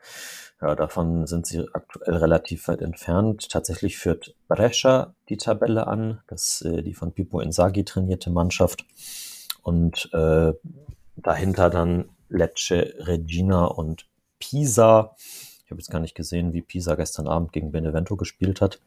Ja, 0.65 0.75
davon 0.75 1.27
sind 1.27 1.47
sie 1.47 1.67
aktuell 1.75 2.17
relativ 2.17 2.69
weit 2.69 2.81
entfernt. 2.81 3.51
Tatsächlich 3.51 3.99
führt 3.99 4.35
Brescia 4.49 5.15
die 5.29 5.37
Tabelle 5.37 5.87
an, 5.87 6.23
das 6.27 6.63
äh, 6.63 6.83
die 6.83 6.95
von 6.95 7.13
Pippo 7.13 7.41
Inzaghi 7.41 7.85
trainierte 7.85 8.31
Mannschaft. 8.31 8.87
Und 9.63 10.09
äh, 10.15 10.55
dahinter 11.17 11.69
dann 11.69 12.09
Lecce, 12.29 12.95
Regina 12.99 13.67
und 13.67 14.07
Pisa. 14.39 15.15
Ich 15.65 15.71
habe 15.71 15.81
jetzt 15.81 15.91
gar 15.91 16.01
nicht 16.01 16.15
gesehen, 16.15 16.53
wie 16.53 16.63
Pisa 16.63 16.95
gestern 16.95 17.27
Abend 17.27 17.53
gegen 17.53 17.73
Benevento 17.73 18.17
gespielt 18.17 18.61
hat. 18.61 18.81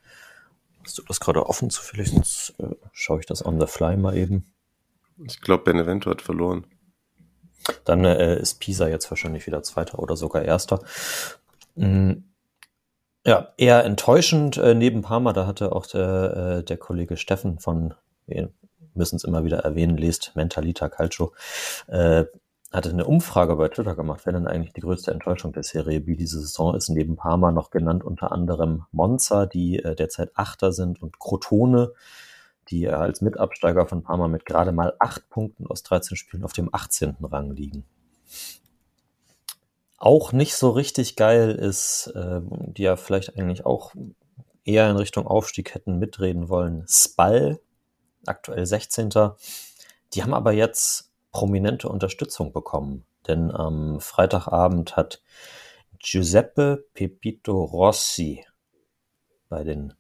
Hast 0.83 0.97
du 0.97 1.03
das 1.03 1.19
gerade 1.19 1.45
offen 1.47 1.69
zufällig? 1.69 2.11
Sonst 2.11 2.53
äh, 2.59 2.75
schaue 2.91 3.19
ich 3.19 3.25
das 3.25 3.45
on 3.45 3.59
the 3.59 3.67
fly 3.67 3.97
mal 3.97 4.15
eben. 4.15 4.45
Ich 5.25 5.41
glaube, 5.41 5.63
Benevento 5.63 6.09
hat 6.09 6.21
verloren. 6.21 6.65
Dann 7.83 8.05
äh, 8.05 8.39
ist 8.39 8.59
Pisa 8.59 8.87
jetzt 8.87 9.09
wahrscheinlich 9.09 9.47
wieder 9.47 9.63
Zweiter 9.63 9.99
oder 9.99 10.15
sogar 10.15 10.43
Erster. 10.43 10.79
Mhm. 11.75 12.23
Ja, 13.25 13.53
eher 13.57 13.83
enttäuschend 13.83 14.55
äh, 14.55 14.73
neben 14.73 15.01
Parma, 15.01 15.33
da 15.33 15.45
hatte 15.45 15.73
auch 15.73 15.85
der, 15.85 16.59
äh, 16.59 16.63
der 16.63 16.77
Kollege 16.77 17.17
Steffen 17.17 17.59
von, 17.59 17.93
wir 18.25 18.49
müssen 18.93 19.17
es 19.17 19.25
immer 19.25 19.43
wieder 19.43 19.59
erwähnen, 19.59 19.97
lest 19.97 20.33
Mentalita 20.35 20.87
Calcio, 20.87 21.33
äh, 21.87 22.23
hatte 22.71 22.89
eine 22.89 23.05
Umfrage 23.05 23.55
bei 23.55 23.69
Twitter 23.69 23.95
gemacht, 23.95 24.21
wer 24.25 24.33
denn 24.33 24.47
eigentlich 24.47 24.73
die 24.73 24.81
größte 24.81 25.11
Enttäuschung 25.11 25.53
der 25.53 25.63
Serie 25.63 26.01
B 26.01 26.15
diese 26.15 26.41
Saison 26.41 26.75
ist. 26.75 26.89
Neben 26.89 27.15
Parma 27.15 27.51
noch 27.51 27.71
genannt 27.71 28.03
unter 28.03 28.31
anderem 28.31 28.85
Monza, 28.91 29.45
die 29.45 29.79
äh, 29.79 29.95
derzeit 29.95 30.31
Achter 30.35 30.73
sind, 30.73 31.01
und 31.01 31.19
Crotone, 31.19 31.93
die 32.69 32.85
äh, 32.85 32.89
als 32.91 33.21
Mitabsteiger 33.21 33.87
von 33.87 34.03
Parma 34.03 34.27
mit 34.27 34.45
gerade 34.45 34.73
mal 34.73 34.93
acht 34.99 35.29
Punkten 35.29 35.65
aus 35.67 35.83
13 35.83 36.17
Spielen 36.17 36.43
auf 36.43 36.53
dem 36.53 36.73
18. 36.73 37.15
Rang 37.23 37.51
liegen. 37.51 37.85
Auch 39.97 40.33
nicht 40.33 40.55
so 40.55 40.69
richtig 40.71 41.15
geil 41.15 41.51
ist, 41.51 42.07
äh, 42.15 42.41
die 42.43 42.83
ja 42.83 42.97
vielleicht 42.97 43.37
eigentlich 43.37 43.65
auch 43.65 43.93
eher 44.65 44.89
in 44.89 44.97
Richtung 44.97 45.25
Aufstieg 45.25 45.73
hätten 45.73 45.97
mitreden 45.97 46.49
wollen, 46.49 46.85
Spal, 46.89 47.59
aktuell 48.25 48.65
16. 48.65 49.09
Die 50.13 50.23
haben 50.23 50.33
aber 50.33 50.51
jetzt 50.51 51.06
prominente 51.37 51.87
Unterstützung 51.87 52.51
bekommen, 52.51 53.05
denn 53.27 53.51
am 53.51 53.99
Freitagabend 53.99 54.97
hat 54.97 55.21
Giuseppe 55.99 56.87
Pepito 56.95 57.63
Rossi 57.63 58.43
bei 59.47 59.63
den 59.63 59.93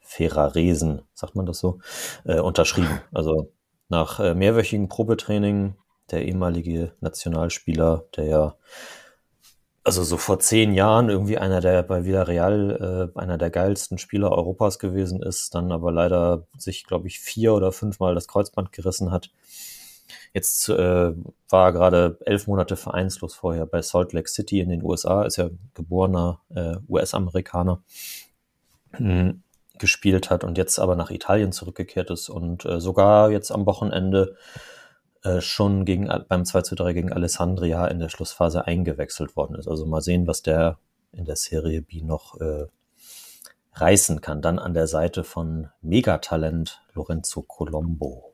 Ferraresen, 0.00 1.02
sagt 1.14 1.36
man 1.36 1.46
das 1.46 1.60
so, 1.60 1.78
äh, 2.24 2.40
unterschrieben. 2.40 3.00
Also 3.12 3.52
nach 3.88 4.18
äh, 4.18 4.34
mehrwöchigen 4.34 4.88
Probetraining 4.88 5.76
der 6.10 6.24
ehemalige 6.24 6.96
Nationalspieler, 6.98 8.06
der 8.16 8.24
ja 8.24 8.56
also 9.84 10.02
so 10.02 10.16
vor 10.16 10.40
zehn 10.40 10.74
Jahren 10.74 11.08
irgendwie 11.08 11.38
einer 11.38 11.60
der 11.60 11.84
bei 11.84 12.04
Villarreal 12.04 13.12
äh, 13.14 13.18
einer 13.20 13.38
der 13.38 13.50
geilsten 13.50 13.98
Spieler 13.98 14.32
Europas 14.32 14.80
gewesen 14.80 15.22
ist, 15.22 15.54
dann 15.54 15.70
aber 15.70 15.92
leider 15.92 16.48
sich, 16.58 16.84
glaube 16.84 17.06
ich, 17.06 17.20
vier 17.20 17.54
oder 17.54 17.70
fünfmal 17.70 18.16
das 18.16 18.26
Kreuzband 18.26 18.72
gerissen 18.72 19.12
hat. 19.12 19.30
Jetzt 20.32 20.68
äh, 20.68 21.12
war 21.48 21.66
er 21.66 21.72
gerade 21.72 22.18
elf 22.26 22.46
Monate 22.46 22.76
vereinslos 22.76 23.34
vorher 23.34 23.66
bei 23.66 23.82
Salt 23.82 24.12
Lake 24.12 24.28
City 24.28 24.60
in 24.60 24.68
den 24.68 24.82
USA, 24.82 25.24
ist 25.24 25.36
ja 25.36 25.50
geborener 25.74 26.40
äh, 26.54 26.76
US-Amerikaner, 26.88 27.82
äh, 28.92 29.32
gespielt 29.78 30.30
hat 30.30 30.44
und 30.44 30.56
jetzt 30.56 30.78
aber 30.78 30.96
nach 30.96 31.10
Italien 31.10 31.52
zurückgekehrt 31.52 32.10
ist 32.10 32.28
und 32.28 32.64
äh, 32.64 32.80
sogar 32.80 33.30
jetzt 33.30 33.50
am 33.50 33.66
Wochenende 33.66 34.36
äh, 35.24 35.40
schon 35.40 35.84
gegen, 35.84 36.08
beim 36.28 36.44
2 36.44 36.62
zu 36.62 36.74
3 36.74 36.92
gegen 36.92 37.12
Alessandria 37.12 37.86
in 37.88 37.98
der 37.98 38.08
Schlussphase 38.08 38.66
eingewechselt 38.66 39.36
worden 39.36 39.56
ist. 39.56 39.66
Also 39.66 39.86
mal 39.86 40.00
sehen, 40.00 40.26
was 40.26 40.42
der 40.42 40.78
in 41.12 41.24
der 41.24 41.36
Serie 41.36 41.82
B 41.82 42.02
noch 42.02 42.40
äh, 42.40 42.66
reißen 43.72 44.20
kann. 44.20 44.42
Dann 44.42 44.58
an 44.58 44.74
der 44.74 44.86
Seite 44.86 45.24
von 45.24 45.70
Megatalent 45.80 46.82
Lorenzo 46.92 47.42
Colombo. 47.42 48.33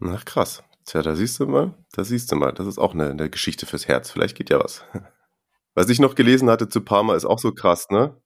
Ach 0.00 0.24
krass. 0.24 0.62
Tja, 0.84 1.02
da 1.02 1.14
siehst 1.14 1.38
du 1.40 1.46
mal, 1.46 1.74
da 1.92 2.04
siehst 2.04 2.32
du 2.32 2.36
mal, 2.36 2.52
das 2.52 2.66
ist 2.66 2.78
auch 2.78 2.94
eine, 2.94 3.10
eine 3.10 3.28
Geschichte 3.28 3.66
fürs 3.66 3.88
Herz. 3.88 4.10
Vielleicht 4.10 4.36
geht 4.36 4.50
ja 4.50 4.58
was. 4.58 4.84
Was 5.74 5.90
ich 5.90 6.00
noch 6.00 6.16
gelesen 6.16 6.50
hatte 6.50 6.68
zu 6.68 6.80
Parma 6.80 7.14
ist 7.14 7.24
auch 7.24 7.38
so 7.38 7.52
krass, 7.52 7.88
ne? 7.90 8.20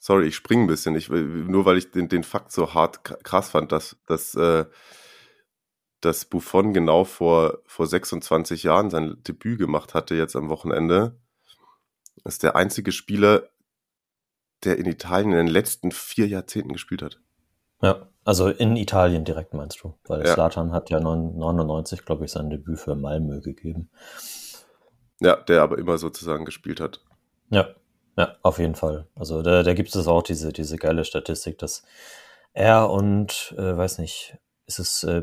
Sorry, 0.00 0.26
ich 0.26 0.34
springe 0.34 0.64
ein 0.64 0.66
bisschen. 0.66 0.96
Ich, 0.96 1.08
nur 1.08 1.64
weil 1.64 1.78
ich 1.78 1.92
den, 1.92 2.08
den 2.08 2.24
Fakt 2.24 2.50
so 2.50 2.74
hart 2.74 3.04
krass 3.22 3.50
fand, 3.50 3.70
dass, 3.70 3.96
dass 4.06 4.34
äh, 4.34 4.64
dass 6.00 6.24
Buffon 6.24 6.72
genau 6.72 7.04
vor, 7.04 7.58
vor 7.66 7.86
26 7.86 8.62
Jahren 8.62 8.90
sein 8.90 9.22
Debüt 9.24 9.58
gemacht 9.58 9.94
hatte, 9.94 10.14
jetzt 10.14 10.36
am 10.36 10.48
Wochenende. 10.48 11.18
Ist 12.24 12.42
der 12.42 12.56
einzige 12.56 12.92
Spieler, 12.92 13.48
der 14.64 14.78
in 14.78 14.86
Italien 14.86 15.32
in 15.32 15.38
den 15.38 15.46
letzten 15.48 15.92
vier 15.92 16.28
Jahrzehnten 16.28 16.72
gespielt 16.72 17.02
hat. 17.02 17.20
Ja, 17.82 18.08
also 18.26 18.48
in 18.48 18.76
Italien 18.76 19.24
direkt 19.24 19.54
meinst 19.54 19.82
du? 19.82 19.94
Weil 20.06 20.26
ja. 20.26 20.34
Slatan 20.34 20.72
hat 20.72 20.90
ja 20.90 20.98
99, 20.98 22.04
glaube 22.04 22.24
ich, 22.24 22.32
sein 22.32 22.50
Debüt 22.50 22.80
für 22.80 22.96
Malmö 22.96 23.40
gegeben. 23.40 23.88
Ja, 25.20 25.36
der 25.36 25.62
aber 25.62 25.78
immer 25.78 25.96
sozusagen 25.96 26.44
gespielt 26.44 26.80
hat. 26.80 27.00
Ja, 27.50 27.68
ja, 28.18 28.36
auf 28.42 28.58
jeden 28.58 28.74
Fall. 28.74 29.06
Also 29.14 29.42
da, 29.42 29.62
da 29.62 29.74
gibt 29.74 29.94
es 29.94 30.08
auch 30.08 30.22
diese, 30.22 30.52
diese 30.52 30.76
geile 30.76 31.04
Statistik, 31.04 31.58
dass 31.58 31.84
er 32.52 32.90
und, 32.90 33.54
äh, 33.56 33.76
weiß 33.76 33.98
nicht, 33.98 34.36
ist 34.66 34.80
es 34.80 35.04
äh, 35.04 35.22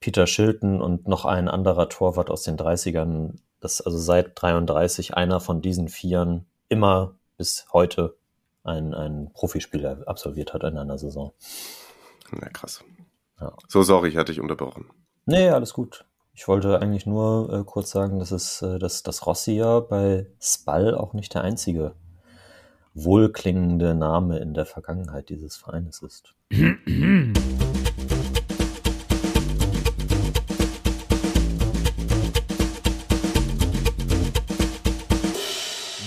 Peter 0.00 0.26
Shilton 0.26 0.80
und 0.80 1.06
noch 1.06 1.26
ein 1.26 1.48
anderer 1.48 1.90
Torwart 1.90 2.30
aus 2.30 2.44
den 2.44 2.56
30ern, 2.56 3.34
das 3.60 3.82
also 3.82 3.98
seit 3.98 4.40
33 4.40 5.14
einer 5.14 5.40
von 5.40 5.60
diesen 5.60 5.88
Vieren 5.88 6.46
immer 6.70 7.16
bis 7.36 7.66
heute 7.74 8.16
ein, 8.64 8.94
ein 8.94 9.32
Profispiel 9.34 9.84
absolviert 10.06 10.54
hat 10.54 10.64
in 10.64 10.78
einer 10.78 10.98
Saison. 10.98 11.34
Na 12.32 12.48
krass. 12.48 12.84
Ja. 13.40 13.52
So, 13.68 13.82
sorry, 13.82 14.08
ich 14.08 14.16
hatte 14.16 14.32
dich 14.32 14.40
unterbrochen. 14.40 14.90
Nee, 15.26 15.48
alles 15.50 15.74
gut. 15.74 16.04
Ich 16.32 16.46
wollte 16.48 16.80
eigentlich 16.80 17.06
nur 17.06 17.52
äh, 17.52 17.64
kurz 17.64 17.90
sagen, 17.90 18.18
dass 18.18 18.30
es, 18.30 18.62
äh, 18.62 18.78
dass 18.78 19.02
das 19.02 19.26
Rossi 19.26 19.52
ja 19.52 19.80
bei 19.80 20.26
Spall 20.40 20.94
auch 20.94 21.12
nicht 21.12 21.34
der 21.34 21.42
einzige 21.42 21.94
wohlklingende 22.94 23.94
Name 23.94 24.38
in 24.38 24.54
der 24.54 24.66
Vergangenheit 24.66 25.28
dieses 25.28 25.56
Vereines 25.56 26.02
ist. 26.02 26.34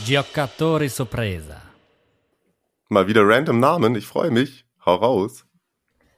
Giocatori 0.06 0.90
Sorpresa. 0.90 1.62
Mal 2.90 3.08
wieder 3.08 3.26
random 3.26 3.60
Namen, 3.60 3.96
ich 3.96 4.06
freue 4.06 4.32
mich. 4.32 4.66
Hau 4.86 4.96
raus. 4.96 5.46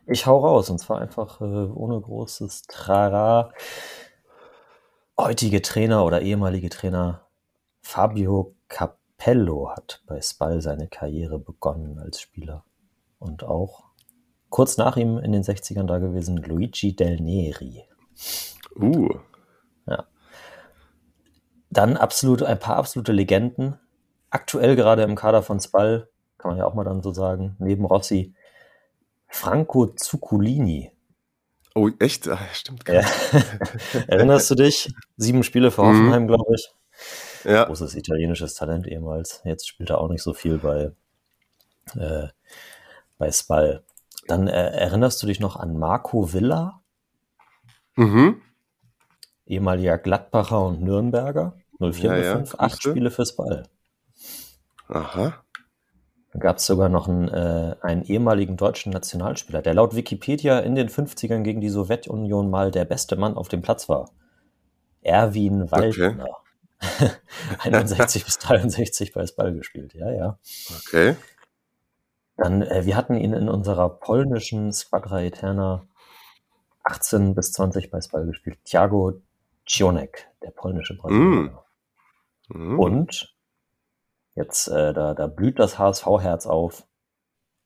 Ich 0.06 0.26
hau 0.26 0.40
raus 0.40 0.70
und 0.70 0.80
zwar 0.80 1.00
einfach 1.00 1.40
äh, 1.40 1.44
ohne 1.44 2.00
großes 2.00 2.64
Trara. 2.64 3.52
Heutige 5.18 5.62
Trainer 5.62 6.04
oder 6.04 6.22
ehemalige 6.22 6.70
Trainer 6.70 7.28
Fabio 7.82 8.56
Capello 8.68 9.70
hat 9.70 10.02
bei 10.06 10.22
Spal 10.22 10.62
seine 10.62 10.88
Karriere 10.88 11.40
begonnen 11.40 12.00
als 12.00 12.20
Spieler. 12.20 12.66
Und 13.20 13.44
auch 13.44 13.86
kurz 14.50 14.78
nach 14.78 14.98
ihm 14.98 15.18
in 15.20 15.32
den 15.32 15.44
60ern 15.44 15.86
da 15.86 16.00
gewesen 16.00 16.38
Luigi 16.38 16.96
Del 16.96 17.22
Neri. 17.22 17.86
Uh. 18.76 19.10
Ja. 19.86 20.06
Dann 21.70 21.96
absolut, 21.96 22.44
ein 22.44 22.60
paar 22.60 22.76
absolute 22.76 23.14
Legenden 23.14 23.80
aktuell 24.30 24.76
gerade 24.76 25.04
im 25.04 25.16
Kader 25.16 25.44
von 25.44 25.60
Spal, 25.60 26.10
kann 26.38 26.52
man 26.52 26.58
ja 26.58 26.66
auch 26.66 26.74
mal 26.74 26.84
dann 26.84 27.02
so 27.02 27.14
sagen, 27.14 27.56
neben 27.60 27.86
Rossi, 27.86 28.36
Franco 29.34 29.88
Zuccolini. 29.88 30.92
Oh, 31.74 31.90
echt? 32.00 32.28
Ah, 32.28 32.38
stimmt. 32.54 32.88
Ja. 32.88 33.02
Erinnerst 34.08 34.52
du 34.52 34.56
dich? 34.56 34.94
Sieben 35.18 35.44
Spiele 35.44 35.72
für 35.72 35.82
Hoffenheim, 35.82 36.24
mhm. 36.24 36.28
glaube 36.28 36.54
ich. 36.54 36.72
Ja. 37.44 37.64
Großes 37.66 37.96
italienisches 37.96 38.54
Talent 38.54 38.86
ehemals. 38.86 39.42
Jetzt 39.44 39.68
spielt 39.68 39.90
er 39.90 40.00
auch 40.00 40.10
nicht 40.10 40.22
so 40.22 40.36
viel 40.36 40.60
bei, 40.60 40.92
äh, 41.96 42.28
bei 43.18 43.32
Spal. 43.32 43.84
Dann 44.28 44.48
äh, 44.48 44.70
erinnerst 44.70 45.22
du 45.24 45.28
dich 45.28 45.40
noch 45.40 45.56
an 45.56 45.80
Marco 45.80 46.32
Villa? 46.32 46.82
Mhm. 47.96 48.40
Ehemaliger 49.48 49.98
Gladbacher 49.98 50.64
und 50.64 50.82
Nürnberger. 50.82 51.58
04 51.80 52.18
ja, 52.18 52.36
05, 52.36 52.54
ja, 52.54 52.60
acht 52.60 52.84
Spiele 52.84 53.10
für 53.10 53.26
Spal. 53.26 53.68
Aha. 54.90 55.43
Dann 56.34 56.40
gab 56.40 56.58
es 56.58 56.66
sogar 56.66 56.90
noch 56.90 57.08
einen, 57.08 57.28
äh, 57.30 57.76
einen 57.82 58.04
ehemaligen 58.04 58.58
deutschen 58.58 58.92
Nationalspieler, 58.92 59.62
der 59.62 59.76
laut 59.76 59.96
Wikipedia 59.96 60.60
in 60.60 60.74
den 60.74 60.90
50ern 60.90 61.44
gegen 61.44 61.62
die 61.62 61.70
Sowjetunion 61.70 62.50
mal 62.50 62.72
der 62.72 62.86
beste 62.86 63.16
Mann 63.16 63.38
auf 63.38 63.50
dem 63.50 63.62
Platz 63.62 63.88
war. 63.88 64.10
Erwin 65.02 65.72
Waldner. 65.72 66.28
Okay. 67.60 67.70
61 67.72 68.26
bis 68.26 68.40
63 68.40 69.14
bei 69.14 69.26
Ball 69.38 69.54
gespielt, 69.54 69.94
ja, 69.94 70.12
ja. 70.12 70.38
Okay. 70.80 71.16
Dann, 72.36 72.62
äh, 72.62 72.86
wir 72.86 72.98
hatten 72.98 73.16
ihn 73.16 73.32
in 73.32 73.48
unserer 73.48 73.88
polnischen 73.88 74.74
Squadra 74.74 75.22
Eterna 75.22 75.88
18 76.84 77.36
bis 77.36 77.54
20 77.54 77.90
bei 77.90 78.00
Ball 78.12 78.26
gespielt. 78.26 78.60
Thiago 78.66 79.22
Cionek, 79.66 80.28
der 80.42 80.52
polnische 80.52 80.98
Brasilianer. 80.98 81.64
Mm. 82.50 82.74
Mm. 82.74 82.80
Und 82.80 83.33
Jetzt, 84.36 84.68
äh, 84.68 84.94
da, 84.94 85.14
da 85.14 85.28
blüht 85.28 85.60
das 85.60 85.78
HSV-Herz 85.78 86.48
auf. 86.48 86.88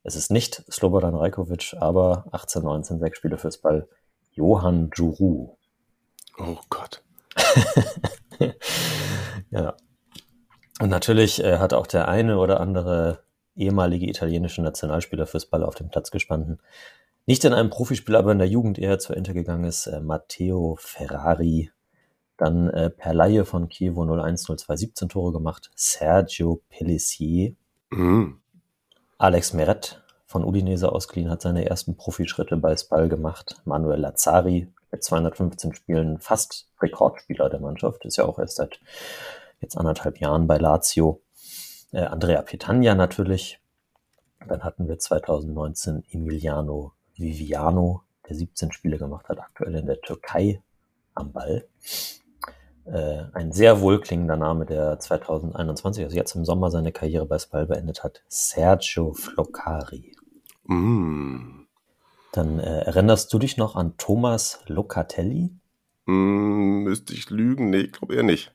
Es 0.03 0.15
ist 0.15 0.31
nicht 0.31 0.63
Slobodan 0.71 1.15
Rajkovic, 1.15 1.75
aber 1.79 2.25
18, 2.31 2.63
19, 2.63 2.99
sechs 2.99 3.17
Spiele 3.17 3.37
fürs 3.37 3.57
Ball. 3.57 3.87
Johann 4.31 4.89
Juru. 4.95 5.57
Oh 6.37 6.57
Gott. 6.69 7.03
ja. 9.49 9.75
Und 10.79 10.89
natürlich 10.89 11.43
äh, 11.43 11.57
hat 11.57 11.73
auch 11.73 11.87
der 11.87 12.07
eine 12.07 12.37
oder 12.37 12.59
andere 12.59 13.23
ehemalige 13.55 14.07
italienische 14.07 14.61
Nationalspieler 14.61 15.25
fürs 15.25 15.47
Ball 15.47 15.63
auf 15.63 15.75
dem 15.75 15.89
Platz 15.89 16.11
gestanden. 16.11 16.59
Nicht 17.25 17.43
in 17.43 17.53
einem 17.53 17.69
Profispiel, 17.69 18.15
aber 18.15 18.31
in 18.31 18.37
der 18.37 18.47
Jugend 18.47 18.77
eher 18.77 18.99
zur 18.99 19.17
Inter 19.17 19.33
gegangen 19.33 19.65
ist 19.65 19.87
äh, 19.87 19.99
Matteo 19.99 20.77
Ferrari. 20.79 21.71
Dann 22.37 22.69
äh, 22.69 22.89
per 22.89 23.13
Laie 23.13 23.45
von 23.45 23.67
Kievo 23.67 24.03
0102 24.03 24.75
17 24.75 25.09
Tore 25.09 25.33
gemacht. 25.33 25.71
Sergio 25.75 26.61
Pellissier. 26.69 27.55
Mhm. 27.89 28.39
Alex 29.17 29.53
Meret 29.53 30.03
von 30.25 30.43
Udinese 30.43 30.91
ausgeliehen 30.91 31.31
hat 31.31 31.41
seine 31.41 31.65
ersten 31.65 31.95
Profischritte 31.95 32.57
bei 32.57 32.75
Spal 32.75 33.09
gemacht. 33.09 33.61
Manuel 33.65 34.01
Lazzari 34.01 34.71
mit 34.91 35.03
215 35.03 35.73
Spielen 35.73 36.19
fast 36.19 36.69
Rekordspieler 36.81 37.49
der 37.49 37.59
Mannschaft. 37.59 38.05
Ist 38.05 38.17
ja 38.17 38.25
auch 38.25 38.37
erst 38.37 38.57
seit 38.57 38.79
jetzt 39.59 39.77
anderthalb 39.77 40.19
Jahren 40.19 40.45
bei 40.47 40.57
Lazio. 40.57 41.21
Äh, 41.91 42.01
Andrea 42.01 42.41
Petagna 42.41 42.93
natürlich. 42.93 43.59
Dann 44.47 44.63
hatten 44.63 44.87
wir 44.87 44.99
2019 44.99 46.03
Emiliano 46.11 46.93
Viviano, 47.15 48.03
der 48.29 48.35
17 48.35 48.71
Spiele 48.71 48.97
gemacht 48.97 49.27
hat, 49.29 49.39
aktuell 49.39 49.75
in 49.75 49.87
der 49.87 49.99
Türkei 50.01 50.61
am 51.15 51.31
Ball. 51.31 51.67
Äh, 52.91 53.25
ein 53.33 53.51
sehr 53.51 53.81
wohlklingender 53.81 54.37
Name, 54.37 54.65
der 54.65 54.97
2021, 54.97 56.05
also 56.05 56.15
jetzt 56.15 56.35
im 56.35 56.45
Sommer, 56.45 56.71
seine 56.71 56.93
Karriere 56.93 57.25
bei 57.25 57.37
Spal 57.37 57.65
beendet 57.65 58.03
hat, 58.03 58.23
Sergio 58.29 59.13
Floccari. 59.13 60.15
Mm. 60.65 61.65
Dann 62.31 62.59
äh, 62.59 62.81
erinnerst 62.81 63.33
du 63.33 63.39
dich 63.39 63.57
noch 63.57 63.75
an 63.75 63.95
Thomas 63.97 64.61
Locatelli? 64.67 65.51
Mm, 66.05 66.83
müsste 66.83 67.13
ich 67.13 67.29
lügen? 67.29 67.69
Nee, 67.71 67.81
ich 67.81 67.91
glaube 67.91 68.15
eher 68.15 68.23
nicht. 68.23 68.53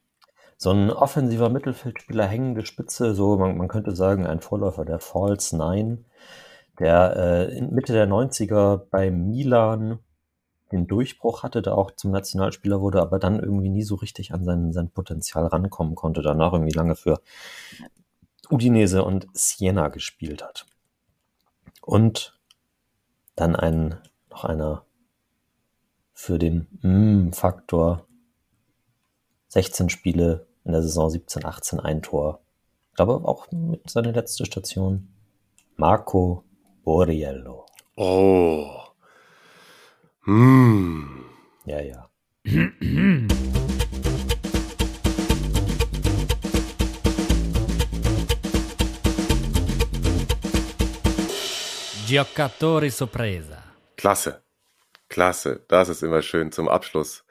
So 0.56 0.70
ein 0.70 0.90
offensiver 0.90 1.50
Mittelfeldspieler, 1.50 2.24
hängende 2.24 2.64
Spitze, 2.64 3.14
so 3.14 3.36
man, 3.36 3.58
man 3.58 3.68
könnte 3.68 3.94
sagen, 3.94 4.26
ein 4.26 4.40
Vorläufer 4.40 4.84
der 4.84 5.00
False 5.00 5.56
Nine, 5.56 6.04
der 6.78 7.16
äh, 7.16 7.58
in 7.58 7.74
Mitte 7.74 7.92
der 7.92 8.08
90er 8.08 8.80
bei 8.90 9.10
Milan 9.10 9.98
den 10.72 10.86
Durchbruch 10.86 11.42
hatte, 11.42 11.62
da 11.62 11.74
auch 11.74 11.92
zum 11.92 12.10
Nationalspieler 12.10 12.80
wurde, 12.80 13.00
aber 13.00 13.18
dann 13.18 13.38
irgendwie 13.40 13.68
nie 13.68 13.82
so 13.82 13.94
richtig 13.94 14.34
an 14.34 14.44
sein, 14.44 14.72
sein 14.72 14.90
Potenzial 14.90 15.46
rankommen 15.46 15.94
konnte, 15.94 16.22
danach 16.22 16.52
irgendwie 16.52 16.74
lange 16.74 16.96
für 16.96 17.20
Udinese 18.50 19.04
und 19.04 19.26
Siena 19.32 19.88
gespielt 19.88 20.42
hat. 20.42 20.66
Und 21.80 22.38
dann 23.36 23.56
ein, 23.56 23.96
noch 24.30 24.44
einer 24.44 24.84
für 26.12 26.38
den 26.38 26.68
Mm-Faktor 26.82 28.06
16 29.48 29.88
Spiele 29.90 30.46
in 30.64 30.72
der 30.72 30.82
Saison 30.82 31.10
17, 31.10 31.44
18 31.44 31.80
ein 31.80 32.02
Tor. 32.02 32.40
Glaube 32.94 33.26
auch 33.26 33.50
mit 33.50 33.88
seiner 33.90 34.12
letzten 34.12 34.46
Station. 34.46 35.08
Marco 35.76 36.44
Borriello. 36.84 37.66
Oh. 37.96 38.91
Hm. 40.24 41.24
Ja, 41.64 41.80
ja. 41.80 42.08
Giocatori 52.06 52.90
sorpresa. 52.90 53.64
Klasse. 53.96 54.44
Klasse. 55.08 55.64
Das 55.66 55.88
ist 55.88 56.04
immer 56.04 56.22
schön 56.22 56.52
zum 56.52 56.68
Abschluss. 56.68 57.24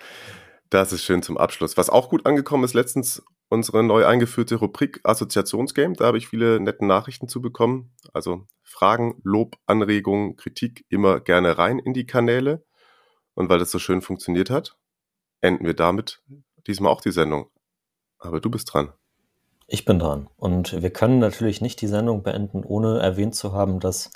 Das 0.69 0.91
ist 0.91 1.03
schön 1.03 1.23
zum 1.23 1.37
Abschluss. 1.37 1.77
Was 1.77 1.89
auch 1.89 2.09
gut 2.09 2.25
angekommen 2.25 2.65
ist, 2.65 2.73
letztens 2.73 3.23
unsere 3.47 3.83
neu 3.83 4.05
eingeführte 4.05 4.55
Rubrik 4.55 4.99
Assoziationsgame. 5.03 5.95
Da 5.95 6.07
habe 6.07 6.17
ich 6.17 6.27
viele 6.27 6.59
nette 6.59 6.85
Nachrichten 6.85 7.29
zu 7.29 7.41
bekommen. 7.41 7.93
Also 8.13 8.47
Fragen, 8.63 9.21
Lob, 9.23 9.55
Anregungen, 9.65 10.35
Kritik 10.35 10.85
immer 10.89 11.21
gerne 11.21 11.57
rein 11.57 11.79
in 11.79 11.93
die 11.93 12.05
Kanäle. 12.05 12.65
Und 13.33 13.49
weil 13.49 13.59
das 13.59 13.71
so 13.71 13.79
schön 13.79 14.01
funktioniert 14.01 14.49
hat, 14.49 14.77
enden 15.41 15.65
wir 15.65 15.73
damit 15.73 16.21
diesmal 16.67 16.91
auch 16.91 17.01
die 17.01 17.11
Sendung. 17.11 17.47
Aber 18.19 18.39
du 18.39 18.49
bist 18.49 18.73
dran. 18.73 18.93
Ich 19.67 19.85
bin 19.85 19.99
dran. 19.99 20.29
Und 20.35 20.81
wir 20.81 20.91
können 20.91 21.19
natürlich 21.19 21.61
nicht 21.61 21.81
die 21.81 21.87
Sendung 21.87 22.23
beenden, 22.23 22.63
ohne 22.63 22.99
erwähnt 22.99 23.35
zu 23.35 23.53
haben, 23.53 23.79
dass 23.79 24.11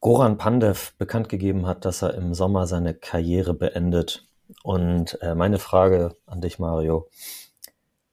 Goran 0.00 0.36
Pandev 0.36 0.94
bekannt 0.98 1.28
gegeben 1.28 1.66
hat, 1.66 1.84
dass 1.84 2.02
er 2.02 2.14
im 2.14 2.34
Sommer 2.34 2.66
seine 2.66 2.92
Karriere 2.92 3.54
beendet. 3.54 4.26
Und 4.64 5.16
äh, 5.22 5.34
meine 5.34 5.58
Frage 5.58 6.16
an 6.26 6.40
dich, 6.40 6.58
Mario, 6.58 7.08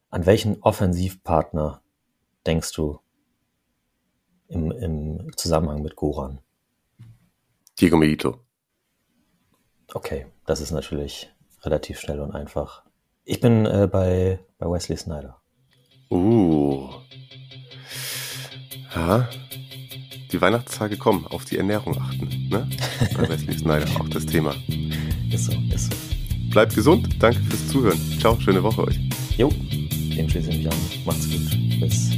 an 0.09 0.25
welchen 0.25 0.61
Offensivpartner 0.61 1.81
denkst 2.45 2.73
du 2.73 2.99
im, 4.47 4.71
im 4.71 5.31
Zusammenhang 5.35 5.81
mit 5.81 5.95
Goran? 5.95 6.41
Diego 7.79 7.97
Milito. 7.97 8.45
Okay, 9.93 10.27
das 10.45 10.61
ist 10.61 10.71
natürlich 10.71 11.29
relativ 11.63 11.99
schnell 11.99 12.19
und 12.19 12.35
einfach. 12.35 12.83
Ich 13.25 13.39
bin 13.39 13.65
äh, 13.65 13.87
bei, 13.91 14.39
bei 14.57 14.69
Wesley 14.69 14.97
Snyder. 14.97 15.37
Uh. 16.09 16.89
Ja. 18.95 19.27
Die 20.31 20.41
Weihnachtstage 20.41 20.97
kommen, 20.97 21.25
auf 21.27 21.45
die 21.45 21.57
Ernährung 21.57 21.97
achten. 21.99 22.49
Ne? 22.49 22.69
Bei 23.15 23.29
Wesley 23.29 23.57
Snyder 23.57 23.87
auch 23.99 24.09
das 24.09 24.25
Thema. 24.25 24.53
Ist 25.31 25.45
so, 25.45 25.53
ist 25.73 25.91
so. 25.91 25.97
Bleibt 26.51 26.75
gesund, 26.75 27.07
danke 27.19 27.39
fürs 27.41 27.67
Zuhören. 27.67 27.99
Ciao, 28.19 28.39
schöne 28.39 28.61
Woche 28.63 28.83
euch. 28.83 28.99
Jo, 29.37 29.49
dem 29.49 30.29
schließe 30.29 30.49
ich 30.51 30.57
mich 30.57 30.67
an. 30.67 30.77
Macht's 31.05 31.29
gut. 31.29 31.79
Bis 31.79 32.09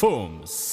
forms. 0.00 0.69